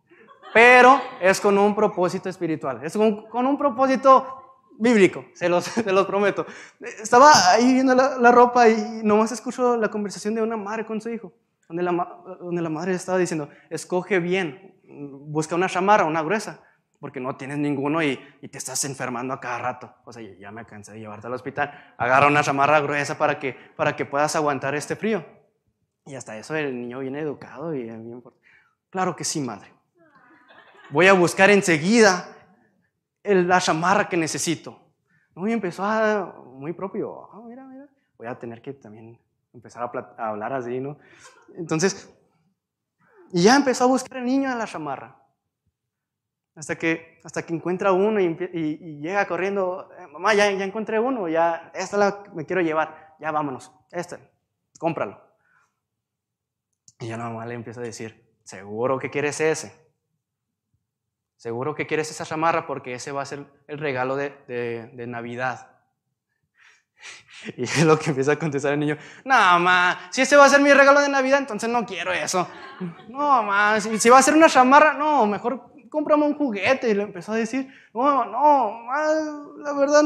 pero 0.54 1.00
es 1.22 1.40
con 1.40 1.58
un 1.58 1.76
propósito 1.76 2.30
espiritual, 2.30 2.82
es 2.84 2.98
con, 2.98 3.46
un 3.46 3.58
propósito 3.58 4.66
bíblico, 4.78 5.26
se 5.34 5.48
los, 5.48 5.64
se 5.66 5.92
los 5.92 6.06
prometo. 6.08 6.46
Estaba 6.80 7.32
ahí 7.52 7.74
viendo 7.74 7.94
la, 7.94 8.32
ropa 8.32 8.68
y 8.68 9.02
nomás 9.04 9.32
escucho 9.32 9.78
la 9.78 9.90
conversación 9.90 10.36
de 10.36 10.42
una 10.42 10.58
madre 10.58 10.86
con 10.86 11.00
su 11.02 11.10
hijo, 11.10 11.34
donde 11.68 11.84
la, 11.84 11.92
donde 12.40 12.62
la 12.62 12.70
madre 12.70 12.94
estaba 12.94 13.18
diciendo, 13.18 13.50
escoge 13.70 14.20
bien, 14.20 14.80
busca 14.84 15.56
una 15.56 15.68
chamarra, 15.68 16.06
una 16.06 16.24
gruesa, 16.24 16.64
porque 17.00 17.20
no 17.20 17.38
tienes 17.38 17.58
ninguno 17.58 18.04
y, 18.04 18.20
y, 18.42 18.50
te 18.50 18.58
estás 18.58 18.84
enfermando 18.84 19.34
a 19.34 19.40
cada 19.40 19.60
rato. 19.60 19.94
O 20.04 20.12
sea, 20.12 20.22
ya 20.22 20.52
me 20.52 20.66
cansé 20.66 20.92
de 20.92 21.00
llevarte 21.00 21.28
al 21.28 21.34
hospital. 21.34 21.94
Agarra 21.98 22.28
una 22.28 22.44
chamarra 22.44 22.82
gruesa 22.82 23.18
para 23.18 23.40
que, 23.40 23.56
para 23.78 23.96
que 23.96 24.06
puedas 24.06 24.36
aguantar 24.36 24.76
este 24.76 24.98
frío. 24.98 25.24
Y 26.06 26.16
hasta 26.16 26.38
eso 26.38 26.56
el 26.58 26.78
niño 26.78 27.00
viene 27.00 27.22
educado 27.22 27.74
y 27.74 27.84
bien... 27.84 28.22
Claro 28.90 29.16
que 29.16 29.24
sí, 29.24 29.40
madre. 29.40 29.74
Voy 30.90 31.08
a 31.08 31.14
buscar 31.14 31.50
enseguida 31.50 32.36
la 33.24 33.60
chamarra 33.60 34.10
que 34.10 34.18
necesito. 34.18 34.80
Y 35.36 35.52
empezó 35.52 35.84
a, 35.86 36.34
muy 36.46 36.74
propio, 36.74 37.30
ah, 37.32 37.40
voy 38.18 38.28
a 38.28 38.38
tener 38.38 38.62
que 38.62 38.74
también 38.74 39.20
empezar 39.54 39.84
a, 39.84 40.28
hablar 40.28 40.54
así, 40.54 40.80
¿no? 40.80 40.98
Entonces, 41.56 42.14
y 43.32 43.44
ya 43.44 43.56
empezó 43.56 43.86
a 43.86 43.88
buscar 43.88 44.18
el 44.18 44.26
niño 44.26 44.52
a 44.52 44.56
la 44.56 44.66
chamarra. 44.66 45.16
Hasta 46.56 46.76
que, 46.76 47.22
hasta 47.24 47.44
que 47.44 47.54
encuentra 47.54 47.94
uno 47.94 48.20
y, 48.20 49.00
llega 49.00 49.26
corriendo, 49.28 49.90
eh, 49.98 50.08
mamá, 50.08 50.34
ya, 50.34 50.52
ya 50.52 50.66
encontré 50.66 51.00
uno, 51.00 51.30
ya, 51.30 51.72
esta 51.74 51.96
la 51.96 52.24
me 52.34 52.46
quiero 52.46 52.62
llevar, 52.62 53.16
ya 53.20 53.32
vámonos, 53.32 53.72
este, 53.92 54.18
cómpralo. 54.78 55.22
Y 57.00 57.08
ya 57.08 57.18
la 57.18 57.30
mamá 57.30 57.46
le 57.46 57.54
empieza 57.54 57.80
a 57.80 57.84
decir, 57.84 58.29
¿seguro 58.50 58.98
que 58.98 59.12
quieres 59.12 59.40
ese? 59.40 59.72
Seguro 61.38 61.76
que 61.76 61.86
quieres 61.86 62.10
esa 62.10 62.26
chamarra 62.26 62.66
porque 62.66 62.96
ese 62.96 63.12
va 63.12 63.22
a 63.22 63.26
ser 63.26 63.46
el 63.68 63.78
regalo 63.78 64.16
de, 64.16 65.06
Navidad. 65.08 65.70
Y 67.56 67.64
es 67.64 67.86
lo 67.86 67.98
que 67.98 68.10
empieza 68.10 68.34
a 68.34 68.40
contestar 68.40 68.74
el 68.74 68.80
niño, 68.82 68.98
no, 69.24 69.34
mamá, 69.34 70.10
si 70.12 70.22
ese 70.24 70.36
va 70.36 70.44
a 70.44 70.50
ser 70.50 70.60
mi 70.60 70.74
regalo 70.74 71.00
de 71.00 71.08
Navidad, 71.08 71.40
entonces 71.40 71.70
no 71.70 71.86
quiero 71.86 72.12
eso. 72.12 72.46
No, 73.08 73.44
mamá, 73.44 73.80
si, 73.80 74.10
va 74.10 74.18
a 74.18 74.22
ser 74.22 74.34
una 74.34 74.50
chamarra, 74.50 74.94
no, 74.96 75.26
mejor 75.26 75.72
cómprame 75.90 76.26
un 76.26 76.36
juguete. 76.36 76.90
Y 76.90 76.96
le 76.96 77.04
empezó 77.04 77.32
a 77.32 77.36
decir, 77.36 77.74
no, 77.94 78.26
no, 78.26 78.84
la 79.60 79.72
verdad, 79.72 80.04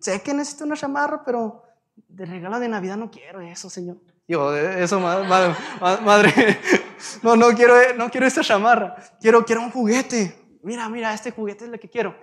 sé 0.00 0.22
que 0.22 0.32
necesito 0.32 0.64
una 0.64 0.76
chamarra, 0.76 1.22
pero 1.24 1.62
de 1.94 2.24
regalo 2.24 2.58
de 2.58 2.68
Navidad 2.68 2.96
no 2.96 3.10
quiero 3.10 3.42
eso, 3.42 3.68
señor. 3.68 3.98
Digo, 4.26 4.54
eso, 4.54 4.98
madre, 5.00 5.54
madre, 5.80 6.32
no, 7.22 7.36
no 7.36 7.48
quiero, 7.54 7.74
no 7.96 8.10
quiero 8.10 8.26
esta 8.26 8.42
chamarra, 8.42 8.96
quiero, 9.20 9.44
quiero 9.44 9.62
un 9.62 9.70
juguete 9.70 10.42
mira, 10.62 10.88
mira, 10.88 11.12
este 11.12 11.30
juguete 11.30 11.64
es 11.64 11.72
el 11.72 11.80
que 11.80 11.90
quiero. 11.90 12.16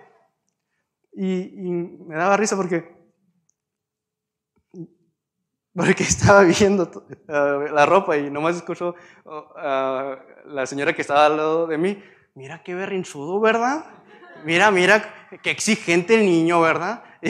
Y, 1.12 1.50
me 2.06 2.16
daba 2.16 2.36
risa 2.36 2.56
porque, 2.56 2.88
porque 5.74 6.02
estaba 6.02 6.42
viendo 6.42 7.06
eh, 7.28 7.70
la 7.72 7.86
ropa 7.86 8.16
y 8.16 8.30
nomás 8.30 8.56
escuchó 8.56 8.94
oh, 9.24 9.52
a 9.56 10.18
la 10.46 10.66
señora 10.66 10.92
que 10.92 11.02
estaba 11.02 11.26
al 11.26 11.36
lado 11.36 11.66
de 11.66 11.78
mí, 11.78 12.02
mira 12.34 12.62
qué 12.62 12.74
berrinchudo, 12.74 13.40
¿verdad? 13.40 13.84
Mira, 14.44 14.70
mira, 14.70 15.28
qué 15.42 15.50
exigente 15.50 16.14
el 16.14 16.24
niño, 16.24 16.60
¿verdad? 16.60 17.04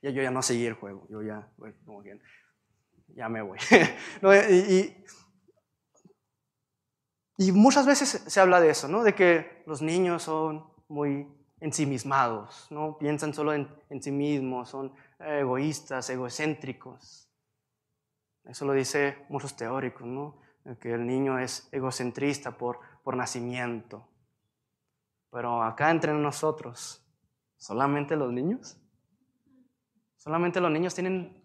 Y, 0.00 0.14
yo 0.14 0.22
ya 0.22 0.30
no 0.30 0.42
seguí 0.42 0.64
el 0.64 0.74
juego, 0.74 1.06
yo 1.10 1.22
ya, 1.22 1.50
como 1.84 2.04
que, 2.04 2.18
ya 3.08 3.28
me 3.28 3.42
voy. 3.42 3.58
y, 4.48 4.97
y 7.38 7.52
muchas 7.52 7.86
veces 7.86 8.24
se 8.26 8.40
habla 8.40 8.60
de 8.60 8.70
eso, 8.70 8.88
¿no? 8.88 9.02
De 9.04 9.14
que 9.14 9.62
los 9.66 9.80
niños 9.80 10.24
son 10.24 10.66
muy 10.88 11.26
ensimismados, 11.60 12.66
¿no? 12.70 12.98
Piensan 12.98 13.32
solo 13.32 13.54
en, 13.54 13.68
sí 14.02 14.10
mismos, 14.10 14.68
son 14.68 14.92
egoístas, 15.20 16.10
egocéntricos. 16.10 17.30
Eso 18.44 18.64
lo 18.64 18.72
dice 18.72 19.24
muchos 19.28 19.56
teóricos, 19.56 20.04
¿no? 20.04 20.40
Que 20.80 20.92
el 20.92 21.06
niño 21.06 21.38
es 21.38 21.68
egocentrista 21.72 22.58
por, 22.58 22.80
por 23.04 23.16
nacimiento. 23.16 24.08
Pero 25.30 25.62
acá 25.62 25.90
entre 25.90 26.12
nosotros, 26.14 27.06
¿solamente 27.56 28.16
los 28.16 28.32
niños? 28.32 28.80
¿Solamente 30.16 30.60
los 30.60 30.70
niños 30.72 30.94
tienen 30.94 31.40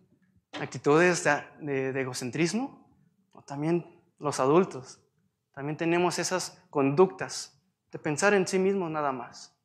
actitudes 0.60 1.24
de, 1.60 2.02
egocentrismo? 2.02 2.84
¿O 3.32 3.44
también 3.44 4.02
los 4.18 4.40
adultos? 4.40 5.03
También 5.54 5.78
tenemos 5.78 6.20
esas 6.20 6.60
conductas 6.70 7.60
de 7.92 8.00
pensar 8.00 8.34
en 8.34 8.48
sí 8.48 8.58
mismos 8.58 8.90
nada 8.90 9.12
más. 9.12 9.56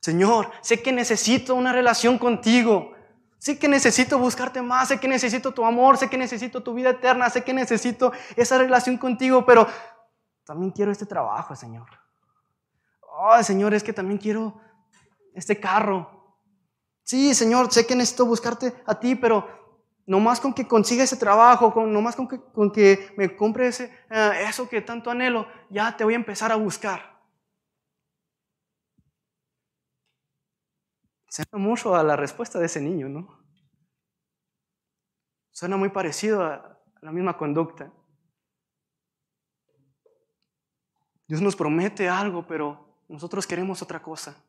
Señor, 0.00 0.50
sé 0.60 0.82
que 0.82 0.92
necesito 0.92 1.54
una 1.54 1.72
relación 1.72 2.18
contigo. 2.18 2.92
Sé 3.38 3.58
que 3.58 3.68
necesito 3.68 4.18
buscarte 4.18 4.62
más, 4.62 4.88
sé 4.88 4.98
que 4.98 5.08
necesito 5.08 5.52
tu 5.52 5.64
amor, 5.64 5.98
sé 5.98 6.08
que 6.08 6.18
necesito 6.18 6.62
tu 6.62 6.74
vida 6.74 6.90
eterna, 6.90 7.30
sé 7.30 7.44
que 7.44 7.52
necesito 7.52 8.12
esa 8.34 8.58
relación 8.58 8.98
contigo, 8.98 9.44
pero 9.44 9.66
también 10.44 10.72
quiero 10.72 10.90
este 10.90 11.06
trabajo, 11.06 11.54
Señor. 11.54 11.88
Oh, 13.02 13.40
Señor, 13.42 13.74
es 13.74 13.82
que 13.82 13.92
también 13.92 14.18
quiero 14.18 14.60
este 15.34 15.60
carro. 15.60 16.38
Sí, 17.02 17.34
Señor, 17.34 17.72
sé 17.72 17.86
que 17.86 17.94
necesito 17.94 18.26
buscarte 18.26 18.74
a 18.86 18.98
ti, 18.98 19.14
pero 19.14 19.65
no 20.06 20.20
más 20.20 20.40
con 20.40 20.54
que 20.54 20.68
consiga 20.68 21.02
ese 21.04 21.16
trabajo, 21.16 21.72
con, 21.72 21.92
no 21.92 22.00
más 22.00 22.14
con 22.14 22.28
que, 22.28 22.40
con 22.40 22.70
que 22.70 23.12
me 23.16 23.36
compre 23.36 23.66
ese, 23.68 23.92
eh, 24.08 24.44
eso 24.48 24.68
que 24.68 24.80
tanto 24.80 25.10
anhelo, 25.10 25.46
ya 25.68 25.96
te 25.96 26.04
voy 26.04 26.14
a 26.14 26.16
empezar 26.16 26.52
a 26.52 26.56
buscar. 26.56 27.16
Suena 31.28 31.58
mucho 31.58 31.94
a 31.94 32.02
la 32.02 32.16
respuesta 32.16 32.58
de 32.58 32.66
ese 32.66 32.80
niño, 32.80 33.08
¿no? 33.08 33.44
Suena 35.50 35.76
muy 35.76 35.88
parecido 35.88 36.44
a 36.44 36.80
la 37.02 37.12
misma 37.12 37.36
conducta. 37.36 37.92
Dios 41.26 41.42
nos 41.42 41.56
promete 41.56 42.08
algo, 42.08 42.46
pero 42.46 43.02
nosotros 43.08 43.46
queremos 43.46 43.82
otra 43.82 44.00
cosa. 44.00 44.44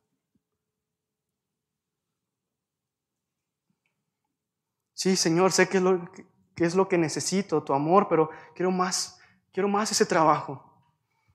Sí, 4.97 5.15
Señor, 5.15 5.51
sé 5.51 5.69
que 5.69 5.77
es 5.77 5.83
lo 5.83 6.11
que, 6.55 6.65
es 6.65 6.73
lo 6.73 6.89
que 6.89 6.97
necesito, 6.97 7.63
tu 7.63 7.71
amor, 7.75 8.07
pero 8.09 8.31
quiero 8.55 8.71
más, 8.71 9.19
quiero 9.53 9.69
más 9.69 9.91
ese 9.91 10.07
trabajo. 10.07 10.63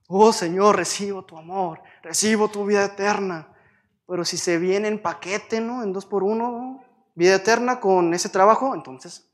Oh, 0.08 0.32
Señor, 0.32 0.74
recibo 0.74 1.24
tu 1.24 1.38
amor, 1.38 1.80
recibo 2.02 2.48
tu 2.48 2.66
vida 2.66 2.84
eterna. 2.84 3.54
Pero 4.04 4.24
si 4.24 4.36
se 4.36 4.58
viene 4.58 4.88
en 4.88 5.00
paquete, 5.00 5.60
¿no? 5.60 5.84
En 5.84 5.92
dos 5.92 6.06
por 6.06 6.24
uno, 6.24 6.82
vida 7.14 7.36
eterna 7.36 7.78
con 7.78 8.12
ese 8.14 8.28
trabajo, 8.28 8.74
entonces 8.74 9.32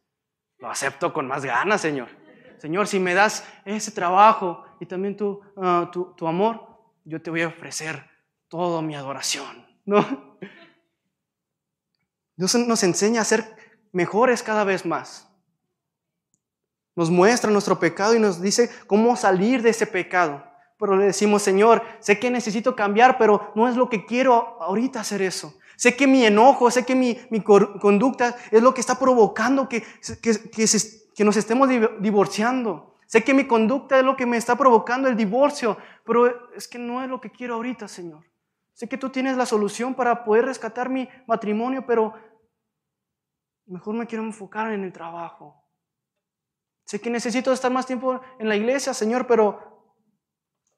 lo 0.59 0.70
acepto 0.70 1.11
con 1.14 1.26
más 1.26 1.43
ganas, 1.43 1.81
Señor. 1.81 2.11
Señor, 2.59 2.87
si 2.87 3.01
me 3.01 3.14
das 3.14 3.45
ese 3.64 3.93
trabajo 3.93 4.62
y 4.79 4.85
también 4.85 5.16
tu, 5.16 5.41
ah, 5.57 5.89
tu, 5.91 6.12
tu 6.12 6.29
amor, 6.29 6.68
yo 7.03 7.22
te 7.22 7.31
voy 7.31 7.41
a 7.41 7.49
ofrecer 7.49 8.05
toda 8.49 8.83
mi 8.83 8.95
adoración, 8.95 9.66
¿no? 9.87 10.37
Dios 12.37 12.55
nos 12.57 12.83
enseña 12.83 13.22
a 13.22 13.24
ser 13.24 13.58
mejores 13.93 14.43
cada 14.43 14.64
vez 14.64 14.84
más. 14.84 15.28
Nos 16.97 17.11
muestra 17.11 17.51
nuestro 17.51 17.78
pecado 17.78 18.14
y 18.14 18.18
nos 18.18 18.41
dice 18.41 18.70
cómo 18.86 19.14
salir 19.16 19.62
de 19.62 19.70
ese 19.70 19.86
pecado. 19.86 20.45
Pero 20.78 20.97
le 20.97 21.07
decimos, 21.07 21.43
Señor, 21.43 21.82
sé 22.01 22.18
que 22.18 22.30
necesito 22.30 22.74
cambiar, 22.74 23.18
pero 23.18 23.53
no 23.55 23.68
es 23.68 23.76
lo 23.76 23.89
que 23.89 24.05
quiero 24.05 24.61
ahorita 24.61 25.01
hacer 25.01 25.22
eso. 25.22 25.55
Sé 25.76 25.95
que 25.97 26.09
mi 26.09 26.24
enojo, 26.24 26.70
sé 26.70 26.84
que 26.84 26.97
mi, 26.97 27.16
conducta 27.41 28.36
es 28.51 28.62
lo 28.62 28.74
que 28.74 28.80
está 28.80 28.99
provocando 28.99 29.68
que, 29.68 29.84
que, 30.20 30.36
que 31.14 31.24
nos 31.24 31.36
estemos 31.36 31.68
divorciando. 32.01 32.97
Sé 33.07 33.24
que 33.24 33.32
mi 33.32 33.47
conducta 33.47 33.99
es 33.99 34.05
lo 34.05 34.16
que 34.16 34.26
me 34.26 34.36
está 34.36 34.57
provocando 34.57 35.09
el 35.09 35.16
divorcio, 35.16 35.78
pero 36.05 36.53
es 36.55 36.68
que 36.68 36.78
no 36.78 37.03
es 37.03 37.09
lo 37.09 37.20
que 37.20 37.30
quiero 37.30 37.55
ahorita, 37.55 37.89
Señor. 37.89 38.24
Sé 38.74 38.89
que 38.89 38.99
tú 38.99 39.09
tienes 39.09 39.36
la 39.36 39.47
solución 39.47 39.95
para 39.95 40.24
poder 40.24 40.45
rescatar 40.45 40.89
mi 40.89 41.09
matrimonio, 41.26 41.84
pero 41.86 42.14
mejor 43.69 43.95
me 43.95 44.07
quiero 44.07 44.25
enfocar 44.25 44.73
en 44.73 44.85
el 44.85 44.93
trabajo. 44.93 45.64
Sé 46.85 47.01
que 47.01 47.11
necesito 47.11 47.53
estar 47.53 47.71
más 47.71 47.87
tiempo 47.87 48.21
en 48.39 48.49
la 48.49 48.57
iglesia, 48.57 48.95
Señor, 48.95 49.27
pero, 49.27 49.95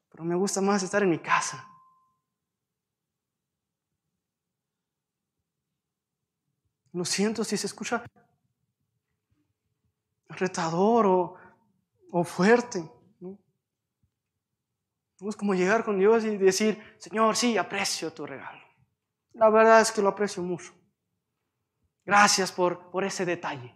pero 0.09 0.23
me 0.25 0.35
gusta 0.35 0.59
más 0.61 0.83
estar 0.83 1.01
en 1.01 1.09
mi 1.09 1.19
casa. 1.19 1.67
Lo 6.93 7.05
siento 7.05 7.45
si 7.45 7.55
se 7.55 7.67
escucha 7.67 8.03
retador 10.27 11.05
o, 12.11 12.23
fuerte. 12.25 12.83
¿no? 13.21 13.39
Es 15.21 15.35
como 15.37 15.53
llegar 15.53 15.85
con 15.85 15.97
Dios 15.97 16.25
y 16.25 16.37
decir, 16.37 16.77
Señor, 16.97 17.37
sí, 17.37 17.57
aprecio 17.57 18.11
tu 18.11 18.25
regalo. 18.25 18.61
La 19.33 19.49
verdad 19.49 19.79
es 19.79 19.93
que 19.93 20.01
lo 20.01 20.09
aprecio 20.09 20.43
mucho. 20.43 20.73
Gracias 22.11 22.51
por, 22.51 22.91
por 22.91 23.05
ese 23.05 23.25
detalle. 23.25 23.73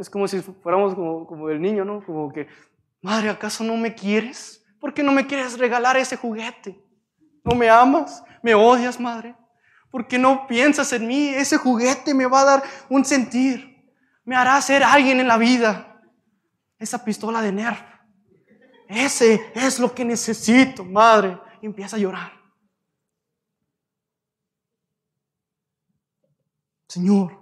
Es 0.00 0.10
como 0.10 0.28
si 0.28 0.40
fuéramos 0.40 0.94
como, 0.94 1.26
como 1.26 1.48
el 1.48 1.60
niño, 1.60 1.84
¿no? 1.84 2.04
Como 2.04 2.30
que, 2.30 2.46
Madre, 3.00 3.30
¿acaso 3.30 3.64
no 3.64 3.76
me 3.76 3.94
quieres? 3.94 4.62
¿Por 4.78 4.92
qué 4.92 5.02
no 5.02 5.12
me 5.12 5.26
quieres 5.26 5.58
regalar 5.58 5.96
ese 5.96 6.16
juguete? 6.16 6.78
¿No 7.42 7.54
me 7.54 7.70
amas? 7.70 8.22
¿Me 8.42 8.54
odias, 8.54 9.00
Madre? 9.00 9.34
¿Por 9.90 10.06
qué 10.06 10.18
no 10.18 10.46
piensas 10.46 10.92
en 10.92 11.06
mí? 11.06 11.28
Ese 11.28 11.56
juguete 11.56 12.12
me 12.12 12.26
va 12.26 12.40
a 12.40 12.44
dar 12.44 12.62
un 12.90 13.04
sentir 13.04 13.76
me 14.26 14.34
hará 14.34 14.60
ser 14.60 14.82
alguien 14.82 15.20
en 15.20 15.28
la 15.28 15.38
vida. 15.38 16.02
Esa 16.78 17.02
pistola 17.02 17.40
de 17.40 17.52
Nerf. 17.52 17.80
Ese 18.88 19.52
es 19.54 19.78
lo 19.78 19.94
que 19.94 20.04
necesito, 20.04 20.84
madre. 20.84 21.38
Y 21.62 21.66
empieza 21.66 21.96
a 21.96 22.00
llorar. 22.00 22.32
Señor, 26.96 27.38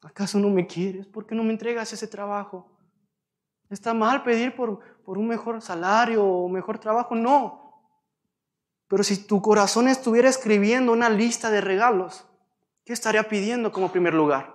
¿acaso 0.00 0.38
no 0.38 0.48
me 0.48 0.64
quieres? 0.64 1.08
¿Por 1.08 1.26
qué 1.26 1.34
no 1.34 1.42
me 1.42 1.50
entregas 1.50 1.92
ese 1.92 2.06
trabajo? 2.06 2.70
¿Está 3.68 3.92
mal 3.92 4.22
pedir 4.22 4.54
por, 4.54 4.78
por 5.02 5.18
un 5.18 5.26
mejor 5.26 5.60
salario 5.60 6.24
o 6.24 6.48
mejor 6.48 6.78
trabajo? 6.78 7.16
No. 7.16 7.82
Pero 8.86 9.02
si 9.02 9.26
tu 9.26 9.42
corazón 9.42 9.88
estuviera 9.88 10.28
escribiendo 10.28 10.92
una 10.92 11.10
lista 11.10 11.50
de 11.50 11.60
regalos, 11.60 12.24
¿qué 12.84 12.92
estaría 12.92 13.28
pidiendo 13.28 13.72
como 13.72 13.90
primer 13.90 14.14
lugar? 14.14 14.54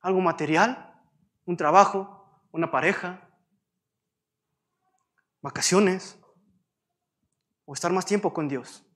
algo 0.00 0.22
material, 0.22 0.98
un 1.44 1.58
trabajo, 1.58 2.42
una 2.52 2.70
pareja, 2.70 3.28
vacaciones 5.42 6.18
o 7.66 7.74
estar 7.74 7.92
más 7.92 8.06
tiempo 8.06 8.32
con 8.32 8.48
Dios. 8.48 8.89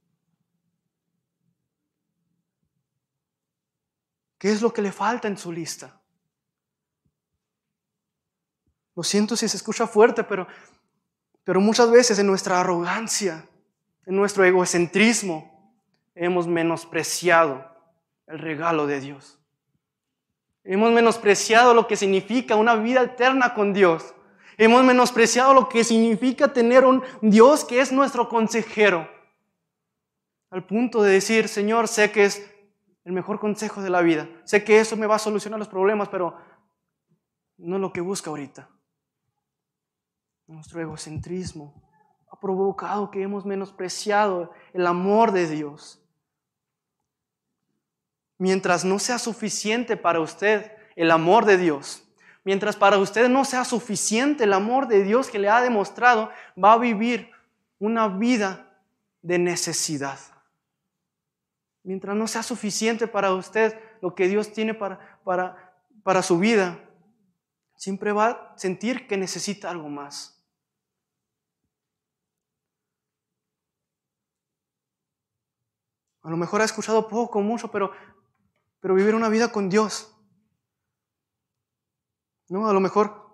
¿Qué 4.45 4.53
es 4.53 4.61
lo 4.61 4.75
que 4.75 4.83
le 4.83 4.93
falta 4.93 5.27
en 5.27 5.39
su 5.39 5.51
lista? 5.51 5.99
Lo 8.95 9.03
siento 9.03 9.37
si 9.37 9.49
se 9.49 9.57
escucha 9.57 9.87
fuerte, 9.87 10.23
pero, 10.23 10.47
pero 11.45 11.63
muchas 11.63 11.91
veces 11.91 12.19
en 12.19 12.27
nuestra 12.27 12.61
arrogancia, 12.61 13.49
en 14.05 14.15
nuestro 14.15 14.45
egocentrismo, 14.45 15.75
hemos 16.15 16.47
menospreciado 16.47 17.75
el 18.27 18.39
regalo 18.39 18.87
de 18.87 19.01
Dios. 19.01 19.39
Hemos 20.63 20.93
menospreciado 20.93 21.73
lo 21.73 21.87
que 21.87 21.97
significa 21.97 22.55
una 22.55 22.75
vida 22.75 23.01
eterna 23.01 23.55
con 23.55 23.73
Dios. 23.73 24.15
Hemos 24.59 24.85
menospreciado 24.85 25.55
lo 25.55 25.71
que 25.71 25.85
significa 25.85 26.53
tener 26.53 26.85
un 26.85 27.03
Dios 27.23 27.65
que 27.65 27.81
es 27.81 27.93
nuestro 27.93 28.29
consejero. 28.29 29.09
Al 30.51 30.67
punto 30.67 31.03
de 31.03 31.15
decir, 31.15 31.49
Señor, 31.49 31.89
sé 31.89 32.13
que 32.13 32.27
es 32.27 32.54
el 33.05 33.13
mejor 33.13 33.39
consejo 33.39 33.83
de 33.83 33.91
la 33.91 34.01
vida. 34.01 34.29
Sé 34.45 34.65
que 34.65 34.81
eso 34.81 34.97
me 34.97 35.07
va 35.07 35.17
a 35.17 35.21
solucionar 35.21 35.59
los 35.59 35.69
problemas, 35.69 36.09
pero 36.09 36.37
no 37.59 37.77
es 37.77 37.81
lo 37.81 37.93
que 37.93 38.01
busca 38.01 38.31
ahorita. 38.31 38.69
Nuestro 40.47 40.81
egocentrismo 40.81 41.83
ha 42.31 42.39
provocado 42.39 43.11
que 43.11 43.23
hemos 43.23 43.45
menospreciado 43.47 44.53
el 44.73 44.87
amor 44.87 45.33
de 45.33 45.49
Dios 45.49 46.01
mientras 48.39 48.85
no 48.85 48.99
sea 48.99 49.19
suficiente 49.19 49.97
para 49.97 50.21
usted 50.21 50.73
el 50.97 51.11
amor 51.11 51.45
de 51.45 51.57
Dios, 51.57 52.05
mientras 52.45 52.77
para 52.77 52.99
usted 52.99 53.29
no 53.29 53.45
sea 53.45 53.65
suficiente 53.65 54.45
el 54.45 54.53
amor 54.53 54.87
de 54.89 55.03
Dios 55.03 55.31
que 55.31 55.39
le 55.39 55.49
ha 55.49 55.61
demostrado, 55.61 56.31
va 56.63 56.75
a 56.75 56.79
vivir 56.79 57.31
una 57.79 58.09
vida 58.09 58.71
de 59.23 59.39
necesidad. 59.39 60.19
Mientras 61.85 62.17
no 62.17 62.27
sea 62.27 62.43
suficiente 62.43 63.07
para 63.07 63.33
usted 63.33 63.79
lo 64.01 64.15
que 64.17 64.27
Dios 64.27 64.53
tiene 64.53 64.75
para, 64.75 65.21
para, 65.23 65.79
para 66.03 66.23
su 66.23 66.39
vida, 66.39 66.81
siempre 67.77 68.11
va 68.11 68.31
a 68.31 68.59
sentir 68.59 69.07
que 69.07 69.17
necesita 69.17 69.71
algo 69.71 69.89
más. 69.89 70.45
A 76.23 76.31
lo 76.31 76.37
mejor 76.37 76.63
ha 76.63 76.65
escuchado 76.65 77.07
poco, 77.07 77.41
mucho, 77.41 77.71
pero 77.71 77.93
pero 78.85 78.95
vivir 78.95 79.15
una 79.15 79.31
vida 79.31 79.51
con 79.51 79.71
Dios. 79.71 80.15
¿No? 82.51 82.69
A 82.69 82.75
lo 82.75 82.81
mejor 82.81 83.31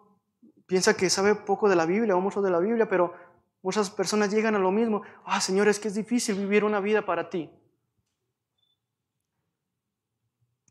piensa 0.65 0.97
que 0.97 1.11
sabe 1.11 1.35
poco 1.35 1.69
de 1.69 1.75
la 1.75 1.87
Biblia 1.87 2.15
o 2.15 2.21
mucho 2.21 2.41
de 2.41 2.53
la 2.53 2.61
Biblia, 2.61 2.89
pero 2.89 3.13
muchas 3.61 3.91
personas 3.91 4.31
llegan 4.31 4.55
a 4.55 4.61
lo 4.61 4.71
mismo. 4.71 5.03
Ah, 5.25 5.41
Señor, 5.41 5.67
es 5.67 5.81
que 5.81 5.89
es 5.89 5.97
difícil 5.97 6.37
vivir 6.37 6.63
una 6.63 6.79
vida 6.79 7.05
para 7.05 7.31
ti. 7.31 7.51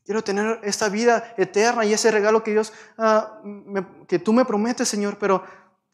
Quiero 0.04 0.22
tener 0.22 0.60
esta 0.62 0.88
vida 0.88 1.34
eterna 1.36 1.84
y 1.84 1.92
ese 1.92 2.10
regalo 2.10 2.42
que 2.42 2.52
Dios, 2.52 2.72
ah, 2.98 3.42
que 4.08 4.18
tú 4.18 4.32
me 4.32 4.44
prometes, 4.44 4.88
Señor, 4.88 5.18
pero 5.18 5.44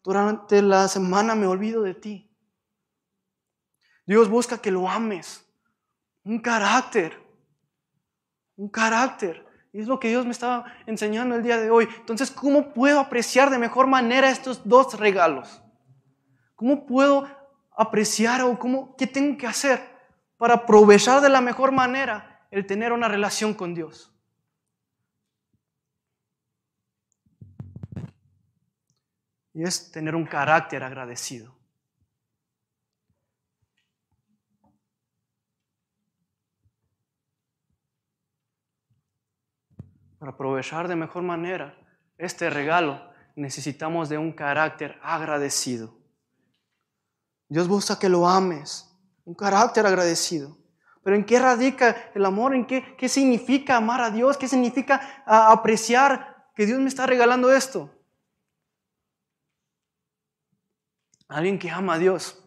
durante 0.03 0.61
la 0.61 0.87
semana 0.87 1.35
me 1.35 1.47
olvido 1.47 1.83
de 1.83 1.93
ti. 1.93 2.31
Dios 4.05 4.29
busca 4.29 4.57
que 4.57 4.71
lo 4.71 4.89
ames, 4.89 5.45
un 6.23 6.39
carácter, 6.39 7.21
un 8.55 8.69
carácter. 8.69 9.45
Y 9.73 9.81
es 9.81 9.87
lo 9.87 9.99
que 9.99 10.07
Dios 10.07 10.25
me 10.25 10.31
estaba 10.31 10.65
enseñando 10.85 11.35
el 11.35 11.43
día 11.43 11.57
de 11.57 11.69
hoy. 11.69 11.87
Entonces, 11.97 12.31
¿cómo 12.31 12.73
puedo 12.73 12.99
apreciar 12.99 13.49
de 13.49 13.59
mejor 13.59 13.85
manera 13.85 14.29
estos 14.29 14.67
dos 14.67 14.97
regalos? 14.97 15.61
¿Cómo 16.55 16.85
puedo 16.85 17.27
apreciar 17.75 18.41
o 18.41 18.57
cómo, 18.57 18.95
qué 18.95 19.05
tengo 19.05 19.37
que 19.37 19.45
hacer 19.45 19.79
para 20.37 20.55
aprovechar 20.55 21.21
de 21.21 21.29
la 21.29 21.41
mejor 21.41 21.71
manera 21.71 22.36
el 22.51 22.65
tener 22.65 22.91
una 22.91 23.07
relación 23.07 23.53
con 23.53 23.73
Dios? 23.73 24.13
Y 29.53 29.63
es 29.63 29.91
tener 29.91 30.15
un 30.15 30.25
carácter 30.25 30.83
agradecido. 30.83 31.57
Para 40.19 40.31
aprovechar 40.31 40.87
de 40.87 40.95
mejor 40.95 41.23
manera 41.23 41.77
este 42.17 42.49
regalo, 42.49 43.11
necesitamos 43.35 44.09
de 44.09 44.17
un 44.17 44.31
carácter 44.31 44.99
agradecido. 45.01 45.95
Dios 47.49 47.67
busca 47.67 47.97
que 47.97 48.09
lo 48.09 48.27
ames, 48.27 48.93
un 49.25 49.35
carácter 49.35 49.85
agradecido. 49.85 50.57
Pero 51.07 51.15
¿en 51.15 51.23
qué 51.23 51.39
radica 51.39 52.11
el 52.13 52.25
amor? 52.25 52.53
¿En 52.53 52.65
qué, 52.67 52.97
qué 52.97 53.07
significa 53.07 53.77
amar 53.77 54.01
a 54.01 54.11
Dios? 54.11 54.35
¿Qué 54.35 54.45
significa 54.45 55.23
apreciar 55.25 56.51
que 56.53 56.65
Dios 56.65 56.81
me 56.81 56.89
está 56.89 57.05
regalando 57.05 57.49
esto? 57.49 57.89
Alguien 61.29 61.59
que 61.59 61.71
ama 61.71 61.93
a 61.93 61.97
Dios 61.97 62.43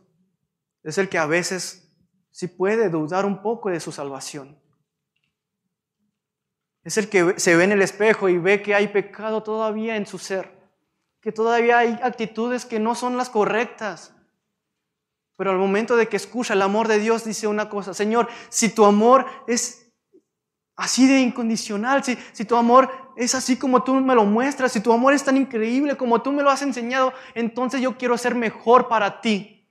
es 0.83 0.99
el 0.99 1.09
que 1.09 1.17
a 1.17 1.25
veces 1.25 1.91
sí 2.31 2.49
puede 2.49 2.91
dudar 2.91 3.25
un 3.25 3.41
poco 3.41 3.71
de 3.71 3.81
su 3.81 3.93
salvación. 3.93 4.61
Es 6.85 6.99
el 6.99 7.09
que 7.09 7.41
se 7.41 7.57
ve 7.57 7.65
en 7.65 7.73
el 7.73 7.81
espejo 7.81 8.29
y 8.29 8.37
ve 8.37 8.61
que 8.61 8.75
hay 8.75 8.89
pecado 8.89 9.43
todavía 9.43 9.97
en 9.97 10.05
su 10.05 10.19
ser, 10.19 10.71
que 11.23 11.33
todavía 11.33 11.79
hay 11.79 11.99
actitudes 12.03 12.67
que 12.67 12.79
no 12.79 12.95
son 12.95 13.17
las 13.17 13.31
correctas. 13.31 14.15
Pero 15.41 15.53
al 15.53 15.57
momento 15.57 15.97
de 15.97 16.07
que 16.07 16.19
escucha 16.19 16.53
el 16.53 16.61
amor 16.61 16.87
de 16.87 16.99
Dios 16.99 17.25
dice 17.25 17.47
una 17.47 17.71
cosa, 17.71 17.95
Señor, 17.95 18.29
si 18.51 18.69
tu 18.69 18.85
amor 18.85 19.25
es 19.47 19.91
así 20.77 21.09
de 21.09 21.19
incondicional, 21.19 22.05
si, 22.05 22.19
si 22.33 22.45
tu 22.45 22.57
amor 22.57 22.91
es 23.17 23.35
así 23.35 23.57
como 23.57 23.83
tú 23.83 23.95
me 23.95 24.15
lo 24.15 24.27
muestras, 24.27 24.71
si 24.71 24.81
tu 24.81 24.93
amor 24.93 25.15
es 25.15 25.25
tan 25.25 25.39
increíble 25.39 25.97
como 25.97 26.21
tú 26.21 26.31
me 26.31 26.43
lo 26.43 26.51
has 26.51 26.61
enseñado, 26.61 27.15
entonces 27.35 27.81
yo 27.81 27.97
quiero 27.97 28.19
ser 28.19 28.35
mejor 28.35 28.87
para 28.87 29.23
ti. 29.23 29.67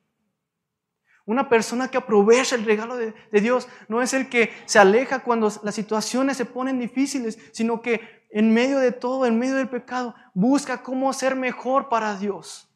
Una 1.23 1.47
persona 1.47 1.87
que 1.87 1.99
aprovecha 1.99 2.55
el 2.55 2.65
regalo 2.65 2.97
de, 2.97 3.13
Dios 3.31 3.67
no 3.87 4.01
es 4.01 4.15
el 4.15 4.27
que 4.27 4.51
se 4.65 4.79
aleja 4.79 5.19
cuando 5.19 5.53
las 5.61 5.75
situaciones 5.75 6.35
se 6.35 6.45
ponen 6.45 6.79
difíciles, 6.79 7.37
sino 7.51 7.83
que 7.83 8.25
en 8.31 8.51
medio 8.55 8.79
de 8.79 8.91
todo, 8.91 9.27
en 9.27 9.37
medio 9.37 9.57
del 9.57 9.69
pecado, 9.69 10.15
busca 10.33 10.81
cómo 10.81 11.13
ser 11.13 11.35
mejor 11.35 11.89
para 11.89 12.17
Dios, 12.17 12.67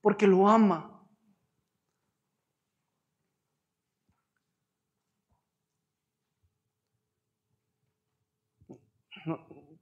porque 0.00 0.26
lo 0.26 0.48
ama. 0.48 0.89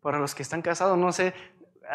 Para 0.03 0.19
los 0.19 0.35
que 0.35 0.43
están 0.43 0.63
casados, 0.63 0.97
no 0.97 1.13
sé, 1.13 1.35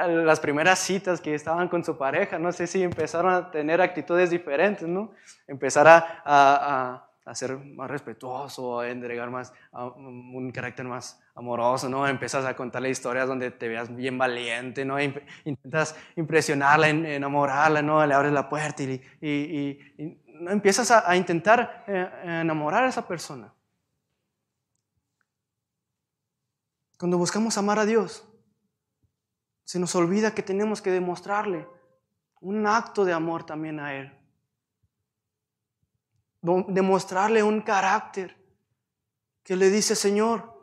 las 0.08 0.40
primeras 0.40 0.80
citas 0.80 1.22
que 1.22 1.36
estaban 1.36 1.68
con 1.68 1.84
su 1.84 1.98
pareja, 1.98 2.40
no 2.40 2.52
sé 2.52 2.68
si 2.68 2.82
empezaron 2.82 3.34
a 3.34 3.52
tener 3.52 3.82
actitudes 3.82 4.30
diferentes, 4.30 4.88
¿no? 4.88 5.12
Empezar 5.48 5.88
a 5.88 7.10
ser 7.34 7.58
más 7.58 7.90
respetuoso, 7.90 8.80
a 8.80 8.90
entregar 8.90 9.30
más, 9.30 9.54
un 9.72 10.52
carácter 10.52 10.86
más 10.86 11.22
amoroso, 11.36 11.88
¿no? 11.90 12.08
Empiezas 12.08 12.44
a 12.46 12.56
contarle 12.56 12.90
historias 12.90 13.28
donde 13.28 13.52
te 13.52 13.68
veas 13.68 13.96
bien 13.96 14.18
valiente, 14.18 14.84
¿no? 14.84 14.98
Intentas 15.00 15.96
impresionarla, 16.16 16.90
enamorarla, 16.90 17.82
¿no? 17.82 18.06
Le 18.06 18.14
abres 18.14 18.34
la 18.34 18.50
puerta 18.50 18.84
y, 18.84 19.02
y, 19.22 20.20
empiezas 20.50 20.92
a, 20.92 21.16
intentar 21.16 21.86
eh, 21.88 22.10
enamorar 22.42 22.84
a 22.84 22.90
esa 22.90 23.08
persona. 23.08 23.53
Cuando 26.98 27.18
buscamos 27.18 27.58
amar 27.58 27.80
a 27.80 27.86
Dios, 27.86 28.28
se 29.64 29.80
nos 29.80 29.96
olvida 29.96 30.34
que 30.34 30.44
tenemos 30.44 30.82
que 30.82 30.92
demostrarle 30.92 31.68
un 32.42 32.68
acto 32.68 33.06
de 33.06 33.14
amor 33.14 33.46
también 33.46 33.80
a 33.80 33.94
Él 33.96 34.24
demostrarle 36.44 37.42
un 37.42 37.62
carácter 37.62 38.36
que 39.44 39.56
le 39.56 39.70
dice, 39.70 39.96
Señor, 39.96 40.54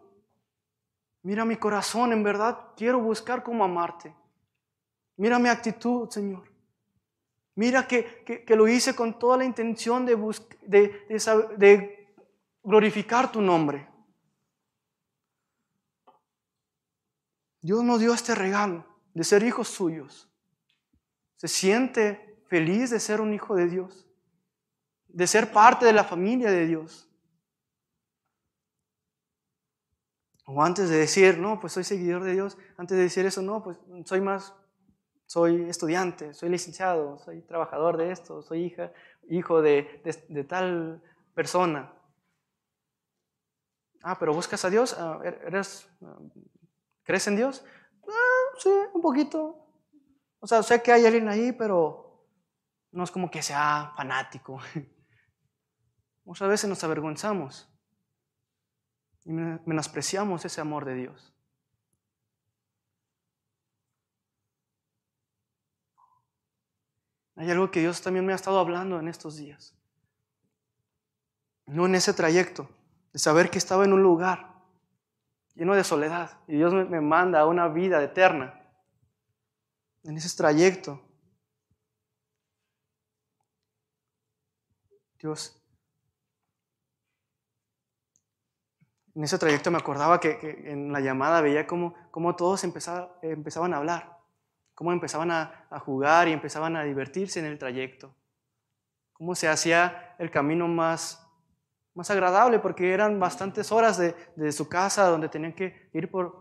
mira 1.22 1.44
mi 1.44 1.56
corazón, 1.56 2.12
en 2.12 2.22
verdad 2.22 2.58
quiero 2.76 3.00
buscar 3.00 3.42
cómo 3.42 3.64
amarte. 3.64 4.14
Mira 5.16 5.38
mi 5.38 5.48
actitud, 5.48 6.08
Señor. 6.10 6.44
Mira 7.54 7.86
que, 7.86 8.44
lo 8.48 8.68
hice 8.68 8.94
con 8.94 9.18
toda 9.18 9.38
la 9.38 9.44
intención 9.44 10.06
de, 10.06 10.16
de, 10.62 11.56
de 11.56 12.14
glorificar 12.62 13.32
tu 13.32 13.40
nombre. 13.40 13.88
Dios 17.60 17.84
nos 17.84 18.00
dio 18.00 18.14
este 18.14 18.34
regalo 18.34 18.86
de 19.14 19.24
ser 19.24 19.42
hijos 19.42 19.68
suyos. 19.68 20.28
Se 21.36 21.48
siente 21.48 22.42
feliz 22.48 22.90
de 22.90 23.00
ser 23.00 23.20
un 23.20 23.32
hijo 23.32 23.54
de 23.54 23.66
Dios 23.68 24.10
de 25.12 25.26
ser 25.26 25.52
parte 25.52 25.86
de 25.86 25.92
la 25.92 26.04
familia 26.04 26.50
de 26.50 26.66
Dios. 26.66 27.08
O 30.46 30.62
antes 30.62 30.88
de 30.88 30.96
decir, 30.96 31.38
no, 31.38 31.60
pues 31.60 31.72
soy 31.72 31.84
seguidor 31.84 32.24
de 32.24 32.32
Dios, 32.32 32.58
antes 32.76 32.96
de 32.96 33.04
decir 33.04 33.24
eso, 33.24 33.40
no, 33.40 33.62
pues 33.62 33.78
soy 34.04 34.20
más, 34.20 34.54
soy 35.26 35.68
estudiante, 35.68 36.34
soy 36.34 36.48
licenciado, 36.48 37.18
soy 37.18 37.42
trabajador 37.42 37.96
de 37.96 38.10
esto, 38.10 38.42
soy 38.42 38.64
hija, 38.64 38.92
hijo 39.28 39.62
de, 39.62 40.02
tal 40.48 41.02
persona. 41.34 41.92
Ah, 44.02 44.18
pero 44.18 44.32
buscas 44.34 44.64
a 44.64 44.70
Dios, 44.70 44.96
ah, 44.98 45.20
er, 45.22 45.40
eres, 45.46 45.88
ah, 46.02 46.18
¿crees 47.02 47.26
en 47.26 47.36
Dios? 47.36 47.64
Ah, 48.08 48.56
sí, 48.58 48.70
un 48.94 49.00
poquito. 49.00 49.66
O 50.40 50.46
sea, 50.46 50.62
sé 50.62 50.82
que 50.82 50.92
hay 50.92 51.04
alguien 51.06 51.28
ahí, 51.28 51.52
pero 51.52 52.26
no 52.92 53.04
es 53.04 53.10
como 53.10 53.30
que 53.30 53.42
sea 53.42 53.92
fanático. 53.96 54.58
Muchas 56.24 56.48
veces 56.48 56.68
nos 56.68 56.82
avergonzamos 56.84 57.68
y 59.24 59.32
menospreciamos 59.32 60.44
ese 60.44 60.60
amor 60.60 60.84
de 60.84 60.94
Dios. 60.94 61.34
Hay 67.36 67.50
algo 67.50 67.70
que 67.70 67.80
Dios 67.80 68.02
también 68.02 68.26
me 68.26 68.32
ha 68.32 68.36
estado 68.36 68.58
hablando 68.58 68.98
en 68.98 69.08
estos 69.08 69.36
días. 69.36 69.74
No 71.66 71.86
en 71.86 71.94
ese 71.94 72.12
trayecto, 72.12 72.68
de 73.12 73.18
saber 73.18 73.50
que 73.50 73.58
estaba 73.58 73.84
en 73.84 73.92
un 73.92 74.02
lugar 74.02 74.49
lleno 75.60 75.74
de 75.74 75.84
soledad 75.84 76.38
y 76.48 76.56
Dios 76.56 76.72
me 76.72 77.02
manda 77.02 77.40
a 77.40 77.46
una 77.46 77.68
vida 77.68 78.02
eterna. 78.02 78.58
En 80.04 80.16
ese 80.16 80.34
trayecto, 80.34 80.98
Dios 85.18 85.62
en 89.14 89.24
ese 89.24 89.38
trayecto 89.38 89.70
me 89.70 89.76
acordaba 89.76 90.18
que, 90.18 90.62
en 90.64 90.92
la 90.92 91.00
llamada 91.00 91.42
veía 91.42 91.66
cómo, 91.66 91.94
cómo 92.10 92.36
todos 92.36 92.64
empezaban 92.64 93.74
a 93.74 93.76
hablar, 93.76 94.18
cómo 94.74 94.94
empezaban 94.94 95.30
a, 95.30 95.66
jugar 95.80 96.28
y 96.28 96.32
empezaban 96.32 96.74
a 96.76 96.84
divertirse 96.84 97.38
en 97.38 97.44
el 97.44 97.58
trayecto, 97.58 98.14
cómo 99.12 99.34
se 99.34 99.46
hacía 99.46 100.16
el 100.18 100.30
camino 100.30 100.68
más, 100.68 101.29
más 102.00 102.10
agradable, 102.10 102.58
porque 102.60 102.94
eran 102.94 103.20
bastantes 103.20 103.70
horas 103.70 103.98
de, 103.98 104.16
de 104.34 104.52
su 104.52 104.70
casa 104.70 105.06
donde 105.10 105.28
tenían 105.28 105.52
que 105.52 105.90
ir 105.92 106.10
por, 106.10 106.38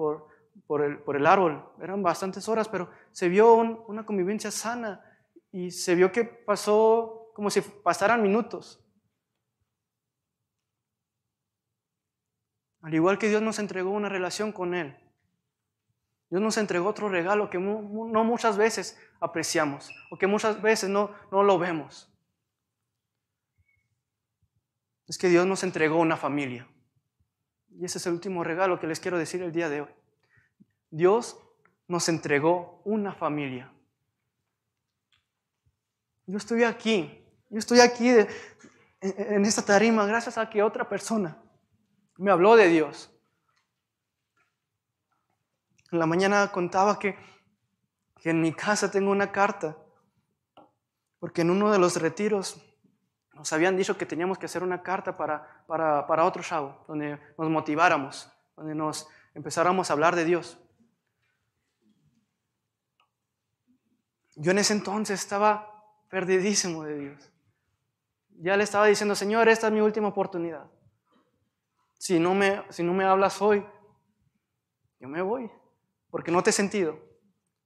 por, 0.65 0.81
el, 0.81 0.99
por 0.99 1.17
el, 1.17 1.25
árbol, 1.25 1.69
eran 1.81 2.01
bastantes 2.01 2.47
horas, 2.47 2.69
pero 2.69 2.89
se 3.11 3.27
vio 3.27 3.55
una 3.55 4.05
convivencia 4.05 4.51
sana 4.51 5.03
y 5.51 5.69
se 5.71 5.95
vio 5.95 6.13
que 6.13 6.23
pasó 6.23 7.33
como 7.33 7.49
si 7.49 7.59
pasaran 7.59 8.23
minutos. 8.23 8.81
Al 12.81 12.93
igual 12.93 13.17
que 13.17 13.27
Dios 13.27 13.41
nos 13.41 13.59
entregó 13.59 13.89
una 13.89 14.07
relación 14.07 14.53
con 14.53 14.73
Él. 14.73 14.97
Dios 16.29 16.41
nos 16.41 16.55
entregó 16.55 16.87
otro 16.87 17.09
regalo 17.09 17.49
que 17.49 17.59
no 17.59 18.23
muchas 18.23 18.55
veces 18.55 18.97
apreciamos 19.19 19.91
o 20.09 20.17
que 20.17 20.25
muchas 20.25 20.61
veces 20.61 20.89
no, 20.89 21.11
no 21.33 21.43
lo 21.43 21.59
vemos. 21.59 22.08
Es 25.09 25.17
que 25.17 25.27
Dios 25.27 25.47
nos 25.47 25.63
entregó 25.63 25.97
una 25.97 26.15
familia. 26.15 26.67
Y 27.71 27.83
ese 27.83 27.97
es 27.97 28.05
el 28.05 28.13
último 28.13 28.43
regalo 28.43 28.79
que 28.79 28.85
les 28.85 28.99
quiero 28.99 29.17
decir 29.17 29.41
el 29.41 29.51
día 29.51 29.67
de 29.67 29.81
hoy. 29.81 29.89
Dios 30.91 31.37
nos 31.87 32.07
entregó 32.09 32.83
una 32.85 33.15
familia. 33.15 33.73
Yo 36.27 36.37
estoy 36.37 36.63
aquí, 36.63 37.25
yo 37.49 37.57
estoy 37.57 37.79
aquí 37.79 38.07
en 39.01 39.45
esta 39.45 39.65
tarima 39.65 40.05
gracias 40.05 40.37
a 40.37 40.47
que 40.47 40.61
otra 40.61 40.87
persona 40.87 41.41
me 42.17 42.29
habló 42.29 42.55
de 42.55 42.67
Dios. 42.67 43.11
En 45.91 45.97
la 45.97 46.05
mañana 46.05 46.51
contaba 46.51 46.99
que, 46.99 47.17
en 48.25 48.41
mi 48.41 48.53
casa 48.53 48.91
tengo 48.91 49.09
una 49.09 49.31
carta, 49.31 49.75
porque 51.17 51.41
en 51.41 51.49
uno 51.49 51.71
de 51.71 51.79
los 51.79 51.99
retiros 51.99 52.61
nos 53.39 53.51
habían 53.51 53.75
dicho 53.75 53.97
que 53.97 54.05
teníamos 54.05 54.37
que 54.37 54.45
hacer 54.45 54.61
una 54.61 54.83
carta 54.83 55.17
para, 55.17 55.65
para, 55.65 56.05
para 56.05 56.25
otro 56.25 56.43
chavo, 56.43 56.85
donde 56.87 57.19
nos 57.37 57.49
motiváramos, 57.49 58.31
donde 58.55 58.75
nos 58.75 59.07
empezáramos 59.33 59.89
a 59.89 59.93
hablar 59.93 60.15
de 60.15 60.25
Dios. 60.25 60.59
Yo 64.35 64.51
en 64.51 64.59
ese 64.59 64.73
entonces 64.73 65.19
estaba 65.19 65.83
perdidísimo 66.09 66.83
de 66.83 66.99
Dios. 66.99 67.31
Ya 68.41 68.55
le 68.55 68.63
estaba 68.63 68.85
diciendo, 68.85 69.15
Señor, 69.15 69.49
esta 69.49 69.67
es 69.67 69.73
mi 69.73 69.81
última 69.81 70.09
oportunidad 70.09 70.69
si 71.99 72.17
no 72.17 72.33
me, 72.33 72.63
si 72.69 72.81
no 72.81 72.93
me 72.93 73.03
hablas 73.03 73.41
hoy, 73.41 73.63
yo 74.99 75.07
me 75.07 75.21
voy, 75.21 75.51
porque 76.09 76.31
no 76.31 76.41
te 76.41 76.49
he 76.49 76.53
sentido, 76.53 76.97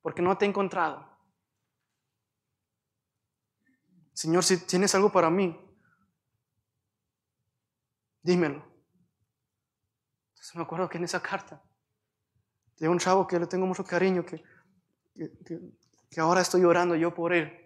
porque 0.01 0.21
no 0.21 0.37
te 0.37 0.45
he 0.45 0.49
encontrado. 0.49 1.07
Señor, 4.13 4.43
si 4.43 4.65
tienes 4.65 4.93
algo 4.95 5.11
para 5.11 5.29
mí, 5.29 5.59
dímelo. 8.21 8.63
Entonces 10.29 10.55
me 10.55 10.63
acuerdo 10.63 10.89
que 10.89 10.97
en 10.97 11.03
esa 11.05 11.21
carta, 11.21 11.61
de 12.77 12.87
un 12.89 12.99
chavo 12.99 13.27
que 13.27 13.39
le 13.39 13.47
tengo 13.47 13.65
mucho 13.65 13.83
cariño, 13.83 14.25
que, 14.25 14.43
que, 15.15 16.19
ahora 16.19 16.41
estoy 16.41 16.63
orando 16.63 16.95
yo 16.95 17.13
por 17.13 17.33
él. 17.33 17.59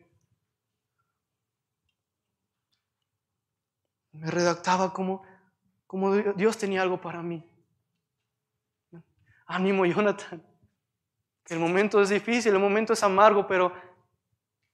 Me 4.11 4.31
redactaba 4.31 4.93
como 4.93 5.23
como 5.87 6.13
Dios 6.13 6.57
tenía 6.57 6.81
algo 6.81 6.99
para 6.99 7.23
mí. 7.23 7.49
Ánimo, 9.45 9.85
Jonathan. 9.85 10.45
El 11.45 11.59
momento 11.59 12.01
es 12.01 12.09
difícil, 12.09 12.53
el 12.53 12.59
momento 12.59 12.91
es 12.91 13.01
amargo, 13.03 13.47
pero 13.47 13.73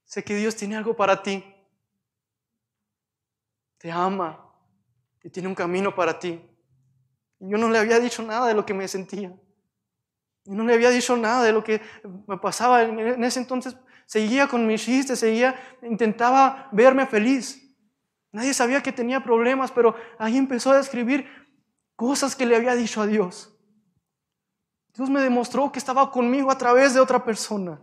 sé 0.03 0.23
que 0.23 0.35
Dios 0.35 0.55
tiene 0.55 0.75
algo 0.75 0.95
para 0.95 1.21
ti. 1.21 1.45
Te 3.83 3.91
ama 3.91 4.49
y 5.21 5.29
tiene 5.29 5.49
un 5.49 5.55
camino 5.55 5.93
para 5.93 6.17
ti. 6.17 6.41
Y 7.37 7.49
yo 7.49 7.57
no 7.57 7.67
le 7.67 7.77
había 7.77 7.99
dicho 7.99 8.23
nada 8.23 8.47
de 8.47 8.53
lo 8.53 8.65
que 8.65 8.73
me 8.73 8.87
sentía. 8.87 9.35
Yo 10.45 10.53
no 10.53 10.63
le 10.63 10.73
había 10.73 10.89
dicho 10.89 11.17
nada 11.17 11.43
de 11.43 11.51
lo 11.51 11.65
que 11.65 11.81
me 12.25 12.37
pasaba. 12.37 12.81
En 12.83 13.21
ese 13.25 13.41
entonces 13.41 13.75
seguía 14.05 14.47
con 14.47 14.65
mis 14.65 14.85
chistes, 14.85 15.19
seguía, 15.19 15.59
intentaba 15.81 16.69
verme 16.71 17.05
feliz. 17.05 17.61
Nadie 18.31 18.53
sabía 18.53 18.81
que 18.81 18.93
tenía 18.93 19.21
problemas, 19.21 19.69
pero 19.69 19.95
ahí 20.17 20.37
empezó 20.37 20.71
a 20.71 20.77
describir 20.77 21.27
cosas 21.97 22.37
que 22.37 22.45
le 22.45 22.55
había 22.55 22.75
dicho 22.75 23.01
a 23.01 23.05
Dios. 23.05 23.53
Dios 24.93 25.09
me 25.09 25.19
demostró 25.19 25.73
que 25.73 25.79
estaba 25.79 26.09
conmigo 26.09 26.49
a 26.49 26.57
través 26.57 26.93
de 26.93 27.01
otra 27.01 27.25
persona. 27.25 27.81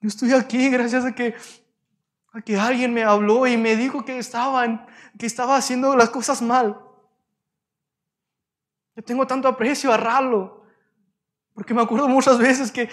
Yo 0.00 0.08
estoy 0.08 0.32
aquí 0.32 0.68
gracias 0.70 1.04
a 1.04 1.14
que, 1.14 1.36
que 2.42 2.58
alguien 2.58 2.92
me 2.92 3.04
habló 3.04 3.46
y 3.46 3.56
me 3.56 3.76
dijo 3.76 4.04
que 4.04 4.18
estaba, 4.18 4.86
que 5.18 5.26
estaba 5.26 5.56
haciendo 5.56 5.94
las 5.96 6.10
cosas 6.10 6.42
mal. 6.42 6.80
Yo 8.96 9.02
tengo 9.02 9.26
tanto 9.26 9.48
aprecio 9.48 9.92
a 9.92 9.96
Ralo. 9.96 10.64
Porque 11.54 11.72
me 11.72 11.82
acuerdo 11.82 12.08
muchas 12.08 12.36
veces 12.38 12.72
que, 12.72 12.88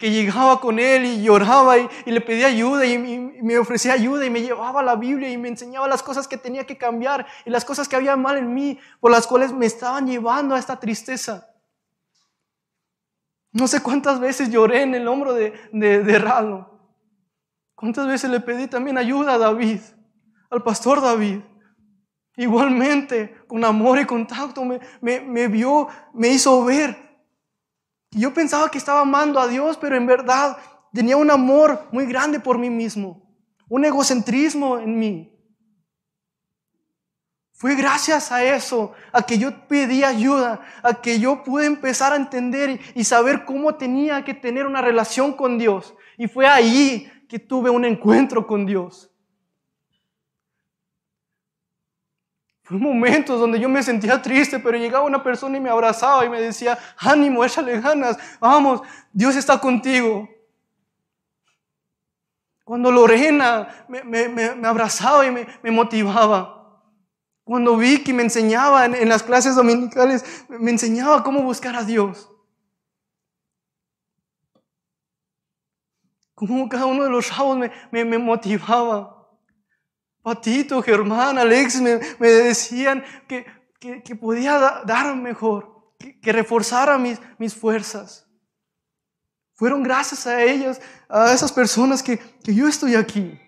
llegaba 0.00 0.60
con 0.60 0.80
él 0.80 1.04
y 1.04 1.22
lloraba 1.22 1.78
y, 1.78 1.88
le 2.06 2.20
pedía 2.20 2.48
ayuda 2.48 2.84
y, 2.84 2.98
me 2.98 3.56
ofrecía 3.56 3.92
ayuda 3.92 4.26
y 4.26 4.30
me 4.30 4.42
llevaba 4.42 4.82
la 4.82 4.96
Biblia 4.96 5.30
y 5.30 5.38
me 5.38 5.46
enseñaba 5.46 5.86
las 5.86 6.02
cosas 6.02 6.26
que 6.26 6.36
tenía 6.36 6.66
que 6.66 6.76
cambiar 6.76 7.24
y 7.44 7.50
las 7.50 7.64
cosas 7.64 7.88
que 7.88 7.94
había 7.94 8.16
mal 8.16 8.36
en 8.36 8.52
mí, 8.52 8.80
por 8.98 9.12
las 9.12 9.28
cuales 9.28 9.52
me 9.52 9.66
estaban 9.66 10.08
llevando 10.08 10.56
a 10.56 10.58
esta 10.58 10.80
tristeza. 10.80 11.54
No 13.52 13.68
sé 13.68 13.80
cuántas 13.80 14.18
veces 14.18 14.50
lloré 14.50 14.82
en 14.82 14.96
el 14.96 15.06
hombro 15.06 15.32
de, 15.32 15.52
de, 15.72 16.18
Ralo. 16.18 16.69
Cuántas 17.80 18.06
veces 18.06 18.30
le 18.30 18.38
pedí 18.38 18.68
también 18.68 18.96
ayuda 18.98 19.34
a 19.34 19.38
David, 19.38 19.80
al 20.50 20.62
pastor 20.62 21.00
David. 21.00 21.40
Igualmente, 22.36 23.42
con 23.48 23.64
amor 23.64 23.98
y 23.98 24.04
contacto, 24.04 24.64
me, 24.64 24.80
me 25.00 25.48
vio, 25.48 25.88
me 26.14 26.28
hizo 26.28 26.64
ver 26.64 27.10
yo 28.12 28.34
pensaba 28.34 28.70
que 28.70 28.78
estaba 28.78 29.00
amando 29.00 29.38
a 29.38 29.46
Dios, 29.46 29.76
pero 29.76 29.96
en 29.96 30.06
verdad 30.06 30.56
tenía 30.92 31.16
un 31.16 31.30
amor 31.30 31.86
muy 31.92 32.06
grande 32.06 32.40
por 32.40 32.58
mí 32.58 32.68
mismo, 32.68 33.22
un 33.68 33.84
egocentrismo 33.84 34.78
en 34.78 34.98
mí. 34.98 35.26
Fue 37.52 37.76
gracias 37.76 38.32
a 38.32 38.42
eso, 38.42 38.94
a 39.12 39.22
que 39.22 39.38
yo 39.38 39.68
pedí 39.68 40.02
ayuda, 40.02 40.60
a 40.82 40.94
que 40.94 41.20
yo 41.20 41.44
pude 41.44 41.66
empezar 41.66 42.12
a 42.12 42.16
entender 42.16 42.80
y 42.94 43.04
saber 43.04 43.44
cómo 43.44 43.74
tenía 43.76 44.24
que 44.24 44.34
tener 44.34 44.66
una 44.66 44.80
relación 44.80 45.34
con 45.34 45.58
Dios. 45.58 45.94
Y 46.16 46.26
fue 46.26 46.48
ahí 46.48 47.10
que 47.30 47.38
tuve 47.38 47.70
un 47.70 47.84
encuentro 47.84 48.44
con 48.44 48.66
Dios. 48.66 49.08
Fue 52.64 52.76
momentos 52.76 53.38
donde 53.38 53.60
yo 53.60 53.68
me 53.68 53.84
sentía 53.84 54.20
triste, 54.20 54.58
pero 54.58 54.76
llegaba 54.76 55.04
una 55.04 55.22
persona 55.22 55.56
y 55.56 55.60
me 55.60 55.70
abrazaba 55.70 56.24
y 56.24 56.28
me 56.28 56.40
decía, 56.40 56.76
ánimo, 56.98 57.44
échale 57.44 57.80
ganas, 57.80 58.18
vamos, 58.40 58.82
Dios 59.12 59.36
está 59.36 59.60
contigo. 59.60 60.28
Cuando 62.64 62.90
Lorena 62.90 63.86
me, 63.88 64.66
abrazaba 64.66 65.24
y 65.24 65.30
me, 65.30 65.70
motivaba. 65.70 66.82
Cuando 67.44 67.76
Vicky 67.76 68.12
me 68.12 68.24
enseñaba 68.24 68.86
en, 68.86 69.08
las 69.08 69.22
clases 69.22 69.54
dominicales, 69.54 70.44
me 70.48 70.72
enseñaba 70.72 71.22
cómo 71.22 71.42
buscar 71.42 71.76
a 71.76 71.84
Dios. 71.84 72.29
Como 76.40 76.70
cada 76.70 76.86
uno 76.86 77.04
de 77.04 77.10
los 77.10 77.26
chavos 77.26 77.58
me 77.90 78.18
motivaba. 78.18 79.20
Patito, 80.22 80.82
Germán, 80.82 81.38
Alex 81.38 81.80
me, 81.80 81.98
decían 82.18 83.04
que, 83.26 84.16
podía 84.16 84.82
dar 84.86 85.16
mejor, 85.16 85.94
que, 85.98 86.32
reforzara 86.32 86.98
mis, 86.98 87.18
mis 87.38 87.54
fuerzas. 87.54 88.26
Fueron 89.54 89.82
gracias 89.82 90.26
a 90.26 90.42
ellos, 90.42 90.80
a 91.08 91.32
esas 91.32 91.52
personas 91.52 92.02
que, 92.02 92.18
yo 92.44 92.68
estoy 92.68 92.94
aquí. 92.94 93.38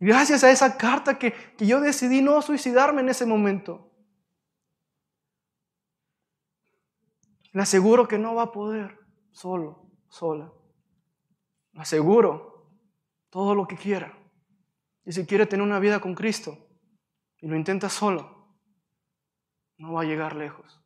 Gracias 0.00 0.44
a 0.44 0.50
esa 0.50 0.76
carta 0.76 1.18
que, 1.18 1.32
que 1.32 1.66
yo 1.66 1.80
decidí 1.80 2.22
no 2.22 2.40
suicidarme 2.42 3.00
en 3.00 3.08
ese 3.08 3.26
momento. 3.26 3.90
Le 7.52 7.62
aseguro 7.62 8.06
que 8.06 8.18
no 8.18 8.34
va 8.34 8.44
a 8.44 8.52
poder 8.52 8.98
solo, 9.32 9.90
sola. 10.08 10.52
Aseguro 11.78 12.66
todo 13.30 13.54
lo 13.54 13.66
que 13.66 13.76
quiera. 13.76 14.12
Y 15.04 15.12
si 15.12 15.24
quiere 15.24 15.46
tener 15.46 15.64
una 15.64 15.78
vida 15.78 16.00
con 16.00 16.14
Cristo 16.14 16.58
y 17.40 17.46
lo 17.46 17.56
intenta 17.56 17.88
solo, 17.88 18.58
no 19.78 19.92
va 19.92 20.02
a 20.02 20.04
llegar 20.04 20.34
lejos. 20.34 20.82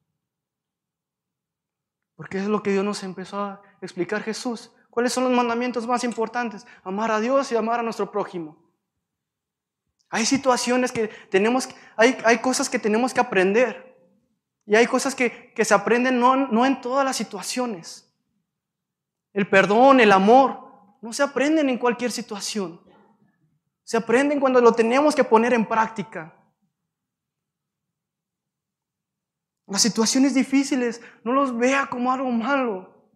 Porque 2.15 2.39
es 2.39 2.47
lo 2.47 2.63
que 2.63 2.73
Dios 2.73 2.85
nos 2.85 3.03
empezó 3.03 3.41
a 3.41 3.63
explicar 3.81 4.23
Jesús. 4.23 4.71
¿Cuáles 4.91 5.15
son 5.15 5.25
los 5.25 5.33
mandamientos 5.33 5.87
más 5.87 6.05
importantes? 6.05 6.67
Amar 6.85 7.11
a 7.11 7.21
Dios 7.21 7.51
y 7.51 7.57
amar 7.57 7.81
a 7.81 7.83
nuestro 7.83 8.13
prójimo. 8.13 8.63
Hay 10.11 10.27
situaciones 10.27 10.93
que 10.93 11.09
tenemos, 11.31 11.71
hay, 11.97 12.19
hay 12.27 12.39
cosas 12.39 12.69
que 12.69 12.79
tenemos 12.79 13.15
que 13.15 13.21
aprender. 13.21 13.97
Y 14.67 14.77
hay 14.77 14.87
cosas 14.87 15.15
que, 15.15 15.55
que 15.55 15.65
se 15.65 15.73
aprenden 15.73 16.21
no, 16.21 16.37
no 16.37 16.67
en 16.67 16.83
todas 16.83 17.05
las 17.05 17.17
situaciones. 17.17 18.15
El 19.33 19.49
perdón, 19.49 19.99
el 20.01 20.13
amor, 20.13 20.72
no 21.03 21.13
se 21.13 21.23
aprenden 21.23 21.69
en 21.69 21.79
cualquier 21.79 22.13
situación. 22.13 22.81
Se 23.83 23.97
aprenden 23.97 24.39
cuando 24.39 24.61
lo 24.61 24.73
tenemos 24.73 25.15
que 25.15 25.25
poner 25.25 25.53
en 25.53 25.67
práctica. 25.67 26.33
Las 29.67 29.83
situaciones 29.83 30.33
difíciles, 30.33 31.03
no 31.25 31.33
los 31.33 31.57
vea 31.57 31.87
como 31.87 32.13
algo 32.13 32.31
malo. 32.31 33.11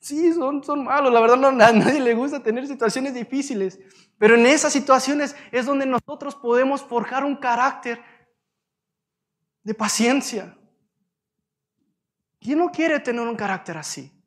Sí, 0.00 0.34
son, 0.34 0.62
son 0.62 0.84
malos. 0.84 1.12
La 1.12 1.20
verdad, 1.20 1.36
no, 1.36 1.48
a 1.48 1.72
nadie 1.72 1.98
le 1.98 2.14
gusta 2.14 2.42
tener 2.42 2.66
situaciones 2.66 3.14
difíciles. 3.14 3.80
Pero 4.18 4.34
en 4.34 4.44
esas 4.44 4.72
situaciones 4.72 5.34
es 5.50 5.64
donde 5.64 5.86
nosotros 5.86 6.34
podemos 6.34 6.82
forjar 6.82 7.24
un 7.24 7.36
carácter 7.36 8.02
de 9.62 9.72
paciencia. 9.72 10.58
¿Quién 12.38 12.58
no 12.58 12.70
quiere 12.70 13.00
tener 13.00 13.26
un 13.26 13.36
carácter 13.36 13.78
así? 13.78 14.21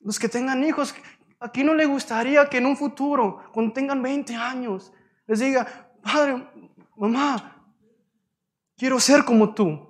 Los 0.00 0.18
que 0.18 0.28
tengan 0.28 0.64
hijos, 0.64 0.94
¿A 1.40 1.50
quién 1.50 1.66
no 1.66 1.74
le 1.74 1.86
gustaría 1.86 2.48
que 2.50 2.58
en 2.58 2.66
un 2.66 2.76
futuro, 2.76 3.42
cuando 3.50 3.72
tengan 3.72 4.02
20 4.02 4.36
años, 4.36 4.92
les 5.26 5.40
diga, 5.40 5.66
padre, 6.02 6.46
mamá, 6.96 7.64
quiero 8.76 9.00
ser 9.00 9.24
como 9.24 9.54
tú? 9.54 9.88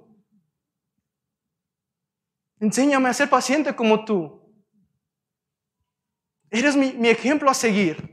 Enséñame 2.61 3.09
a 3.09 3.15
ser 3.15 3.29
paciente 3.29 3.75
como 3.75 4.05
tú. 4.05 4.41
Eres 6.51 6.77
mi, 6.77 7.09
ejemplo 7.09 7.51
a 7.51 7.55
seguir. 7.55 8.13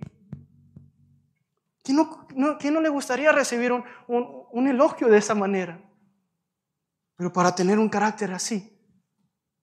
¿Quién 1.84 1.98
no, 1.98 2.28
no, 2.36 2.82
le 2.82 2.90
gustaría 2.90 3.32
recibir 3.32 3.72
un, 3.72 3.84
un 4.08 4.68
elogio 4.68 5.10
de 5.10 5.18
esa 5.20 5.36
manera? 5.36 5.80
Pero 7.16 7.32
para 7.32 7.54
tener 7.54 7.78
un 7.78 7.90
carácter 7.90 8.32
así, 8.32 8.76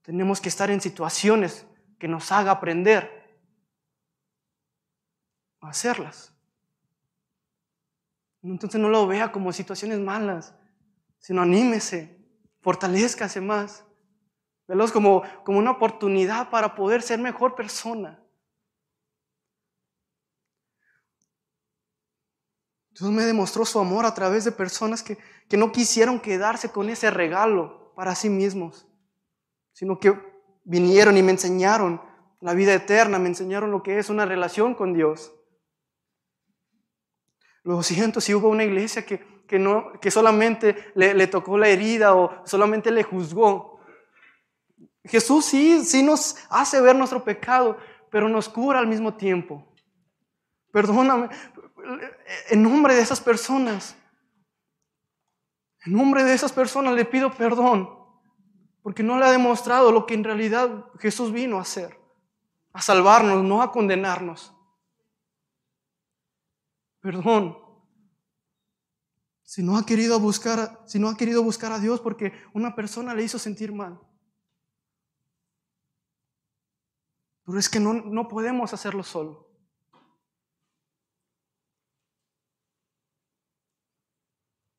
tenemos 0.03 0.41
que 0.41 0.49
estar 0.49 0.71
en 0.71 0.81
situaciones 0.81 1.67
que 2.05 2.09
nos 2.09 2.31
haga 2.33 2.51
aprender 2.51 3.25
hacerlas. 5.63 6.35
Entonces 8.43 8.79
no 8.79 8.91
lo 8.91 9.07
vea 9.07 9.33
como 9.33 9.55
situaciones 9.55 9.99
malas, 10.01 10.55
sino 11.19 11.41
anímese, 11.41 12.23
fortalezcase 12.61 13.41
más. 13.41 13.87
Velos 14.69 14.93
como, 14.93 15.23
como 15.45 15.59
una 15.59 15.71
oportunidad 15.71 16.51
para 16.51 16.75
poder 16.75 17.01
ser 17.01 17.19
mejor 17.21 17.55
persona. 17.55 18.23
Dios 22.91 23.11
me 23.11 23.23
demostró 23.23 23.65
su 23.65 23.79
amor 23.79 24.05
a 24.05 24.13
través 24.13 24.45
de 24.45 24.53
personas 24.53 25.03
que, 25.03 25.17
que 25.49 25.57
no 25.57 25.73
quisieron 25.73 26.21
quedarse 26.21 26.71
con 26.71 26.91
ese 26.91 27.11
regalo 27.11 27.95
para 27.95 28.15
sí 28.15 28.29
mismos, 28.29 28.87
sino 29.73 29.99
que 29.99 30.34
vinieron 30.65 31.17
y 31.17 31.23
me 31.23 31.33
enseñaron 31.33 32.01
la 32.41 32.55
vida 32.55 32.75
eterna, 32.75 33.19
me 33.19 33.29
enseñaron 33.29 33.71
lo 33.71 33.83
que 33.83 33.99
es 33.99 34.11
una 34.11 34.27
relación 34.27 34.75
con 34.75 34.93
Dios. 34.93 35.33
Lo 37.63 37.83
siento 37.83 38.21
si 38.21 38.35
hubo 38.35 38.49
una 38.49 38.65
iglesia 38.65 39.07
que, 39.07 39.59
no, 39.59 39.99
que 40.01 40.11
solamente 40.11 40.93
le, 40.95 41.27
tocó 41.27 41.57
la 41.57 41.69
herida 41.69 42.15
o 42.15 42.47
solamente 42.47 42.91
le 42.91 43.03
juzgó. 43.03 43.81
Jesús 45.05 45.47
sí, 45.47 45.83
sí 45.85 46.03
nos 46.03 46.37
hace 46.51 46.81
ver 46.81 46.97
nuestro 46.97 47.25
pecado, 47.25 47.79
pero 48.11 48.29
nos 48.29 48.49
cura 48.49 48.79
al 48.79 48.87
mismo 48.87 49.15
tiempo. 49.15 49.67
Perdóname, 50.71 51.31
en 52.51 52.63
nombre 52.63 52.95
de 52.95 53.01
esas 53.01 53.21
personas, 53.21 53.97
en 55.87 55.93
nombre 55.93 56.25
de 56.25 56.35
esas 56.35 56.53
personas 56.53 56.95
le 56.95 57.05
pido 57.05 57.33
perdón, 57.33 58.04
porque 58.85 59.03
no 59.03 59.19
le 59.19 59.25
ha 59.25 59.31
demostrado 59.31 59.91
lo 59.91 60.05
que 60.05 60.13
en 60.13 60.25
realidad 60.25 60.85
Jesús 60.99 61.33
vino 61.33 61.57
a 61.57 61.63
hacer, 61.63 61.99
a 62.75 62.83
salvarnos, 62.83 63.43
no 63.43 63.63
a 63.63 63.73
condenarnos. 63.73 64.55
Perdón. 67.01 67.57
Si 69.43 69.63
no 69.63 69.79
ha 69.79 69.87
querido 69.87 70.21
buscar, 70.21 70.83
si 70.85 70.99
no 70.99 71.09
ha 71.09 71.17
querido 71.17 71.43
buscar 71.43 71.73
a 71.73 71.79
Dios 71.79 71.99
porque 71.99 72.35
una 72.53 72.75
persona 72.75 73.15
le 73.15 73.23
hizo 73.23 73.39
sentir 73.39 73.73
mal. 73.73 73.99
Pero 77.47 77.59
es 77.59 77.71
que 77.71 77.81
no, 77.81 77.95
no 77.95 78.29
podemos 78.29 78.75
hacerlo 78.75 79.03
solo. 79.03 79.49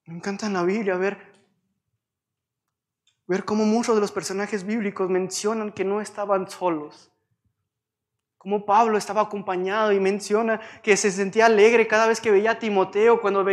Me 0.06 0.14
encanta 0.14 0.46
en 0.46 0.54
la 0.54 0.62
Biblia 0.62 0.96
ver, 0.96 1.35
ver 3.28 3.46
cómo 3.46 3.66
muchos 3.66 3.96
de 3.96 4.02
los 4.02 4.12
personajes 4.12 4.66
bíblicos 4.66 5.10
mencionan 5.10 5.72
que 5.72 5.84
no 5.84 6.02
estaban 6.02 6.50
solos. 6.50 7.12
Como 8.38 8.64
Pablo 8.64 8.96
estaba 8.96 9.22
acompañado 9.22 9.92
y 9.92 10.00
menciona 10.00 10.62
que 10.84 10.96
se 10.98 11.12
sentía 11.12 11.48
alegre 11.48 11.88
cada 11.88 12.06
vez 12.06 12.22
que 12.22 12.30
veía 12.30 12.52
a 12.52 12.60
Timoteo, 12.60 13.20
cuando 13.20 13.44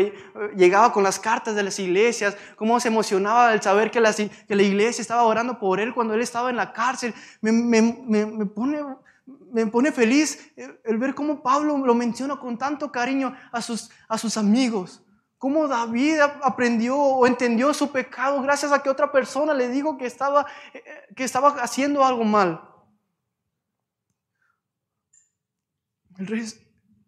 llegaba 0.55 0.93
con 0.93 1.03
las 1.03 1.19
cartas 1.19 1.55
de 1.55 1.63
las 1.63 1.79
iglesias, 1.79 2.37
cómo 2.57 2.79
se 2.79 2.89
emocionaba 2.89 3.49
al 3.49 3.63
saber 3.63 3.91
que 3.91 4.03
la, 4.03 4.11
iglesia 4.51 5.01
estaba 5.01 5.23
orando 5.23 5.59
por 5.59 5.81
él 5.81 5.95
cuando 5.95 6.13
él 6.13 6.21
estaba 6.21 6.51
en 6.51 6.57
la 6.57 6.75
cárcel. 6.75 7.15
Me, 7.41 8.45
pone, 8.45 9.93
feliz 9.93 10.53
el, 10.85 10.99
ver 10.99 11.15
cómo 11.15 11.43
Pablo 11.43 11.79
lo 11.79 11.95
menciona 11.95 12.37
con 12.37 12.59
tanto 12.59 12.93
cariño 12.93 13.35
a 13.51 13.63
sus 13.63 14.37
amigos. 14.37 15.03
Cómo 15.43 15.67
David 15.67 16.21
aprendió 16.45 16.97
o 16.97 17.27
entendió 17.27 17.75
su 17.75 17.91
pecado 17.91 18.41
gracias 18.43 18.71
a 18.71 18.81
que 18.81 18.89
otra 18.89 19.11
persona 19.11 19.53
le 19.53 19.69
dijo 19.69 19.99
que 19.99 20.07
estaba, 20.07 20.47
eh, 20.73 20.85
que 21.17 21.25
estaba 21.25 21.49
haciendo 21.61 22.05
algo 22.05 22.23
mal. 22.23 22.69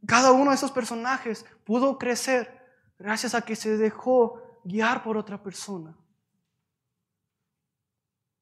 cada 0.05 0.33
uno 0.33 0.51
de 0.51 0.57
esos 0.57 0.73
personajes 0.73 1.47
pudo 1.65 1.97
crecer 1.97 2.61
gracias 2.99 3.37
a 3.37 3.43
que 3.43 3.55
se 3.55 3.77
dejó 3.77 4.43
guiar 4.65 5.05
por 5.05 5.17
otra 5.17 5.41
persona. 5.41 5.97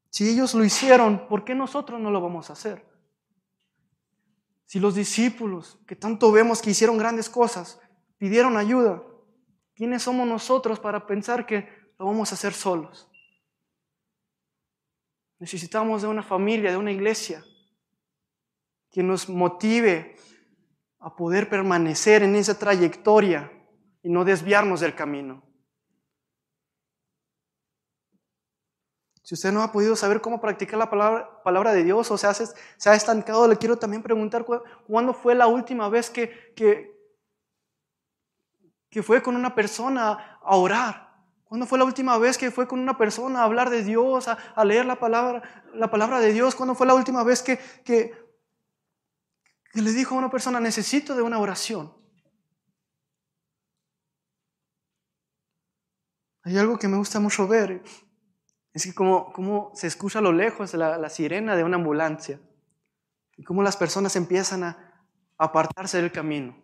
Si 0.08 0.26
ellos 0.26 0.54
lo 0.54 0.64
hicieron, 0.64 1.28
¿por 1.28 1.44
qué 1.44 1.54
nosotros 1.54 2.00
no 2.00 2.10
lo 2.10 2.22
vamos 2.22 2.48
a 2.48 2.54
hacer? 2.54 2.82
Si 4.64 4.80
los 4.80 4.94
discípulos, 4.94 5.78
que 5.86 5.96
tanto 5.96 6.32
vemos 6.32 6.62
que 6.62 6.70
hicieron 6.70 6.96
grandes 6.96 7.28
cosas, 7.28 7.78
pidieron 8.16 8.56
ayuda, 8.56 9.02
¿quiénes 9.74 10.02
somos 10.02 10.26
nosotros 10.26 10.78
para 10.80 11.06
pensar 11.06 11.46
que 11.46 11.68
lo 11.98 12.06
vamos 12.06 12.30
a 12.30 12.34
hacer 12.34 12.52
solos? 12.52 13.08
Necesitamos 15.38 16.02
de 16.02 16.08
una 16.08 16.22
familia, 16.22 16.70
de 16.70 16.76
una 16.76 16.92
iglesia, 16.92 17.44
que 18.90 19.02
nos 19.02 19.28
motive 19.28 20.16
a 21.00 21.16
poder 21.16 21.48
permanecer 21.48 22.22
en 22.22 22.36
esa 22.36 22.58
trayectoria 22.58 23.50
y 24.02 24.08
no 24.08 24.24
desviarnos 24.24 24.80
del 24.80 24.94
camino. 24.94 25.42
Si 29.24 29.34
usted 29.34 29.52
no 29.52 29.62
ha 29.62 29.72
podido 29.72 29.96
saber 29.96 30.20
cómo 30.20 30.40
practicar 30.40 30.78
la 30.78 30.90
palabra, 30.90 31.72
de 31.72 31.84
Dios 31.84 32.10
o 32.10 32.18
se, 32.18 32.26
ha 32.26 32.94
estancado, 32.94 33.48
le 33.48 33.56
quiero 33.56 33.78
también 33.78 34.02
preguntar 34.02 34.44
cuándo 34.86 35.14
fue 35.14 35.34
la 35.34 35.46
última 35.46 35.88
vez 35.88 36.10
que, 36.10 36.91
que 38.92 39.02
fue 39.02 39.22
con 39.22 39.34
una 39.36 39.54
persona 39.54 40.38
a 40.42 40.54
orar. 40.54 41.16
¿Cuándo 41.44 41.66
fue 41.66 41.78
la 41.78 41.86
última 41.86 42.18
vez 42.18 42.36
que 42.36 42.50
fue 42.50 42.68
con 42.68 42.78
una 42.78 42.98
persona 42.98 43.40
a 43.40 43.44
hablar 43.44 43.70
de 43.70 43.82
Dios, 43.82 44.28
a, 44.28 44.64
leer 44.64 44.84
la 44.84 44.96
palabra, 44.96 45.42
la 45.74 45.90
palabra 45.90 46.20
de 46.20 46.30
Dios? 46.32 46.54
¿Cuándo 46.54 46.74
fue 46.74 46.86
la 46.86 46.94
última 46.94 47.24
vez 47.24 47.42
que, 47.42 47.58
que, 47.84 48.12
le 49.72 49.92
dijo 49.92 50.14
a 50.14 50.18
una 50.18 50.30
persona, 50.30 50.60
necesito 50.60 51.14
de 51.16 51.22
una 51.22 51.38
oración. 51.38 51.96
Hay 56.42 56.58
algo 56.58 56.78
que 56.78 56.88
me 56.88 56.98
gusta 56.98 57.18
mucho 57.18 57.48
ver, 57.48 57.82
es 58.74 58.84
que 58.84 58.92
como, 58.92 59.72
se 59.74 59.86
escucha 59.86 60.18
a 60.18 60.22
lo 60.22 60.32
lejos 60.32 60.74
la, 60.74 60.98
la 60.98 61.08
sirena 61.08 61.56
de 61.56 61.64
una 61.64 61.76
ambulancia 61.76 62.40
y 63.38 63.44
cómo 63.44 63.62
las 63.62 63.78
personas 63.78 64.16
empiezan 64.16 64.64
a 64.64 65.06
apartarse 65.38 65.96
del 65.96 66.12
camino. 66.12 66.61